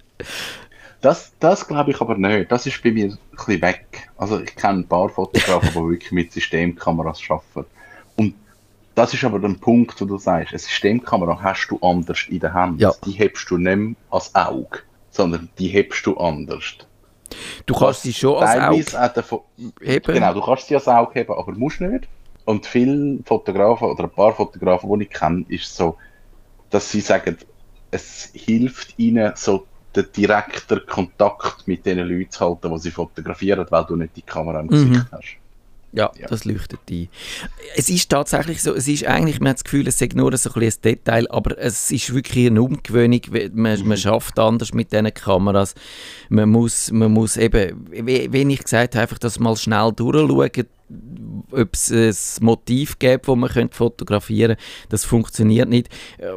Das, 1.01 1.33
das 1.39 1.67
glaube 1.67 1.91
ich 1.91 1.99
aber 1.99 2.17
nicht. 2.17 2.51
Das 2.51 2.65
ist 2.65 2.81
bei 2.81 2.91
mir 2.91 3.05
ein 3.05 3.17
bisschen 3.31 3.61
weg. 3.61 4.09
Also 4.17 4.39
ich 4.39 4.55
kenne 4.55 4.79
ein 4.79 4.87
paar 4.87 5.09
Fotografen, 5.09 5.69
die 5.69 5.75
wirklich 5.75 6.11
mit 6.13 6.31
Systemkameras 6.31 7.19
arbeiten. 7.29 7.69
Und 8.15 8.35
das 8.95 9.13
ist 9.13 9.23
aber 9.23 9.39
der 9.39 9.49
Punkt, 9.49 9.99
wo 9.99 10.05
du 10.05 10.17
sagst, 10.17 10.53
eine 10.53 10.59
Systemkamera 10.59 11.41
hast 11.41 11.67
du 11.67 11.79
anders 11.81 12.25
in 12.29 12.39
der 12.39 12.53
Hand. 12.53 12.79
Ja. 12.79 12.93
Die 13.05 13.11
hebst 13.11 13.49
du 13.49 13.57
nicht 13.57 13.75
mehr 13.75 13.95
als 14.11 14.33
Auge, 14.33 14.79
sondern 15.11 15.49
die 15.57 15.67
hebst 15.67 16.05
du 16.05 16.15
anders. 16.15 16.77
Du 17.65 17.73
kannst 17.73 18.03
sie 18.03 18.13
schon 18.13 18.37
als 18.43 18.51
Auge 18.61 18.75
heben. 19.81 20.13
Genau, 20.13 20.33
du 20.33 20.41
kannst 20.41 20.67
sie 20.67 20.75
als 20.75 20.87
Auge 20.87 21.13
heben, 21.19 21.33
aber 21.33 21.51
musst 21.53 21.81
nicht. 21.81 22.07
Und 22.45 22.65
viele 22.65 23.19
Fotografen 23.23 23.87
oder 23.87 24.03
ein 24.03 24.09
paar 24.11 24.33
Fotografen, 24.33 24.99
die 24.99 25.05
ich 25.05 25.11
kenne, 25.11 25.45
ist 25.47 25.75
so, 25.75 25.97
dass 26.69 26.91
sie 26.91 27.01
sagen, 27.01 27.37
es 27.91 28.31
hilft 28.33 28.97
ihnen, 28.99 29.33
so 29.35 29.65
den 29.95 30.11
direkten 30.11 30.81
Kontakt 30.87 31.67
mit 31.67 31.85
den 31.85 31.99
Leuten 31.99 32.31
zu 32.31 32.45
halten, 32.45 32.71
die 32.73 32.79
sie 32.79 32.91
fotografieren, 32.91 33.65
weil 33.69 33.85
du 33.85 33.95
nicht 33.95 34.15
die 34.17 34.23
Kamera 34.23 34.59
im 34.59 34.65
Mhm. 34.65 34.69
Gesicht 34.69 35.05
hast. 35.11 35.42
Ja, 35.93 36.11
Ja. 36.19 36.27
das 36.27 36.43
leuchtet 36.43 36.79
ein. 36.89 37.07
Es 37.75 37.89
ist 37.89 38.09
tatsächlich 38.09 38.61
so, 38.63 38.73
es 38.73 38.87
ist 38.87 39.05
eigentlich, 39.05 39.39
man 39.39 39.49
hat 39.49 39.57
das 39.57 39.63
Gefühl, 39.63 39.87
es 39.87 39.99
sei 39.99 40.09
nur 40.15 40.35
so 40.37 40.51
ein, 40.53 40.73
Detail, 40.83 41.29
aber 41.29 41.57
es 41.59 41.91
ist 41.91 42.13
wirklich 42.13 42.47
eine 42.47 42.61
Umgewöhnung. 42.61 43.21
Man, 43.53 43.87
man 43.87 43.97
schafft 43.97 44.39
anders 44.39 44.73
mit 44.73 44.91
diesen 44.91 45.13
Kameras. 45.13 45.75
Man 46.29 46.49
muss, 46.49 46.91
man 46.91 47.11
muss 47.11 47.37
eben, 47.37 47.87
wie, 47.91 48.31
wie 48.33 48.53
ich 48.53 48.63
gesagt 48.63 48.95
habe, 48.95 49.03
einfach 49.03 49.19
das 49.19 49.39
mal 49.39 49.55
schnell 49.55 49.91
durchschauen, 49.95 50.67
ob 51.51 51.73
es 51.73 51.91
ein 51.91 52.45
Motiv 52.45 52.99
gibt, 52.99 53.27
das 53.27 53.35
man 53.35 53.69
fotografieren 53.71 54.55
könnte. 54.55 54.63
Das 54.89 55.05
funktioniert 55.05 55.69
nicht. 55.69 55.89
Äh, 56.17 56.31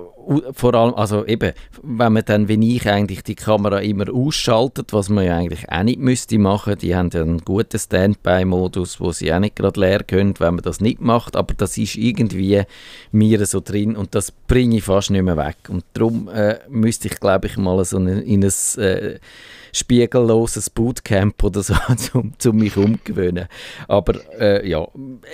Vor 0.52 0.74
allem, 0.74 0.94
also 0.94 1.24
eben, 1.24 1.52
wenn 1.82 2.12
man 2.12 2.24
dann, 2.24 2.48
wie 2.48 2.76
ich 2.76 2.88
eigentlich 2.88 3.22
die 3.22 3.34
Kamera 3.34 3.80
immer 3.80 4.12
ausschaltet, 4.12 4.92
was 4.92 5.08
man 5.08 5.24
ja 5.24 5.36
eigentlich 5.36 5.70
auch 5.70 5.82
nicht 5.82 6.00
müsste 6.00 6.38
machen, 6.38 6.76
die 6.78 6.96
haben 6.96 7.10
ja 7.12 7.22
einen 7.22 7.44
guten 7.44 7.78
Standby-Modus, 7.78 9.00
wo 9.00 9.12
sie 9.12 9.32
auch 9.32 9.38
nicht 9.38 9.56
gerade 9.56 9.80
leer 9.80 10.02
können, 10.02 10.34
wenn 10.38 10.54
man 10.54 10.64
das 10.64 10.80
nicht 10.80 11.00
macht, 11.00 11.36
aber 11.36 11.54
das 11.54 11.78
ist 11.78 11.96
irgendwie 11.96 12.62
mir 13.12 13.46
so 13.46 13.60
drin 13.60 13.96
und 13.96 14.14
das 14.14 14.32
bringe 14.32 14.78
ich 14.78 14.84
fast 14.84 15.10
nicht 15.10 15.22
mehr 15.22 15.36
weg. 15.36 15.56
Und 15.68 15.84
darum 15.92 16.28
äh, 16.28 16.58
müsste 16.68 17.08
ich, 17.08 17.20
glaube 17.20 17.46
ich, 17.46 17.56
mal 17.56 17.84
so 17.84 17.98
eine, 17.98 18.20
in 18.20 18.44
ein 18.44 18.82
äh, 18.82 19.18
spiegelloses 19.76 20.70
Bootcamp 20.70 21.42
oder 21.44 21.62
so, 21.62 21.74
um, 22.14 22.32
um 22.44 22.56
mich 22.56 22.76
umgewöhnen. 22.76 23.46
Aber 23.88 24.14
äh, 24.38 24.68
ja, 24.68 24.86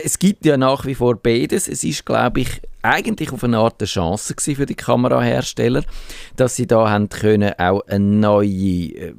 es 0.02 0.18
gibt 0.18 0.44
ja 0.44 0.56
nach 0.56 0.86
wie 0.86 0.94
vor 0.94 1.16
beides. 1.16 1.68
Es 1.68 1.84
ist, 1.84 2.04
glaube 2.04 2.40
ich, 2.40 2.60
eigentlich 2.82 3.32
auf 3.32 3.44
eine 3.44 3.58
Art 3.58 3.76
eine 3.78 3.86
Chance 3.86 4.34
für 4.38 4.66
die 4.66 4.74
Kamerahersteller, 4.74 5.84
dass 6.36 6.56
sie 6.56 6.66
da 6.66 6.90
haben 6.90 7.08
können 7.08 7.52
auch 7.58 7.86
ein, 7.86 8.20
neue, 8.20 8.48
äh, 8.48 9.14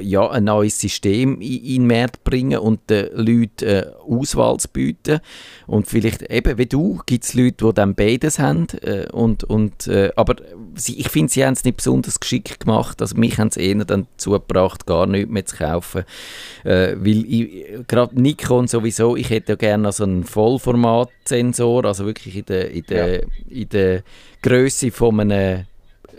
ja, 0.00 0.28
ein 0.30 0.44
neues 0.44 0.80
System 0.80 1.40
in, 1.40 1.62
den 1.62 1.86
Markt 1.86 2.24
bringen 2.24 2.58
und 2.58 2.88
den 2.88 3.08
Leuten 3.12 3.68
äh, 3.68 3.86
Auswahl 4.08 4.56
zu 4.56 4.68
bieten. 4.68 5.20
Und 5.66 5.86
vielleicht 5.86 6.22
eben 6.22 6.56
wie 6.56 6.66
du, 6.66 7.00
gibt 7.04 7.24
es 7.24 7.34
Leute, 7.34 7.66
die 7.66 7.74
dann 7.74 7.94
beides 7.94 8.38
haben. 8.38 8.66
Äh, 8.80 9.06
und, 9.12 9.44
und, 9.44 9.86
äh, 9.86 10.10
aber 10.16 10.36
sie, 10.74 10.98
ich 10.98 11.10
finde, 11.10 11.32
sie 11.32 11.44
haben 11.44 11.52
es 11.52 11.64
nicht 11.64 11.76
besonders 11.76 12.20
geschickt 12.20 12.60
gemacht. 12.60 13.02
Also 13.02 13.16
mich 13.16 13.38
haben 13.38 13.50
sie 13.50 13.60
eher 13.60 13.84
dann 13.84 14.06
dazu 14.16 14.30
gebracht, 14.30 14.86
gar 14.86 15.06
nichts 15.06 15.30
mehr 15.30 15.44
zu 15.44 15.56
kaufen. 15.56 16.04
Weil 16.64 17.84
gerade 17.86 18.20
Nikon 18.20 18.66
sowieso, 18.66 19.16
ich 19.16 19.30
hätte 19.30 19.52
ja 19.52 19.56
gerne 19.56 19.92
so 19.92 20.04
einen 20.04 20.24
Vollformatsensor, 20.24 21.84
also 21.84 22.06
wirklich 22.06 22.36
in 22.36 22.44
der, 22.46 22.70
in 22.70 22.84
in 23.48 23.68
der 23.68 24.02
Größe 24.42 24.90
von 24.90 25.20
einem 25.20 25.66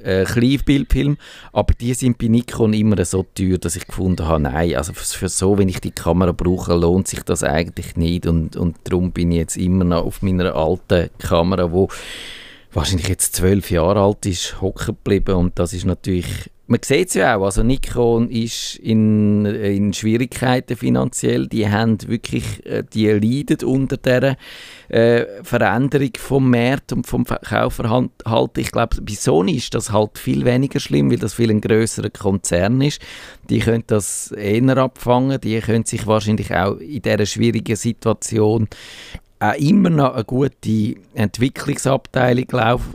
äh, 0.03 0.23
Kleinbildfilm, 0.23 1.17
aber 1.51 1.73
die 1.73 1.93
sind 1.93 2.17
bei 2.17 2.27
Nikon 2.27 2.73
immer 2.73 3.03
so 3.05 3.25
teuer, 3.35 3.57
dass 3.57 3.75
ich 3.75 3.87
gefunden 3.87 4.27
habe, 4.27 4.43
nein, 4.43 4.75
also 4.75 4.93
für, 4.93 5.05
für 5.05 5.29
so, 5.29 5.57
wenn 5.57 5.69
ich 5.69 5.81
die 5.81 5.91
Kamera 5.91 6.31
brauche, 6.31 6.75
lohnt 6.75 7.07
sich 7.07 7.23
das 7.23 7.43
eigentlich 7.43 7.95
nicht. 7.95 8.27
Und, 8.27 8.55
und 8.55 8.77
darum 8.83 9.11
bin 9.11 9.31
ich 9.31 9.37
jetzt 9.37 9.57
immer 9.57 9.83
noch 9.83 10.05
auf 10.05 10.21
meiner 10.21 10.55
alten 10.55 11.09
Kamera, 11.17 11.71
wo 11.71 11.89
wahrscheinlich 12.71 13.07
jetzt 13.07 13.35
zwölf 13.35 13.71
Jahre 13.71 14.01
alt 14.01 14.25
ist, 14.25 14.61
hocken 14.61 14.95
geblieben. 14.95 15.35
Und 15.35 15.57
das 15.57 15.73
ist 15.73 15.85
natürlich 15.85 16.51
man 16.67 16.79
sieht 16.83 17.09
es 17.09 17.13
ja 17.13 17.35
auch, 17.35 17.45
also 17.45 17.61
Nikon 17.61 18.29
ist 18.29 18.77
in, 18.77 19.45
in 19.45 19.93
Schwierigkeiten 19.93 20.75
finanziell, 20.75 21.47
die 21.47 21.69
haben 21.69 21.97
wirklich, 22.07 22.65
äh, 22.65 22.83
die 22.91 23.07
leiden 23.07 23.67
unter 23.67 23.97
dieser 23.97 24.35
äh, 24.89 25.43
Veränderung 25.43 26.09
vom 26.17 26.49
Markt 26.49 26.91
und 26.91 27.05
vom 27.05 27.23
Kaufverhalten. 27.25 28.61
Ich 28.61 28.71
glaube, 28.71 29.01
bei 29.01 29.13
Sony 29.13 29.53
ist 29.53 29.75
das 29.75 29.91
halt 29.91 30.17
viel 30.17 30.43
weniger 30.45 30.79
schlimm, 30.79 31.11
weil 31.11 31.19
das 31.19 31.35
viel 31.35 31.51
ein 31.51 31.61
grösserer 31.61 32.09
Konzern 32.09 32.81
ist. 32.81 32.99
Die 33.49 33.59
können 33.59 33.83
das 33.85 34.31
eher 34.31 34.77
abfangen, 34.77 35.39
die 35.39 35.59
können 35.59 35.85
sich 35.85 36.07
wahrscheinlich 36.07 36.53
auch 36.55 36.77
in 36.77 37.01
dieser 37.01 37.25
schwierigen 37.27 37.75
Situation 37.75 38.67
auch 39.51 39.59
immer 39.59 39.89
noch 39.89 40.13
eine 40.13 40.23
gute 40.23 40.95
Entwicklungsabteilung 41.13 42.47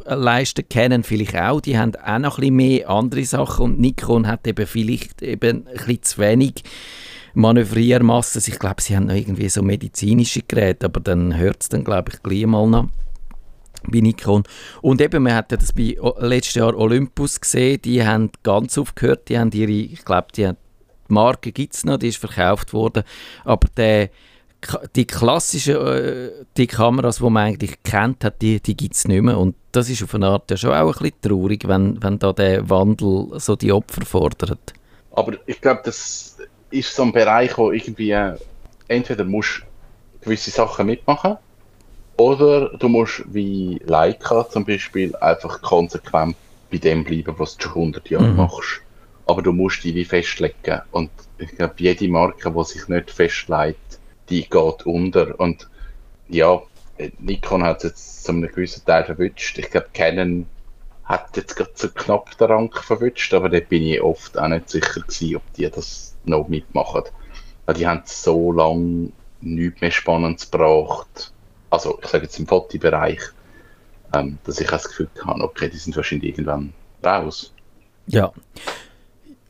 leisten 0.05 0.69
können, 0.69 1.03
vielleicht 1.03 1.37
auch. 1.37 1.61
Die 1.61 1.79
haben 1.79 1.95
auch 1.97 2.19
noch 2.19 2.39
ein 2.39 2.41
bisschen 2.41 2.57
mehr 2.57 2.91
andere 2.91 3.25
Sachen 3.25 3.65
und 3.65 3.81
Nikon 3.81 4.27
hat 4.27 4.47
eben 4.47 4.67
vielleicht 4.67 5.23
eben 5.23 5.67
ein 5.67 5.75
bisschen 5.75 6.03
zu 6.03 6.19
wenig 6.19 6.63
Manövriermasse. 7.35 8.39
Ich 8.51 8.59
glaube, 8.59 8.83
sie 8.83 8.97
haben 8.97 9.07
noch 9.07 9.15
irgendwie 9.15 9.49
so 9.49 9.63
medizinische 9.63 10.43
Geräte, 10.43 10.87
aber 10.87 11.01
dann 11.01 11.37
hört 11.37 11.63
es 11.63 11.69
dann, 11.69 11.85
glaube 11.85 12.13
ich, 12.13 12.23
gleich 12.23 12.47
mal 12.47 12.67
noch 12.67 12.89
bei 13.87 14.01
Nikon. 14.01 14.43
Und 14.83 15.01
eben, 15.01 15.25
wir 15.25 15.35
hatten 15.35 15.59
das 15.59 15.73
bei 15.73 15.97
letztes 16.19 16.55
Jahr 16.55 16.77
Olympus 16.77 17.41
gesehen, 17.41 17.81
die 17.83 18.05
haben 18.05 18.31
ganz 18.43 18.77
aufgehört, 18.79 19.29
die 19.29 19.39
haben 19.39 19.51
ihre, 19.53 19.71
ich 19.71 20.05
glaube, 20.05 20.29
die, 20.37 20.49
die 20.49 21.13
Marke 21.13 21.53
gibt 21.53 21.75
es 21.75 21.85
noch, 21.85 21.99
die 21.99 22.09
ist 22.09 22.19
verkauft 22.19 22.73
worden, 22.73 23.05
aber 23.45 23.69
der 23.77 24.11
die 24.95 25.07
klassischen 25.07 25.77
äh, 25.77 26.31
die 26.57 26.67
Kameras, 26.67 27.17
die 27.17 27.23
man 27.31 27.47
eigentlich 27.49 27.83
kennt 27.83 28.25
hat, 28.25 28.43
die, 28.43 28.61
die 28.61 28.77
gibt 28.77 28.95
es 28.95 29.09
nicht 29.09 29.23
mehr. 29.23 29.39
Und 29.39 29.55
das 29.73 29.89
ist 29.89 30.03
auf 30.03 30.15
eine 30.15 30.27
Art 30.29 30.51
ja 30.51 30.57
schon 30.57 30.73
auch 30.73 30.97
ein 30.97 31.03
bisschen 31.03 31.21
traurig, 31.23 31.67
wenn, 31.67 32.03
wenn 32.03 32.19
da 32.19 32.33
der 32.33 32.69
Wandel 32.69 33.29
so 33.41 33.57
die 33.57 33.73
Opfer 33.73 34.05
fordert. 34.05 34.75
Aber 35.13 35.33
ich 35.47 35.61
glaube, 35.61 35.81
das 35.85 36.37
ist 36.71 36.95
so 36.95 37.03
ein 37.03 37.13
Bereich, 37.13 37.57
wo 37.59 37.73
irgendwie 37.73 38.11
äh, 38.11 38.35
entweder 38.89 39.25
musst 39.25 39.63
gewisse 40.21 40.51
Sachen 40.51 40.87
mitmachen 40.87 41.37
oder 42.17 42.77
du 42.77 42.89
musst 42.89 43.25
wie 43.33 43.81
Leica 43.87 44.49
zum 44.49 44.65
Beispiel 44.65 45.17
einfach 45.17 45.63
konsequent 45.63 46.37
bei 46.71 46.79
dem 46.79 47.03
bleiben, 47.05 47.35
was 47.39 47.57
du 47.57 47.65
schon 47.69 47.73
100 47.83 48.11
Jahre 48.11 48.29
Mhm. 48.29 48.37
machst. 48.37 48.83
Aber 49.27 49.43
du 49.43 49.53
musst 49.53 49.83
dich 49.85 49.95
wie 49.95 50.05
festlegen. 50.05 50.83
Und 50.91 51.11
ich 51.39 51.57
glaube, 51.57 51.75
jede 51.79 52.09
Marke, 52.09 52.51
die 52.53 52.65
sich 52.65 52.87
nicht 52.89 53.11
festlegt, 53.11 53.99
die 54.31 54.49
geht 54.49 54.87
unter. 54.87 55.39
Und 55.39 55.69
ja, 56.29 56.63
Nikon 57.19 57.63
hat 57.63 57.79
es 57.79 57.85
jetzt 57.85 58.25
zu 58.25 58.33
einem 58.33 58.43
gewissen 58.49 58.85
Teil 58.85 59.05
verwünscht. 59.05 59.59
Ich 59.59 59.71
glaube, 59.71 59.89
Canon 59.93 60.47
hat 61.05 61.37
jetzt 61.37 61.57
gerade 61.57 61.73
so 61.75 61.89
knapp 61.89 62.37
den 62.39 62.47
Rang 62.47 62.73
verwünscht, 62.73 63.35
aber 63.35 63.49
da 63.49 63.61
bin 63.61 63.83
ich 63.83 64.01
oft 64.01 64.39
auch 64.39 64.49
nicht 64.49 64.71
sicher 64.71 65.01
gewesen, 65.01 65.37
ob 65.37 65.53
die 65.55 65.69
das 65.69 66.15
noch 66.25 66.49
mitmachen. 66.49 67.03
Weil 67.67 67.75
die 67.75 67.87
haben 67.87 68.03
so 68.05 68.53
lange 68.53 69.11
nichts 69.41 69.81
mehr 69.81 69.91
Spannendes 69.91 70.51
gebracht. 70.51 71.33
Also, 71.71 71.99
ich 72.03 72.09
sage 72.09 72.25
jetzt 72.25 72.39
im 72.39 72.47
Fotobereich, 72.47 73.21
ähm, 74.13 74.39
dass 74.45 74.61
ich 74.61 74.69
das 74.69 74.89
Gefühl 74.89 75.09
habe, 75.25 75.43
okay, 75.43 75.69
die 75.69 75.79
sind 75.79 75.97
wahrscheinlich 75.97 76.31
irgendwann 76.31 76.73
raus. 77.05 77.53
Ja. 78.07 78.33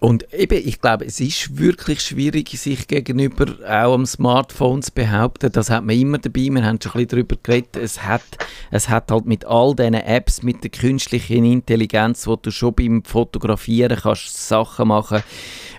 Und 0.00 0.32
eben, 0.32 0.66
ich 0.66 0.80
glaube, 0.80 1.04
es 1.04 1.20
ist 1.20 1.58
wirklich 1.58 2.00
schwierig, 2.00 2.48
sich 2.58 2.88
gegenüber 2.88 3.44
auch 3.68 3.92
am 3.92 4.06
Smartphone 4.06 4.80
zu 4.80 4.92
behaupten. 4.92 5.52
Das 5.52 5.68
hat 5.68 5.84
man 5.84 5.94
immer 5.94 6.16
dabei. 6.16 6.48
Wir 6.50 6.64
haben 6.64 6.78
schon 6.82 6.92
ein 6.92 7.06
bisschen 7.06 7.08
darüber 7.08 7.36
geredet. 7.42 7.76
Es 7.76 8.02
hat, 8.02 8.22
es 8.70 8.88
hat 8.88 9.10
halt 9.10 9.26
mit 9.26 9.44
all 9.44 9.76
diesen 9.76 9.92
Apps, 9.92 10.42
mit 10.42 10.64
der 10.64 10.70
künstlichen 10.70 11.44
Intelligenz, 11.44 12.26
wo 12.26 12.36
du 12.36 12.50
schon 12.50 12.74
beim 12.74 13.04
Fotografieren 13.04 13.98
kannst 14.00 14.48
Sachen 14.48 14.88
machen, 14.88 15.22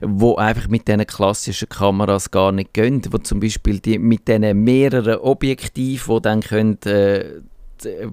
wo 0.02 0.36
einfach 0.36 0.68
mit 0.68 0.88
diesen 0.88 1.08
klassischen 1.08 1.70
Kameras 1.70 2.30
gar 2.30 2.52
nicht 2.52 2.76
gehen. 2.76 3.02
Wo 3.10 3.18
zum 3.18 3.40
Beispiel 3.40 3.80
die, 3.80 3.98
mit 3.98 4.28
diesen 4.28 4.64
mehreren 4.64 5.16
Objektiven, 5.16 6.18
die 6.18 6.22
dann 6.22 6.42
können, 6.42 6.80
äh, 6.84 7.42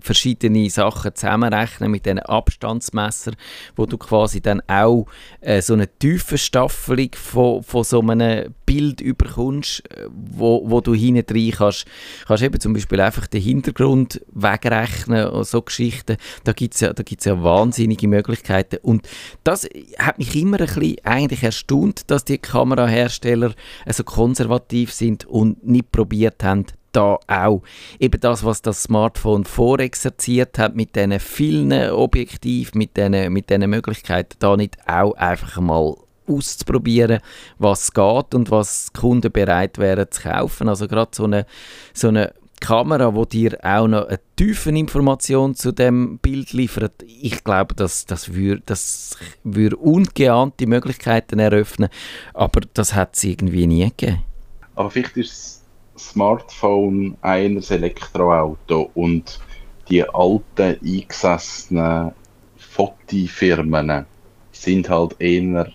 verschiedene 0.01 0.71
Sachen 0.71 1.15
zusammenrechnen 1.15 1.91
mit 1.91 2.07
diesen 2.07 2.21
Abstandsmesser, 2.21 3.33
wo 3.77 3.87
du 3.87 3.99
quasi 3.99 4.41
dann 4.41 4.63
auch 4.67 5.07
äh, 5.41 5.63
so 5.63 5.75
eine 5.75 5.89
tiefe 5.89 6.39
Staffelung 6.39 7.11
von, 7.15 7.63
von 7.63 7.85
so 7.85 8.01
einem 8.01 8.55
Bild 8.67 9.01
überkommst, 9.01 9.83
äh, 9.91 10.07
wo, 10.11 10.63
wo 10.69 10.81
du 10.81 10.95
hinten 10.95 11.33
rein 11.33 11.53
kannst, 11.57 11.87
kannst 12.27 12.43
eben 12.43 12.61
zum 12.61 12.73
Beispiel 12.73 13.01
einfach 13.01 13.27
den 13.27 13.43
Hintergrund 13.43 14.21
wegrechnen 14.33 15.29
und 15.29 15.47
so 15.47 15.63
Geschichten. 15.63 16.17
Da 16.45 16.53
gibt 16.53 16.75
es 16.75 16.81
ja, 16.81 16.93
ja 17.25 17.43
wahnsinnige 17.43 18.09
Möglichkeiten 18.09 18.79
und 18.83 19.09
das 19.45 19.69
hat 19.99 20.19
mich 20.19 20.37
immer 20.37 20.61
ein 20.61 20.67
bisschen 20.67 20.97
eigentlich 21.05 21.43
erstaunt, 21.43 22.11
dass 22.11 22.25
die 22.25 22.39
Kamerahersteller 22.39 23.55
so 23.87 24.05
konservativ 24.05 24.93
sind 24.93 25.25
und 25.25 25.67
nicht 25.67 25.93
probiert 25.93 26.45
haben, 26.45 26.67
da 26.93 27.19
auch 27.27 27.63
eben 27.99 28.21
das, 28.21 28.45
was 28.45 28.63
das 28.63 28.85
Smartphone 28.85 29.45
vorexerziert 29.45 30.59
hat 30.59 30.75
mit 30.75 30.97
diesen 30.97 31.19
vielen 31.21 31.91
Objektiven, 31.91 32.79
mit 32.79 32.97
diesen, 32.97 33.33
mit 33.33 33.51
diesen 33.51 33.71
Möglichkeiten, 33.71 34.37
da 34.39 34.57
nicht 34.57 34.77
auch 34.87 35.15
einfach 35.15 35.61
mal 35.61 35.95
auszuprobieren, 36.27 37.21
was 37.59 37.93
geht 37.93 38.35
und 38.35 38.51
was 38.51 38.93
Kunden 38.93 39.33
bereit 39.33 39.79
wären 39.79 40.11
zu 40.11 40.23
kaufen. 40.23 40.69
Also 40.69 40.87
gerade 40.87 41.11
so 41.15 41.25
eine, 41.25 41.47
so 41.95 42.09
eine 42.09 42.35
Kamera, 42.61 43.15
wo 43.15 43.25
dir 43.25 43.59
auch 43.63 43.87
noch 43.87 44.07
eine 44.07 44.19
tiefe 44.37 44.71
Information 44.71 45.55
zu 45.55 45.73
dem 45.73 46.19
Bild 46.19 46.53
liefert, 46.53 46.93
ich 47.07 47.45
glaube, 47.45 47.75
dass 47.75 48.07
das 48.07 48.35
würde 48.35 48.63
das 48.67 49.17
würd 49.45 49.75
ungeahnte 49.75 50.67
Möglichkeiten 50.67 51.39
eröffnen, 51.39 51.89
aber 52.35 52.61
das 52.75 52.95
hat 52.95 53.17
es 53.17 53.25
irgendwie 53.25 53.67
nie 53.67 53.85
gegeben. 53.85 54.23
Aber 54.75 54.91
vielleicht 54.91 55.17
ist 55.17 55.31
das 55.33 55.58
Smartphone 55.99 57.17
eines 57.23 57.71
Elektroauto 57.71 58.91
und 58.95 59.41
die 59.89 60.03
alten 60.09 60.79
eingesessenen 60.85 62.13
Fotofirmen 62.57 64.07
sind 64.53 64.89
halt 64.89 65.17
eher 65.21 65.73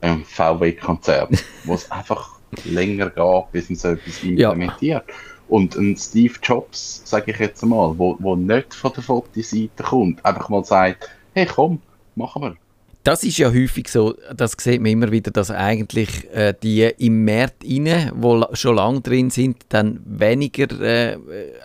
ein 0.00 0.24
VW-Konzern, 0.24 1.28
wo 1.64 1.74
es 1.74 1.90
einfach 1.90 2.38
länger 2.64 3.10
geht, 3.10 3.52
bis 3.52 3.70
man 3.70 3.76
so 3.76 3.88
etwas 3.88 4.22
implementiert. 4.22 5.04
Ja. 5.08 5.14
Und 5.48 5.74
ein 5.76 5.96
Steve 5.96 6.34
Jobs, 6.42 7.02
sage 7.04 7.32
ich 7.32 7.38
jetzt 7.38 7.64
mal, 7.64 7.98
wo, 7.98 8.16
wo 8.20 8.36
nicht 8.36 8.74
von 8.74 8.92
der 8.92 9.02
Fotoseite 9.02 9.82
kommt, 9.82 10.24
einfach 10.24 10.48
mal 10.48 10.64
sagt, 10.64 11.10
hey 11.34 11.46
komm, 11.46 11.80
machen 12.14 12.42
wir. 12.42 12.56
Das 13.04 13.24
ist 13.24 13.38
ja 13.38 13.50
häufig 13.50 13.88
so, 13.88 14.14
das 14.36 14.52
sieht 14.58 14.80
man 14.80 14.92
immer 14.92 15.10
wieder, 15.10 15.32
dass 15.32 15.50
eigentlich 15.50 16.30
äh, 16.32 16.54
die 16.62 16.82
im 16.98 17.24
Markt 17.24 17.64
rein, 17.64 18.12
die 18.14 18.56
schon 18.56 18.76
lange 18.76 19.00
drin 19.00 19.30
sind, 19.30 19.56
dann 19.70 20.00
weniger, 20.04 20.70
äh, 20.80 21.16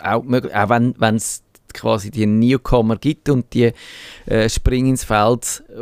auch, 0.02 0.24
auch 0.26 0.70
wenn 0.70 1.16
es 1.16 1.44
quasi 1.74 2.10
die 2.10 2.26
Newcomer 2.26 2.98
gibt 2.98 3.30
und 3.30 3.54
die 3.54 3.72
äh, 4.26 4.50
springen 4.50 4.90
ins 4.90 5.04
Feld, 5.04 5.64
äh, 5.70 5.80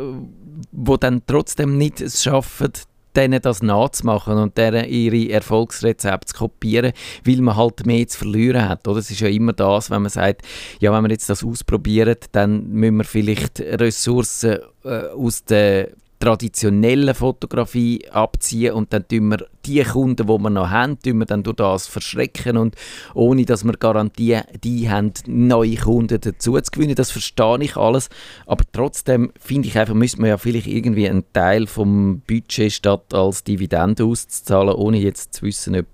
wo 0.72 0.96
dann 0.98 1.22
trotzdem 1.26 1.78
nicht 1.78 2.02
es 2.02 2.22
schaffen, 2.22 2.72
denen 3.16 3.40
das 3.40 3.62
nachzumachen 3.62 4.38
und 4.38 4.56
deren 4.56 4.88
ihre 4.88 5.30
Erfolgsrezepte 5.32 6.32
zu 6.32 6.36
kopieren, 6.36 6.92
weil 7.24 7.40
man 7.40 7.56
halt 7.56 7.86
mehr 7.86 8.06
zu 8.06 8.18
verlieren 8.18 8.68
hat. 8.68 8.86
Oder? 8.86 8.98
Es 8.98 9.10
ist 9.10 9.20
ja 9.20 9.28
immer 9.28 9.52
das, 9.52 9.90
wenn 9.90 10.02
man 10.02 10.10
sagt, 10.10 10.42
ja, 10.80 10.92
wenn 10.92 11.04
wir 11.04 11.10
jetzt 11.10 11.30
das 11.30 11.44
ausprobieren, 11.44 12.16
dann 12.32 12.68
müssen 12.68 12.98
wir 12.98 13.04
vielleicht 13.04 13.60
Ressourcen 13.60 14.58
äh, 14.84 15.08
aus 15.08 15.44
der 15.44 15.90
traditionellen 16.18 17.14
Fotografie 17.14 18.08
abziehen 18.10 18.72
und 18.72 18.92
dann 18.92 19.06
tun 19.06 19.28
wir 19.28 19.46
die 19.64 19.82
Kunden, 19.82 20.26
die 20.26 20.32
wir 20.32 20.50
noch 20.50 20.70
haben, 20.70 20.98
tun 20.98 21.18
wir 21.18 21.26
dann 21.26 21.42
durch 21.42 21.56
das 21.56 21.86
verschrecken 21.86 22.56
und 22.56 22.74
ohne, 23.14 23.44
dass 23.44 23.64
wir 23.64 23.72
Garantie 23.74 24.40
die 24.62 24.88
haben, 24.88 25.12
neue 25.26 25.76
Kunden 25.76 26.20
dazu 26.20 26.58
zu 26.58 26.70
gewinnen. 26.72 26.94
Das 26.94 27.10
verstehe 27.10 27.58
ich 27.60 27.76
alles, 27.76 28.08
aber 28.46 28.64
trotzdem 28.72 29.32
finde 29.38 29.68
ich 29.68 29.78
einfach, 29.78 29.94
müsste 29.94 30.20
man 30.20 30.30
ja 30.30 30.38
vielleicht 30.38 30.68
irgendwie 30.68 31.08
einen 31.08 31.24
Teil 31.32 31.66
vom 31.66 32.22
Budget 32.26 32.72
statt 32.72 33.12
als 33.12 33.44
Dividende 33.44 34.04
auszuzahlen, 34.04 34.74
ohne 34.74 34.98
jetzt 34.98 35.34
zu 35.34 35.42
wissen, 35.42 35.76
ob 35.76 35.86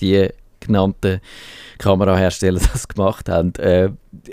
die 0.00 0.28
genannten 0.60 1.20
Kamerahersteller 1.78 2.60
das 2.72 2.86
gemacht 2.86 3.28
haben, 3.28 3.54
äh, 3.54 3.90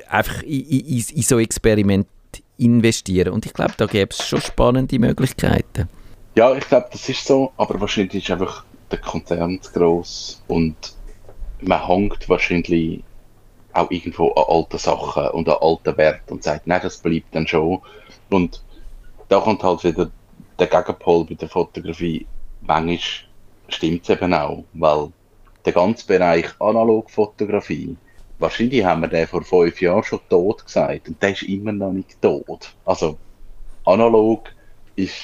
einfach 0.09 0.43
in, 0.43 0.61
in, 0.61 1.05
in 1.13 1.21
so 1.21 1.39
Experiment 1.39 2.07
investieren. 2.57 3.33
Und 3.33 3.45
ich 3.45 3.53
glaube, 3.53 3.73
da 3.77 3.85
gäbe 3.85 4.11
es 4.11 4.27
schon 4.27 4.41
spannende 4.41 4.99
Möglichkeiten. 4.99 5.89
Ja, 6.35 6.53
ich 6.53 6.67
glaube, 6.67 6.87
das 6.91 7.07
ist 7.09 7.25
so, 7.25 7.51
aber 7.57 7.79
wahrscheinlich 7.81 8.23
ist 8.23 8.31
einfach 8.31 8.63
der 8.91 8.99
Konzern 8.99 9.61
zu 9.61 9.71
gross 9.71 10.41
und 10.47 10.75
man 11.61 11.85
hängt 11.87 12.29
wahrscheinlich 12.29 13.03
auch 13.73 13.89
irgendwo 13.91 14.31
an 14.33 14.45
alten 14.47 14.77
Sachen 14.77 15.27
und 15.29 15.49
an 15.49 15.57
alten 15.61 15.97
Werten 15.97 16.33
und 16.33 16.43
sagt, 16.43 16.67
nein, 16.67 16.81
das 16.83 16.97
bleibt 16.97 17.33
dann 17.33 17.47
schon. 17.47 17.81
Und 18.29 18.63
da 19.29 19.39
kommt 19.39 19.63
halt 19.63 19.83
wieder 19.83 20.09
der 20.59 20.67
Gegenpol 20.67 21.25
bei 21.25 21.35
der 21.35 21.49
Fotografie. 21.49 22.25
Manchmal 22.61 22.99
stimmt 23.69 24.03
es 24.03 24.09
eben 24.09 24.33
auch, 24.33 24.63
weil 24.73 25.11
der 25.65 25.73
ganze 25.73 26.07
Bereich 26.07 26.47
Analogfotografie 26.59 27.97
wahrscheinlich 28.39 28.83
haben 28.83 29.01
wir 29.01 29.07
den 29.07 29.27
vor 29.27 29.43
fünf 29.43 29.81
Jahren 29.81 30.03
schon 30.03 30.19
tot 30.29 30.65
gesagt 30.65 31.07
und 31.07 31.21
der 31.21 31.31
ist 31.31 31.43
immer 31.43 31.71
noch 31.71 31.91
nicht 31.91 32.21
tot. 32.21 32.73
Also 32.85 33.17
analog 33.85 34.49
ist 34.95 35.15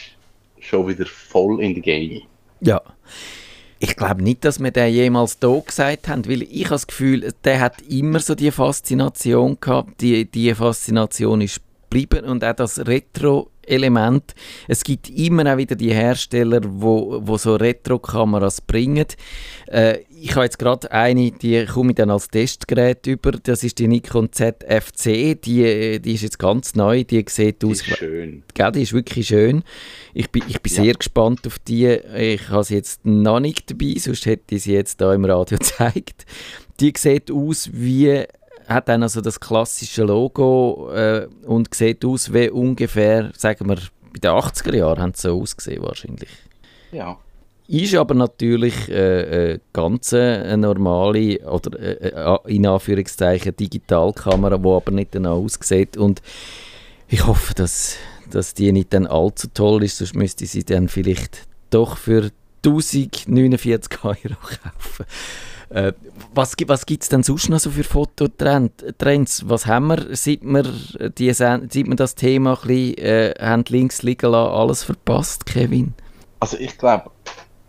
schon 0.59 0.87
wieder 0.87 1.05
voll 1.05 1.61
in 1.61 1.73
der 1.73 1.83
Game. 1.83 2.21
Ja. 2.61 2.81
Ich 3.79 3.97
glaube 3.97 4.23
nicht, 4.23 4.45
dass 4.45 4.61
wir 4.61 4.71
den 4.71 4.93
jemals 4.93 5.39
tot 5.39 5.67
gesagt 5.67 6.07
haben, 6.07 6.25
weil 6.29 6.43
ich 6.43 6.65
habe 6.65 6.75
das 6.75 6.87
Gefühl, 6.87 7.33
der 7.43 7.59
hat 7.59 7.81
immer 7.81 8.19
so 8.19 8.33
die 8.33 8.51
Faszination 8.51 9.57
gehabt. 9.59 9.99
Die, 9.99 10.23
die 10.23 10.55
Faszination 10.55 11.41
ist 11.41 11.59
geblieben 11.89 12.25
und 12.25 12.45
auch 12.45 12.55
das 12.55 12.79
Retro 12.87 13.49
Element. 13.67 14.35
Es 14.67 14.83
gibt 14.83 15.09
immer 15.09 15.51
auch 15.53 15.57
wieder 15.57 15.75
die 15.75 15.93
Hersteller, 15.93 16.61
wo, 16.63 17.19
wo 17.23 17.37
so 17.37 17.55
Retro-Kameras 17.55 18.61
bringen. 18.61 19.05
Äh, 19.67 19.99
ich 20.09 20.35
habe 20.35 20.45
jetzt 20.45 20.59
gerade 20.59 20.91
eine, 20.91 21.31
die 21.31 21.65
komme 21.65 21.91
ich 21.91 21.95
dann 21.95 22.09
als 22.09 22.29
Testgerät 22.29 23.05
über. 23.07 23.31
Das 23.31 23.63
ist 23.63 23.79
die 23.79 23.87
Nikon 23.87 24.31
ZFC. 24.31 25.41
Die, 25.41 25.99
die 25.99 26.13
ist 26.13 26.21
jetzt 26.21 26.39
ganz 26.39 26.75
neu. 26.75 27.03
Die 27.03 27.25
sieht 27.27 27.61
die 27.61 27.67
aus. 27.67 27.81
Ist 27.81 27.97
schön. 27.97 28.43
Gell, 28.53 28.71
die 28.71 28.83
ist 28.83 28.93
wirklich 28.93 29.27
schön. 29.27 29.63
Ich 30.13 30.31
bin, 30.31 30.43
ich 30.47 30.61
bin 30.61 30.73
ja. 30.73 30.83
sehr 30.83 30.93
gespannt 30.93 31.45
auf 31.45 31.59
die. 31.59 31.87
Ich 31.87 32.49
habe 32.49 32.63
sie 32.63 32.75
jetzt 32.75 33.05
noch 33.05 33.39
nicht 33.39 33.69
dabei, 33.69 33.95
sonst 33.97 34.25
hätte 34.25 34.55
ich 34.55 34.63
sie 34.63 34.73
jetzt 34.73 35.01
da 35.01 35.13
im 35.13 35.25
Radio 35.25 35.57
gezeigt. 35.59 36.25
Die 36.79 36.93
sieht 36.95 37.29
aus 37.29 37.69
wie 37.73 38.23
hat 38.67 38.89
dann 38.89 39.03
also 39.03 39.21
das 39.21 39.39
klassische 39.39 40.03
Logo 40.03 40.91
äh, 40.93 41.27
und 41.45 41.73
sieht 41.73 42.03
aus 42.05 42.33
wie 42.33 42.49
ungefähr, 42.49 43.31
sagen 43.35 43.67
wir, 43.67 43.75
bei 43.75 44.19
den 44.19 44.31
80er 44.31 44.75
Jahren 44.75 45.01
haben 45.01 45.13
sie 45.13 45.27
so 45.27 45.41
ausgesehen 45.41 45.83
wahrscheinlich. 45.83 46.29
Ja. 46.91 47.17
Ist 47.67 47.95
aber 47.95 48.13
natürlich 48.13 48.89
äh, 48.89 49.53
äh, 49.53 49.59
ganz 49.71 50.13
eine 50.13 50.57
normale 50.57 51.39
oder 51.49 51.79
äh, 51.79 52.09
äh 52.09 52.37
in 52.47 52.65
Anführungszeichen 52.65 53.55
Digitalkamera, 53.55 54.57
die 54.57 54.67
aber 54.69 54.91
nicht 54.91 55.15
danach 55.15 55.31
aussieht 55.31 55.95
und 55.97 56.21
ich 57.07 57.25
hoffe, 57.25 57.53
dass, 57.53 57.95
dass 58.29 58.53
die 58.53 58.71
nicht 58.71 58.93
dann 58.93 59.07
allzu 59.07 59.47
toll 59.53 59.83
ist, 59.83 59.97
sonst 59.97 60.15
müsste 60.15 60.43
ich 60.43 60.51
sie 60.51 60.63
dann 60.63 60.89
vielleicht 60.89 61.47
doch 61.69 61.97
für 61.97 62.31
1049 62.65 64.03
Euro 64.03 64.15
kaufen. 64.15 65.05
Äh, 65.73 65.93
was 66.35 66.55
was 66.67 66.85
gibt 66.85 67.01
es 67.01 67.09
denn 67.09 67.23
sonst 67.23 67.49
noch 67.49 67.59
so 67.59 67.71
für 67.71 67.83
Fototrends? 67.83 69.49
Was 69.49 69.65
haben 69.65 69.87
wir, 69.87 70.15
seit 70.15 70.43
wir, 70.43 70.65
die, 71.17 71.33
seit 71.33 71.73
wir 71.73 71.95
das 71.95 72.13
Thema 72.13 72.51
ein 72.51 72.67
bisschen 72.67 72.97
äh, 72.99 73.33
haben 73.39 73.63
links 73.67 74.03
liegen 74.03 74.31
lassen, 74.31 74.53
alles 74.53 74.83
verpasst, 74.83 75.47
Kevin? 75.47 75.95
Also 76.39 76.57
ich 76.57 76.77
glaube, 76.77 77.09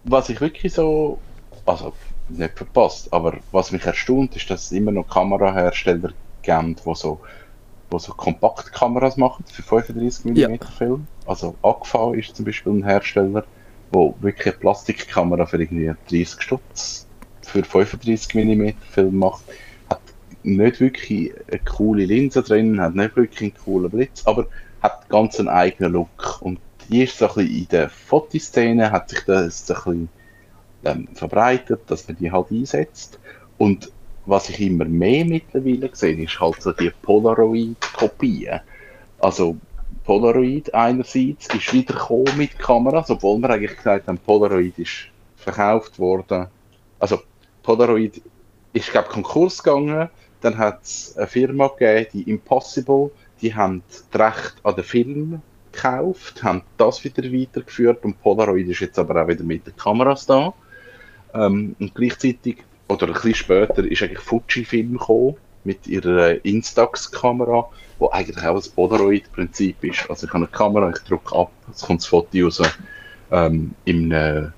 was 0.04 0.28
ich 0.28 0.38
wirklich 0.42 0.74
so, 0.74 1.18
also 1.64 1.94
nicht 2.28 2.58
verpasst, 2.58 3.10
aber 3.10 3.38
was 3.52 3.72
mich 3.72 3.84
erstaunt, 3.84 4.36
ist, 4.36 4.50
dass 4.50 4.64
es 4.64 4.72
immer 4.72 4.92
noch 4.92 5.08
Kamerahersteller 5.08 6.12
gibt, 6.42 6.80
die 6.86 6.94
so, 6.94 7.20
wo 7.88 7.98
so 7.98 8.12
Kompaktkameras 8.12 9.16
machen 9.16 9.46
für 9.50 9.62
35 9.62 10.26
mm 10.26 10.36
ja. 10.36 10.48
Film. 10.76 11.06
Also 11.26 11.54
Agfa 11.62 12.12
ist 12.12 12.36
zum 12.36 12.44
Beispiel 12.44 12.72
ein 12.72 12.84
Hersteller, 12.84 13.44
der 13.94 14.14
wirklich 14.20 14.48
eine 14.48 14.56
Plastikkamera 14.56 15.46
für 15.46 15.56
irgendwie 15.56 15.90
30 16.10 16.42
Stutz 16.42 17.06
für 17.44 17.64
35 17.64 18.34
mm 18.34 18.70
Film 18.90 19.18
macht, 19.18 19.44
hat 19.90 20.00
nicht 20.42 20.80
wirklich 20.80 21.32
eine 21.50 21.60
coole 21.60 22.04
Linse 22.04 22.42
drin, 22.42 22.80
hat 22.80 22.94
nicht 22.94 23.16
wirklich 23.16 23.40
einen 23.42 23.64
coolen 23.64 23.90
Blitz, 23.90 24.22
aber 24.26 24.46
hat 24.82 25.08
ganz 25.08 25.38
einen 25.38 25.48
eigenen 25.48 25.92
Look. 25.92 26.40
Und 26.42 26.60
die 26.88 27.04
ist 27.04 27.18
so 27.18 27.28
ein 27.28 27.34
bisschen 27.34 27.56
in 27.56 27.68
der 27.68 27.88
Fotoszene, 27.88 28.90
hat 28.90 29.10
sich 29.10 29.20
das 29.26 29.70
ein 29.70 29.74
bisschen 29.74 30.08
ähm, 30.84 31.08
verbreitet, 31.14 31.82
dass 31.86 32.06
man 32.06 32.16
die 32.18 32.30
halt 32.30 32.50
einsetzt. 32.50 33.18
Und 33.58 33.90
was 34.26 34.48
ich 34.48 34.60
immer 34.60 34.84
mehr 34.84 35.24
mittlerweile 35.24 35.90
sehe, 35.92 36.16
ist 36.16 36.40
halt 36.40 36.60
so 36.60 36.72
die 36.72 36.90
Polaroid-Kopien. 37.02 38.60
Also 39.20 39.56
Polaroid 40.04 40.72
einerseits 40.74 41.46
ist 41.54 41.72
wieder 41.72 41.94
mit 42.36 42.58
Kameras, 42.58 43.10
obwohl 43.10 43.38
wir 43.40 43.50
eigentlich 43.50 43.76
gesagt 43.76 44.06
haben, 44.06 44.18
Polaroid 44.18 44.78
ist 44.78 45.08
verkauft 45.36 45.98
worden. 45.98 46.46
Also 46.98 47.20
Polaroid 47.64 48.22
ist, 48.72 48.92
glaube 48.92 49.08
Konkurs 49.08 49.62
gegangen. 49.62 50.08
dann 50.40 50.58
hat 50.58 50.82
es 50.82 51.16
eine 51.16 51.26
Firma 51.26 51.68
gegeben, 51.68 52.06
die 52.12 52.30
Impossible, 52.30 53.10
die 53.40 53.54
haben 53.54 53.82
das 53.88 54.04
Recht 54.20 54.54
an 54.62 54.74
den 54.76 54.84
Film 54.84 55.42
gekauft, 55.72 56.42
haben 56.44 56.62
das 56.76 57.02
wieder 57.02 57.24
weitergeführt 57.24 58.04
und 58.04 58.20
Polaroid 58.22 58.68
ist 58.68 58.80
jetzt 58.80 58.98
aber 58.98 59.22
auch 59.22 59.28
wieder 59.28 59.42
mit 59.42 59.66
den 59.66 59.74
Kameras 59.74 60.26
da. 60.26 60.52
Ähm, 61.32 61.74
und 61.80 61.94
gleichzeitig, 61.94 62.58
oder 62.88 63.06
ein 63.06 63.14
bisschen 63.14 63.34
später, 63.34 63.84
ist 63.84 64.02
eigentlich 64.02 64.20
Fujifilm 64.20 64.98
gekommen 64.98 65.36
mit 65.64 65.86
ihrer 65.86 66.44
Instax-Kamera, 66.44 67.68
wo 67.98 68.10
eigentlich 68.10 68.44
auch 68.44 68.56
das 68.56 68.68
Polaroid-Prinzip 68.68 69.82
ist. 69.82 70.10
Also 70.10 70.26
ich 70.26 70.32
habe 70.32 70.44
eine 70.44 70.52
Kamera, 70.52 70.90
ich 70.90 71.02
drücke 71.04 71.34
ab, 71.34 71.50
es 71.72 71.80
kommt 71.80 72.02
das 72.02 72.06
Foto 72.06 72.38
raus 72.38 72.60
ähm, 73.30 73.74
in 73.86 74.12
einem 74.12 74.52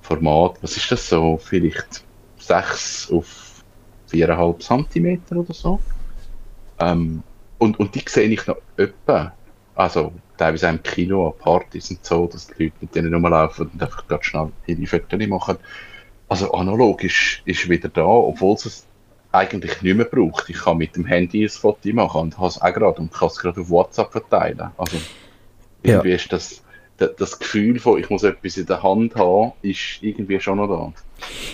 Format, 0.00 0.56
was 0.62 0.76
ist 0.78 0.90
das 0.90 1.08
so, 1.08 1.36
vielleicht 1.36 2.05
6 2.46 3.10
auf 3.12 3.64
4,5 4.10 4.90
cm 4.90 5.38
oder 5.38 5.54
so. 5.54 5.80
Ähm, 6.78 7.22
und, 7.58 7.78
und 7.78 7.94
die 7.94 8.04
sehe 8.06 8.28
ich 8.28 8.46
noch 8.46 8.58
öppe. 8.76 9.32
Also 9.74 10.12
teilweise 10.36 10.68
im 10.68 10.82
Kino, 10.82 11.28
an 11.28 11.38
Partys 11.38 11.90
und 11.90 12.04
so, 12.04 12.26
dass 12.26 12.46
die 12.46 12.64
Leute 12.64 12.76
mit 12.80 12.94
denen 12.94 13.12
rumlaufen 13.12 13.68
und 13.68 13.82
einfach 13.82 14.06
ganz 14.06 14.26
schnell 14.26 14.50
ihre 14.66 14.86
Fotos 14.86 15.26
machen. 15.26 15.56
Also 16.28 16.52
analog 16.52 17.04
ist, 17.04 17.42
ist 17.44 17.68
wieder 17.68 17.88
da, 17.88 18.04
obwohl 18.04 18.54
es 18.54 18.86
eigentlich 19.32 19.82
nicht 19.82 19.96
mehr 19.96 20.06
braucht. 20.06 20.48
Ich 20.48 20.56
kann 20.56 20.78
mit 20.78 20.96
dem 20.96 21.04
Handy 21.04 21.44
ein 21.44 21.48
Foto 21.48 21.88
machen 21.92 22.22
und 22.22 22.38
habe 22.38 22.48
es 22.48 22.60
auch 22.60 22.72
gerade 22.72 23.00
und 23.00 23.12
kann 23.12 23.28
es 23.28 23.38
gerade 23.38 23.60
auf 23.60 23.70
WhatsApp 23.70 24.12
verteilen. 24.12 24.70
Also 24.76 24.96
irgendwie 25.82 26.08
ja. 26.08 26.14
ist 26.16 26.32
das, 26.32 26.62
das 26.98 27.38
Gefühl 27.38 27.78
von, 27.78 27.98
ich 27.98 28.10
muss 28.10 28.22
etwas 28.22 28.56
in 28.56 28.66
der 28.66 28.82
Hand 28.82 29.14
haben, 29.14 29.52
ist 29.62 29.98
irgendwie 30.00 30.40
schon 30.40 30.58
noch 30.58 30.68
da. 30.68 30.92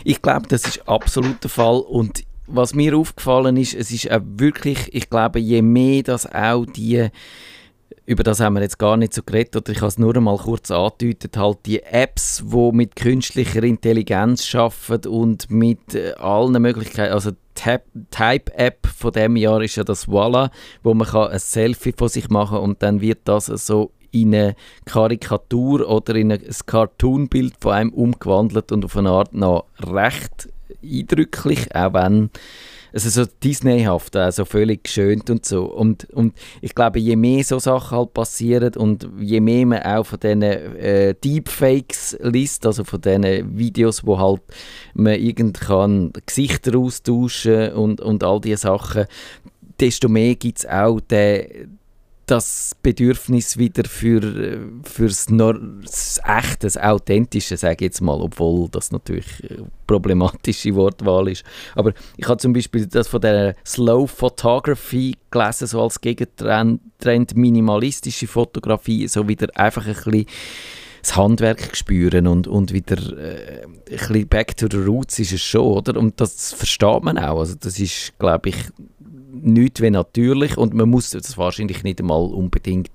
Ich 0.04 0.22
glaube, 0.22 0.48
das 0.48 0.66
ist 0.66 0.88
absolut 0.88 1.42
der 1.42 1.50
Fall 1.50 1.80
und 1.80 2.24
was 2.46 2.74
mir 2.74 2.96
aufgefallen 2.96 3.56
ist, 3.56 3.74
es 3.74 3.90
ist 3.92 4.10
auch 4.10 4.20
wirklich, 4.24 4.92
ich 4.92 5.08
glaube, 5.08 5.38
je 5.38 5.62
mehr 5.62 6.02
das 6.02 6.30
auch 6.32 6.66
die 6.66 7.08
über 8.04 8.22
das 8.24 8.40
haben 8.40 8.54
wir 8.54 8.62
jetzt 8.62 8.78
gar 8.78 8.96
nicht 8.96 9.14
so 9.14 9.22
geredet, 9.22 9.56
oder 9.56 9.70
ich 9.70 9.78
habe 9.78 9.88
es 9.88 9.98
nur 9.98 10.16
einmal 10.16 10.36
kurz 10.36 10.70
angedeutet, 10.70 11.36
halt 11.36 11.58
die 11.66 11.82
Apps, 11.82 12.42
die 12.44 12.70
mit 12.72 12.96
künstlicher 12.96 13.62
Intelligenz 13.62 14.52
arbeiten 14.54 15.08
und 15.08 15.50
mit 15.50 15.94
äh, 15.94 16.12
allen 16.14 16.60
Möglichkeiten, 16.60 17.12
also 17.12 17.30
Type-App 17.54 18.86
von 18.86 19.12
dem 19.12 19.36
Jahr 19.36 19.62
ist 19.62 19.76
ja 19.76 19.84
das 19.84 20.08
Voila, 20.08 20.50
wo 20.82 20.94
man 20.94 21.06
kann 21.06 21.28
ein 21.28 21.38
Selfie 21.38 21.94
von 21.96 22.08
sich 22.08 22.28
machen 22.28 22.58
und 22.58 22.82
dann 22.82 23.00
wird 23.00 23.20
das 23.24 23.46
so 23.46 23.92
in 24.12 24.34
eine 24.34 24.54
Karikatur 24.84 25.88
oder 25.88 26.14
in 26.14 26.32
ein 26.32 26.42
Cartoonbild 26.66 27.54
von 27.60 27.72
einem 27.72 27.90
umgewandelt 27.90 28.70
und 28.70 28.84
auf 28.84 28.96
eine 28.96 29.10
Art 29.10 29.34
noch 29.34 29.66
recht 29.80 30.48
eindrücklich, 30.82 31.74
auch 31.74 31.94
wenn 31.94 32.30
also 32.92 33.08
so 33.08 33.24
Disneyhaft, 33.42 34.16
also 34.16 34.44
völlig 34.44 34.84
geschönt 34.84 35.30
und 35.30 35.46
so. 35.46 35.64
Und, 35.64 36.10
und 36.10 36.34
ich 36.60 36.74
glaube, 36.74 36.98
je 36.98 37.16
mehr 37.16 37.42
so 37.42 37.58
Sachen 37.58 37.96
halt 37.96 38.12
passieren 38.12 38.74
und 38.74 39.08
je 39.18 39.40
mehr 39.40 39.66
man 39.66 39.82
auch 39.82 40.04
von 40.04 40.20
diesen 40.20 40.42
äh, 40.42 41.14
Deepfakes 41.14 42.18
liest, 42.20 42.66
also 42.66 42.84
von 42.84 43.00
diesen 43.00 43.56
Videos, 43.56 44.06
wo 44.06 44.18
halt 44.18 44.42
man 44.94 45.14
irgend 45.14 45.60
kann 45.60 46.12
Gesichter 46.26 46.78
austauschen 46.78 47.72
und, 47.72 48.00
und 48.00 48.22
all 48.24 48.40
diese 48.40 48.58
Sachen, 48.58 49.06
desto 49.80 50.08
mehr 50.08 50.34
gibt 50.34 50.58
es 50.58 50.66
auch 50.66 51.00
den 51.00 51.78
das 52.32 52.74
Bedürfnis 52.82 53.58
wieder 53.58 53.84
für 53.84 54.58
fürs 54.84 55.26
das 55.26 56.18
echte, 56.24 56.60
das 56.60 56.78
authentische, 56.78 57.58
sage 57.58 57.74
ich 57.74 57.80
jetzt 57.82 58.00
mal, 58.00 58.18
obwohl 58.22 58.70
das 58.70 58.90
natürlich 58.90 59.26
problematische 59.86 60.74
Wortwahl 60.74 61.28
ist. 61.28 61.44
Aber 61.74 61.92
ich 62.16 62.26
habe 62.26 62.38
zum 62.38 62.54
Beispiel 62.54 62.86
das 62.86 63.08
von 63.08 63.20
der 63.20 63.54
Slow 63.66 64.06
Photography 64.06 65.14
gelesen, 65.30 65.66
so 65.66 65.82
als 65.82 66.00
Gegentrend 66.00 67.36
minimalistische 67.36 68.26
Fotografie, 68.26 69.08
so 69.08 69.28
wieder 69.28 69.48
einfach 69.54 69.86
ein 69.86 69.92
bisschen 69.92 70.26
das 71.02 71.16
Handwerk 71.16 71.76
spüren 71.76 72.28
und, 72.28 72.46
und 72.46 72.72
wieder 72.72 72.96
äh, 73.18 73.64
ein 73.64 73.82
bisschen 73.84 74.28
back 74.28 74.56
to 74.56 74.68
the 74.70 74.78
roots 74.78 75.18
ist 75.18 75.32
es 75.32 75.42
schon, 75.42 75.66
oder? 75.66 75.98
Und 75.98 76.20
das 76.20 76.54
versteht 76.54 77.02
man 77.02 77.18
auch. 77.18 77.40
Also 77.40 77.56
das 77.60 77.78
ist, 77.78 78.16
glaube 78.18 78.50
ich, 78.50 78.56
nichts 79.32 79.80
wie 79.80 79.90
natürlich 79.90 80.56
und 80.58 80.74
man 80.74 80.88
muss 80.88 81.10
das 81.10 81.38
wahrscheinlich 81.38 81.82
nicht 81.82 82.00
einmal 82.00 82.22
unbedingt 82.22 82.90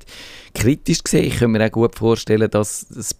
kritisch 0.53 0.99
sehen. 1.07 1.25
Ich 1.25 1.39
kann 1.39 1.51
mir 1.51 1.65
auch 1.65 1.71
gut 1.71 1.95
vorstellen, 1.95 2.49
dass 2.49 2.89
es 2.91 3.15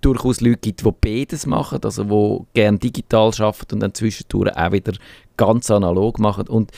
durchaus 0.00 0.40
Leute 0.40 0.58
gibt, 0.58 0.84
die 0.84 0.92
beides 1.00 1.46
machen, 1.46 1.80
also 1.82 2.04
die 2.04 2.60
gerne 2.60 2.78
digital 2.78 3.32
arbeiten 3.38 3.74
und 3.74 3.80
dann 3.80 3.94
zwischendurch 3.94 4.56
auch 4.56 4.72
wieder 4.72 4.92
ganz 5.36 5.70
analog 5.70 6.18
machen 6.18 6.48
und 6.48 6.70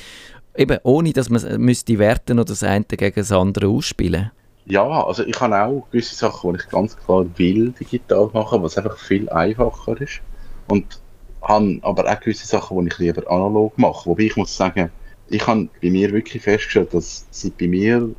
eben 0.56 0.78
ohne, 0.82 1.12
dass 1.12 1.30
man 1.30 1.60
müsste 1.60 1.98
werten 1.98 2.38
oder 2.38 2.46
das 2.46 2.62
eine 2.62 2.84
gegen 2.84 3.14
das 3.14 3.32
andere 3.32 3.68
ausspielen. 3.68 4.30
Ja, 4.64 4.84
also 4.84 5.24
ich 5.24 5.40
habe 5.40 5.60
auch 5.60 5.88
gewisse 5.90 6.14
Sachen, 6.14 6.52
die 6.52 6.60
ich 6.60 6.68
ganz 6.68 6.96
klar 6.96 7.26
will 7.36 7.72
digital 7.78 8.30
machen, 8.32 8.62
was 8.62 8.78
einfach 8.78 8.96
viel 8.96 9.28
einfacher 9.28 10.00
ist 10.00 10.20
und 10.68 11.00
habe 11.42 11.78
aber 11.82 12.10
auch 12.10 12.20
gewisse 12.20 12.46
Sachen, 12.46 12.80
die 12.80 12.88
ich 12.88 12.98
lieber 12.98 13.28
analog 13.30 13.76
mache, 13.76 14.06
wobei 14.06 14.24
ich 14.24 14.36
muss 14.36 14.56
sagen, 14.56 14.90
ich 15.28 15.46
habe 15.46 15.68
bei 15.80 15.90
mir 15.90 16.12
wirklich 16.12 16.42
festgestellt, 16.42 16.92
dass 16.94 17.26
sie 17.30 17.50
bei 17.50 17.68
mir 17.68 18.10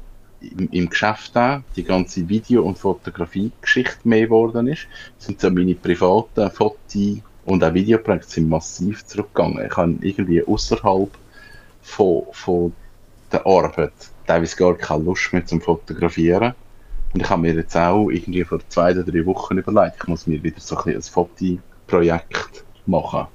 im, 0.42 0.70
im 0.72 0.90
Geschäft 0.90 1.38
auch 1.38 1.62
die 1.76 1.84
ganze 1.84 2.28
Video- 2.28 2.64
und 2.64 2.78
Fotografie-Geschichte 2.78 4.08
mehr 4.08 4.24
geworden 4.24 4.68
ist. 4.68 4.88
Sind 5.18 5.40
so 5.40 5.50
meine 5.50 5.76
privaten 5.76 6.50
Fotos 6.52 7.22
und 7.46 7.64
auch 7.64 7.74
Videoprojekte 7.74 8.30
sind 8.30 8.50
massiv 8.50 9.06
zurückgegangen. 9.06 9.66
Ich 9.66 9.78
habe 9.78 9.96
irgendwie 10.02 10.44
außerhalb 10.44 11.10
von, 11.82 12.24
von 12.32 12.74
der 13.32 13.46
Arbeit 13.46 13.94
teilweise 14.26 14.56
gar 14.56 14.76
keine 14.76 15.04
Lust 15.04 15.34
mehr 15.34 15.46
zum 15.46 15.62
Fotografieren. 15.62 16.54
Und 17.14 17.22
ich 17.22 17.30
habe 17.30 17.42
mir 17.42 17.54
jetzt 17.54 17.76
auch 17.76 18.10
irgendwie 18.10 18.44
vor 18.44 18.60
zwei 18.70 18.92
oder 18.92 19.04
drei 19.04 19.26
Wochen 19.26 19.58
überlegt, 19.58 19.98
ich 20.02 20.08
muss 20.08 20.26
mir 20.26 20.42
wieder 20.42 20.60
so 20.60 20.78
ein, 20.78 20.96
ein 20.96 21.02
Fotoprojekt 21.02 22.64
machen 22.86 23.28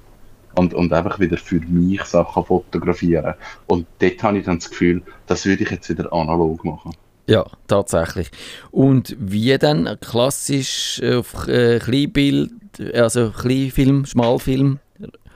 und, 0.59 0.73
und 0.73 0.91
einfach 0.91 1.19
wieder 1.19 1.37
für 1.37 1.59
mich 1.61 2.03
Sachen 2.03 2.43
fotografieren. 2.43 3.33
Und 3.67 3.87
dort 3.99 4.21
habe 4.21 4.39
ich 4.39 4.45
dann 4.45 4.59
das 4.59 4.69
Gefühl, 4.69 5.01
das 5.25 5.45
würde 5.45 5.63
ich 5.63 5.71
jetzt 5.71 5.89
wieder 5.89 6.11
analog 6.11 6.63
machen. 6.65 6.91
Ja, 7.27 7.45
tatsächlich. 7.67 8.29
Und 8.71 9.15
wie 9.19 9.57
dann 9.57 9.97
klassisch 10.01 11.01
auf 11.03 11.47
äh, 11.47 11.79
Kleinbild, 11.79 12.51
also 12.93 13.31
Kleinfilm, 13.31 14.05
Schmalfilm? 14.05 14.79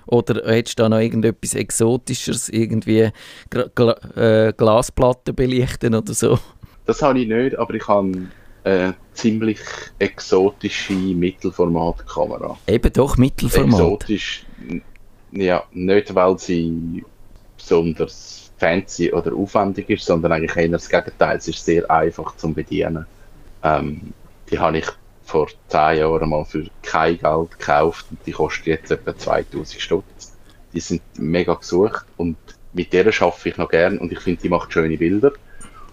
Oder 0.07 0.45
hättest 0.45 0.77
du 0.77 0.83
da 0.83 0.89
noch 0.89 0.99
irgendetwas 0.99 1.53
Exotischeres, 1.53 2.49
irgendwie 2.49 3.11
Gla 3.49 3.67
Gla 3.73 3.93
äh, 4.17 4.53
Glasplatten 4.53 5.33
belichten 5.33 5.95
oder 5.95 6.13
so? 6.13 6.37
Das 6.85 7.01
habe 7.01 7.21
ich 7.21 7.27
nicht, 7.29 7.57
aber 7.57 7.73
ich 7.75 7.87
habe 7.87 8.27
eine 8.65 8.95
ziemlich 9.13 9.59
exotische 9.99 10.93
Mittelformatkamera. 10.93 12.57
Eben 12.67 12.93
doch, 12.93 13.17
Mittelformat. 13.17 13.79
Exotisch 13.79 14.45
ja, 15.33 15.63
nicht 15.71 16.13
weil 16.13 16.37
sie 16.37 17.03
besonders 17.57 18.51
fancy 18.57 19.11
oder 19.11 19.33
aufwendig 19.33 19.89
ist, 19.89 20.05
sondern 20.05 20.31
eigentlich 20.31 20.55
eher 20.55 20.69
das 20.69 20.89
Gegenteil. 20.89 21.37
Es 21.37 21.47
ist 21.47 21.65
sehr 21.65 21.89
einfach 21.89 22.35
zum 22.37 22.53
Bedienen. 22.53 23.05
Ähm, 23.63 24.13
die 24.49 24.59
habe 24.59 24.77
ich 24.77 24.87
vor 25.23 25.47
10 25.69 25.97
Jahren 25.97 26.29
mal 26.29 26.45
für 26.45 26.67
kein 26.81 27.17
Geld 27.17 27.51
gekauft 27.51 28.05
und 28.09 28.19
die 28.25 28.31
kosten 28.31 28.69
jetzt 28.69 28.91
etwa 28.91 29.17
2000 29.17 29.81
Stutz. 29.81 30.37
Die 30.73 30.79
sind 30.79 31.01
mega 31.17 31.53
gesucht 31.53 32.05
und 32.17 32.37
mit 32.73 32.91
der 32.93 33.11
schaffe 33.11 33.49
ich 33.49 33.57
noch 33.57 33.69
gern 33.69 33.97
und 33.97 34.11
ich 34.11 34.19
finde, 34.19 34.41
die 34.41 34.49
macht 34.49 34.73
schöne 34.73 34.97
Bilder. 34.97 35.31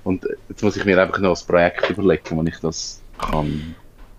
Und 0.03 0.27
jetzt 0.49 0.63
muss 0.63 0.77
ich 0.77 0.85
mir 0.85 1.01
einfach 1.01 1.19
noch 1.19 1.39
ein 1.39 1.47
Projekt 1.47 1.91
überlegen, 1.91 2.23
wo 2.31 2.43
ich 2.43 2.59
das 2.61 3.03
kann 3.19 3.75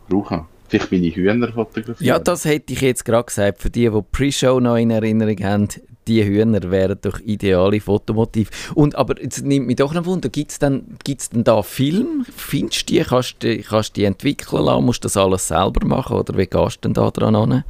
brauchen 0.07 0.45
vielleicht 0.71 0.91
meine 0.91 1.13
Hühner 1.13 1.51
fotografieren. 1.51 2.07
Ja, 2.07 2.19
das 2.19 2.45
hätte 2.45 2.73
ich 2.73 2.81
jetzt 2.81 3.05
gerade 3.05 3.25
gesagt. 3.25 3.61
Für 3.61 3.69
die, 3.69 3.89
die 3.89 4.01
Pre-Show 4.11 4.59
noch 4.59 4.77
in 4.77 4.89
Erinnerung 4.89 5.37
haben, 5.43 5.67
die 6.07 6.23
Hühner 6.23 6.71
wären 6.71 6.97
doch 7.01 7.19
ideale 7.19 7.79
Fotomotiv. 7.79 8.71
Und, 8.73 8.95
aber 8.95 9.21
jetzt 9.21 9.43
nimmt 9.43 9.67
mich 9.67 9.75
doch 9.75 9.93
noch 9.93 10.05
Wunder, 10.05 10.29
gibt 10.29 10.51
es 10.51 10.59
denn, 10.59 10.97
gibt's 11.03 11.29
denn 11.29 11.43
da 11.43 11.61
Film? 11.61 12.25
Findest 12.35 12.89
du 12.89 12.95
die? 12.95 13.01
Kannst 13.01 13.43
du 13.43 13.57
kannst 13.59 13.95
die 13.95 14.05
entwickeln 14.05 14.63
lassen? 14.63 14.85
Musst 14.85 15.03
du 15.03 15.07
das 15.07 15.17
alles 15.17 15.47
selber 15.47 15.85
machen? 15.85 16.17
Oder 16.17 16.37
wie 16.37 16.47
gehst 16.47 16.77
du 16.77 16.87
denn 16.87 16.93
da 16.93 17.11
dran 17.11 17.35
an? 17.35 17.63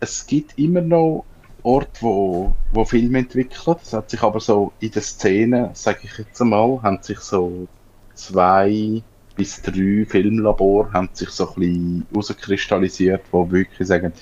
Es 0.00 0.26
gibt 0.26 0.58
immer 0.58 0.80
noch 0.80 1.24
Orte, 1.62 2.00
wo, 2.00 2.54
wo 2.72 2.84
Filme 2.84 3.18
entwickeln. 3.18 3.76
Das 3.80 3.92
hat 3.92 4.10
sich 4.10 4.22
aber 4.22 4.40
so 4.40 4.72
in 4.80 4.90
der 4.90 5.02
Szene, 5.02 5.70
sage 5.74 6.00
ich 6.04 6.18
jetzt 6.18 6.40
einmal, 6.40 6.80
haben 6.82 6.98
sich 7.02 7.18
so 7.18 7.68
zwei 8.14 9.02
bis 9.38 9.62
drei 9.62 10.04
Filmlabore 10.04 10.92
haben 10.92 11.08
sich 11.12 11.30
so 11.30 11.48
ein 11.48 11.54
bisschen 11.54 12.06
herauskristallisiert, 12.10 13.22
wo 13.30 13.50
wirklich 13.50 13.86
sagen, 13.86 14.12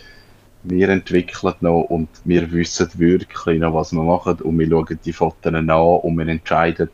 wir 0.62 0.88
entwickeln 0.90 1.54
noch 1.60 1.80
und 1.88 2.08
wir 2.24 2.52
wissen 2.52 2.88
wirklich 2.94 3.58
noch, 3.58 3.74
was 3.74 3.92
wir 3.92 4.02
machen 4.02 4.40
und 4.42 4.58
wir 4.58 4.68
schauen 4.68 4.98
die 5.04 5.12
Fotos 5.12 5.54
an 5.54 5.70
und 5.70 6.18
wir 6.18 6.28
entscheiden 6.28 6.90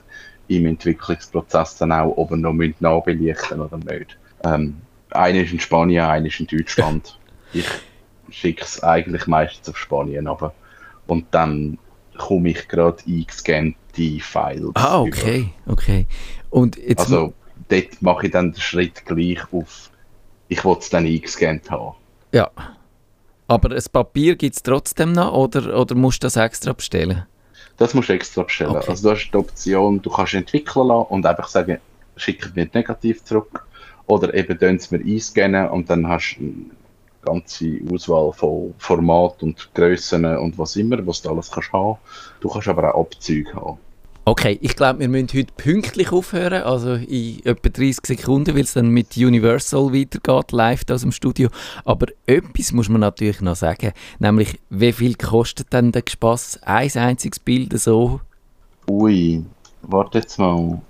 im 0.47 0.67
Entwicklungsprozess 0.67 1.79
dann 1.79 1.91
auch, 1.91 2.17
ob 2.17 2.31
wir 2.31 2.37
noch 2.37 2.55
nachbelichten 2.81 3.61
oder 3.61 3.79
nicht. 3.79 4.17
Ähm, 4.45 4.77
einer 5.11 5.41
ist 5.41 5.53
in 5.53 5.61
Spanien, 5.61 6.05
einer 6.05 6.27
ist 6.27 6.39
in 6.39 6.47
Deutschland. 6.47 7.19
ich 7.53 7.67
schicke 8.31 8.63
es 8.63 8.83
eigentlich 8.85 9.27
meistens 9.27 9.69
auf 9.69 9.77
Spanien 9.79 10.29
aber 10.29 10.55
und 11.09 11.27
dann 11.33 11.77
komme 12.19 12.51
ich 12.51 12.69
gerade 12.69 13.03
eingescannte 13.05 14.21
Files. 14.21 14.71
Ah, 14.75 15.01
über. 15.01 15.09
okay, 15.09 15.51
okay. 15.67 16.07
Und 16.51 16.77
jetzt, 16.77 17.01
Also 17.01 17.35
dort 17.69 18.03
mache 18.03 18.27
ich 18.27 18.33
dann 18.33 18.53
den 18.53 18.61
Schritt 18.61 19.05
gleich 19.05 19.41
auf, 19.53 19.91
ich 20.49 20.65
will 20.65 20.77
es 20.79 20.91
dann 20.91 21.07
eingescannt 21.07 21.71
haben. 21.71 21.97
ja. 22.33 22.51
Aber 23.49 23.69
das 23.69 23.89
Papier 23.89 24.37
gibt 24.37 24.57
es 24.57 24.63
trotzdem 24.63 25.13
noch 25.13 25.35
oder, 25.35 25.79
oder 25.79 25.95
musst 25.95 26.23
du 26.23 26.27
das 26.27 26.37
extra 26.37 26.73
bestellen? 26.73 27.27
Das 27.77 27.93
musst 27.93 28.09
du 28.09 28.15
extra 28.15 28.45
bestellen. 28.45 28.77
Okay. 28.77 28.87
Also 28.89 29.11
du 29.11 29.15
hast 29.15 29.31
die 29.31 29.37
Option, 29.37 30.01
du 30.01 30.09
kannst 30.09 30.33
entwickeln 30.33 30.87
lassen 30.87 31.09
und 31.11 31.27
einfach 31.27 31.49
sagen, 31.49 31.79
schick 32.17 32.55
mir 32.57 32.69
negativ 32.73 33.25
zurück. 33.25 33.67
Oder 34.07 34.33
eben 34.35 34.59
tun 34.59 34.77
es 34.77 34.91
mir 34.91 35.01
einscannen 35.01 35.69
und 35.69 35.91
dann 35.91 36.07
hast 36.09 36.37
du 36.39 36.45
eine 36.45 36.65
ganze 37.23 37.79
Auswahl 37.93 38.33
von 38.33 38.75
Format 38.79 39.43
und 39.43 39.69
Grössen 39.75 40.25
und 40.25 40.59
was 40.59 40.77
immer, 40.77 41.07
was 41.07 41.23
du 41.23 41.31
alles 41.31 41.51
kannst 41.51 41.73
haben. 41.73 41.99
Du 42.41 42.49
kannst 42.49 42.69
aber 42.69 42.95
auch 42.95 43.03
Abzüge 43.03 43.55
haben. 43.55 43.79
Okay, 44.25 44.57
ich 44.61 44.77
glaube, 44.77 45.01
wir 45.01 45.09
müssen 45.09 45.31
heute 45.35 45.53
pünktlich 45.57 46.13
aufhören, 46.13 46.63
also 46.63 46.95
in 46.95 47.45
etwa 47.45 47.69
30 47.69 48.07
Sekunden, 48.07 48.55
weil 48.55 48.63
es 48.63 48.75
dann 48.75 48.89
mit 48.89 49.17
Universal 49.17 49.93
weitergeht, 49.93 50.53
live 50.53 50.83
aus 50.93 51.01
dem 51.01 51.11
Studio. 51.11 51.49
Aber 51.85 52.07
etwas 52.27 52.71
muss 52.71 52.89
man 52.89 53.01
natürlich 53.01 53.41
noch 53.41 53.57
sagen, 53.57 53.93
nämlich 54.21 54.61
wie 54.71 54.93
viel 54.93 55.17
kostet 55.17 55.73
denn 55.73 55.91
der 55.91 56.05
Spaß? 56.09 56.61
Ein 56.63 56.93
einziges 56.95 57.41
Bild 57.41 57.77
so? 57.81 58.21
Ui, 58.89 59.45
warte 59.83 60.19
jetzt 60.19 60.39
mal. 60.39 60.81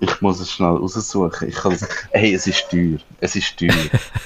Ich 0.00 0.20
muss 0.20 0.40
es 0.40 0.50
schnell 0.50 0.74
raussuchen. 0.74 1.48
Ich 1.48 1.54
kann 1.54 1.72
es, 1.72 1.88
hey, 2.10 2.34
es 2.34 2.48
ist 2.48 2.68
teuer. 2.68 2.98
Es 3.20 3.36
ist 3.36 3.56
teuer. 3.56 3.70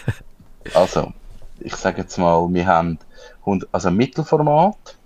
also, 0.73 1.13
ich 1.61 1.77
sage 1.77 2.01
jetzt 2.01 2.17
mal, 2.17 2.49
wir 2.55 2.67
haben 2.67 2.99
100, 3.41 3.69
also 3.71 3.91
Mittelformat. 3.91 4.97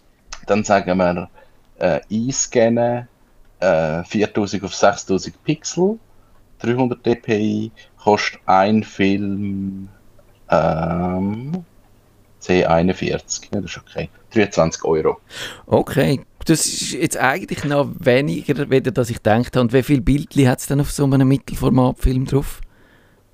Dann 0.46 0.62
sagen 0.62 0.98
wir 0.98 1.28
äh, 1.80 2.00
einscannen 2.08 3.08
äh, 3.60 4.04
4000 4.04 4.64
auf 4.64 4.74
6000 4.74 5.42
Pixel. 5.44 5.98
300 6.60 7.04
dpi 7.06 7.70
kostet 8.02 8.40
ein 8.46 8.82
Film 8.82 9.88
ähm, 10.50 11.64
C41. 12.42 13.48
Ja, 13.54 13.60
das 13.60 13.70
ist 13.70 13.78
okay. 13.78 14.08
23 14.34 14.84
Euro. 14.84 15.18
Okay, 15.66 16.20
das 16.44 16.66
ist 16.66 16.92
jetzt 16.92 17.16
eigentlich 17.16 17.64
noch 17.64 17.90
weniger, 17.98 18.68
weder 18.70 18.90
dass 18.90 19.10
ich 19.10 19.16
gedacht 19.16 19.56
habe. 19.56 19.60
Und 19.60 19.72
wie 19.72 19.82
viele 19.82 20.00
Bildchen 20.00 20.48
hat 20.48 20.60
es 20.60 20.66
denn 20.66 20.80
auf 20.80 20.90
so 20.90 21.04
einem 21.04 21.28
Mittelformatfilm 21.28 22.26
drauf? 22.26 22.60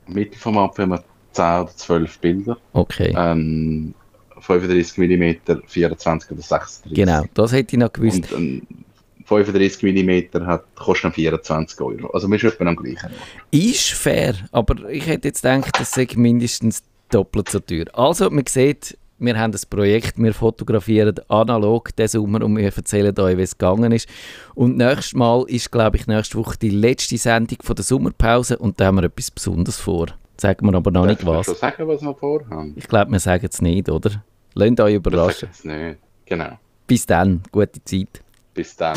Mittelformat 0.06 0.78
haben 0.78 0.90
wir 0.90 1.04
10 1.32 1.44
oder 1.44 1.76
12 1.76 2.18
Bilder. 2.18 2.56
Okay, 2.72 3.14
Ähm, 3.16 3.94
35 4.40 4.98
mm, 4.98 5.62
24 5.66 6.30
oder 6.30 6.42
36. 6.42 6.94
genau, 6.94 7.24
das 7.34 7.52
hätte 7.52 7.76
ich 7.76 7.80
noch 7.80 7.92
gewusst. 7.92 8.32
Und 8.32 8.62
ein 8.62 8.85
35 9.26 9.82
mm 9.82 10.46
hat, 10.46 10.64
kostet 10.76 11.04
dann 11.04 11.12
24 11.12 11.80
Euro. 11.80 12.06
Also 12.12 12.28
wir 12.30 12.38
sind 12.38 12.52
etwa 12.54 12.64
am 12.66 12.76
gleichen. 12.76 13.10
Ist 13.50 13.90
fair, 13.90 14.34
aber 14.52 14.88
ich 14.88 15.06
hätte 15.06 15.28
jetzt 15.28 15.42
gedacht, 15.42 15.78
das 15.78 15.90
sei 15.90 16.06
mindestens 16.16 16.82
doppelt 17.10 17.48
so 17.50 17.60
teuer. 17.60 17.84
Also, 17.92 18.30
man 18.30 18.44
sieht, 18.46 18.96
wir 19.18 19.38
haben 19.38 19.52
das 19.52 19.64
Projekt, 19.64 20.14
wir 20.18 20.34
fotografieren 20.34 21.14
analog 21.28 21.94
den 21.96 22.08
Sommer 22.08 22.42
und 22.42 22.56
wir 22.56 22.64
erzählen 22.64 23.18
euch, 23.18 23.36
wie 23.38 23.42
es 23.42 23.56
gegangen 23.56 23.92
ist. 23.92 24.08
Und 24.54 24.76
nächstes 24.76 25.14
Mal 25.14 25.44
ist, 25.48 25.70
glaube 25.72 25.96
ich, 25.96 26.06
nächste 26.06 26.36
Woche 26.38 26.56
die 26.60 26.70
letzte 26.70 27.16
Sendung 27.16 27.58
von 27.62 27.76
der 27.76 27.84
Sommerpause 27.84 28.58
und 28.58 28.80
da 28.80 28.86
haben 28.86 28.96
wir 28.96 29.04
etwas 29.04 29.30
Besonderes 29.30 29.78
vor. 29.78 30.06
Sagen 30.38 30.66
wir 30.66 30.74
aber 30.74 30.90
noch 30.90 31.06
nicht 31.06 31.20
Darf 31.22 31.28
ich 31.30 31.34
was. 31.38 31.46
schon 31.46 31.54
sagen, 31.56 31.88
was 31.88 32.02
wir 32.02 32.14
vorhaben? 32.14 32.74
Ich 32.76 32.86
glaube, 32.88 33.10
wir 33.10 33.20
sagen 33.20 33.48
es 33.50 33.62
nicht, 33.62 33.88
oder? 33.88 34.22
Lasst 34.54 34.80
euch 34.80 34.88
Wir 34.90 34.96
überraschen. 34.96 35.48
sagen 35.52 35.52
es 35.52 35.64
nicht. 35.64 35.98
Genau. 36.26 36.58
Bis 36.86 37.06
dann, 37.06 37.42
gute 37.52 37.82
Zeit. 37.84 38.20
Bis 38.56 38.74
dann. 38.74 38.96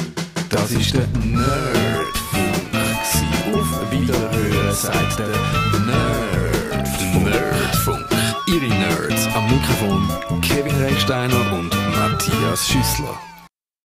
Das 0.49 0.71
ist 0.71 0.93
der 0.93 1.05
Nerdfunk. 1.21 2.71
gsi. 2.71 3.25
Auf 3.53 3.91
Wiederhören 3.91 4.73
sagt 4.73 5.19
der 5.19 5.27
Nerdfunk. 5.85 7.25
Nerdfunk. 7.25 8.05
Ihre 8.47 8.73
Nerds 8.73 9.27
am 9.35 9.43
Mikrofon 9.51 10.41
Kevin 10.41 10.75
Recksteiner 10.81 11.51
und 11.51 11.71
Matthias 11.97 12.69
Schüssler. 12.69 13.19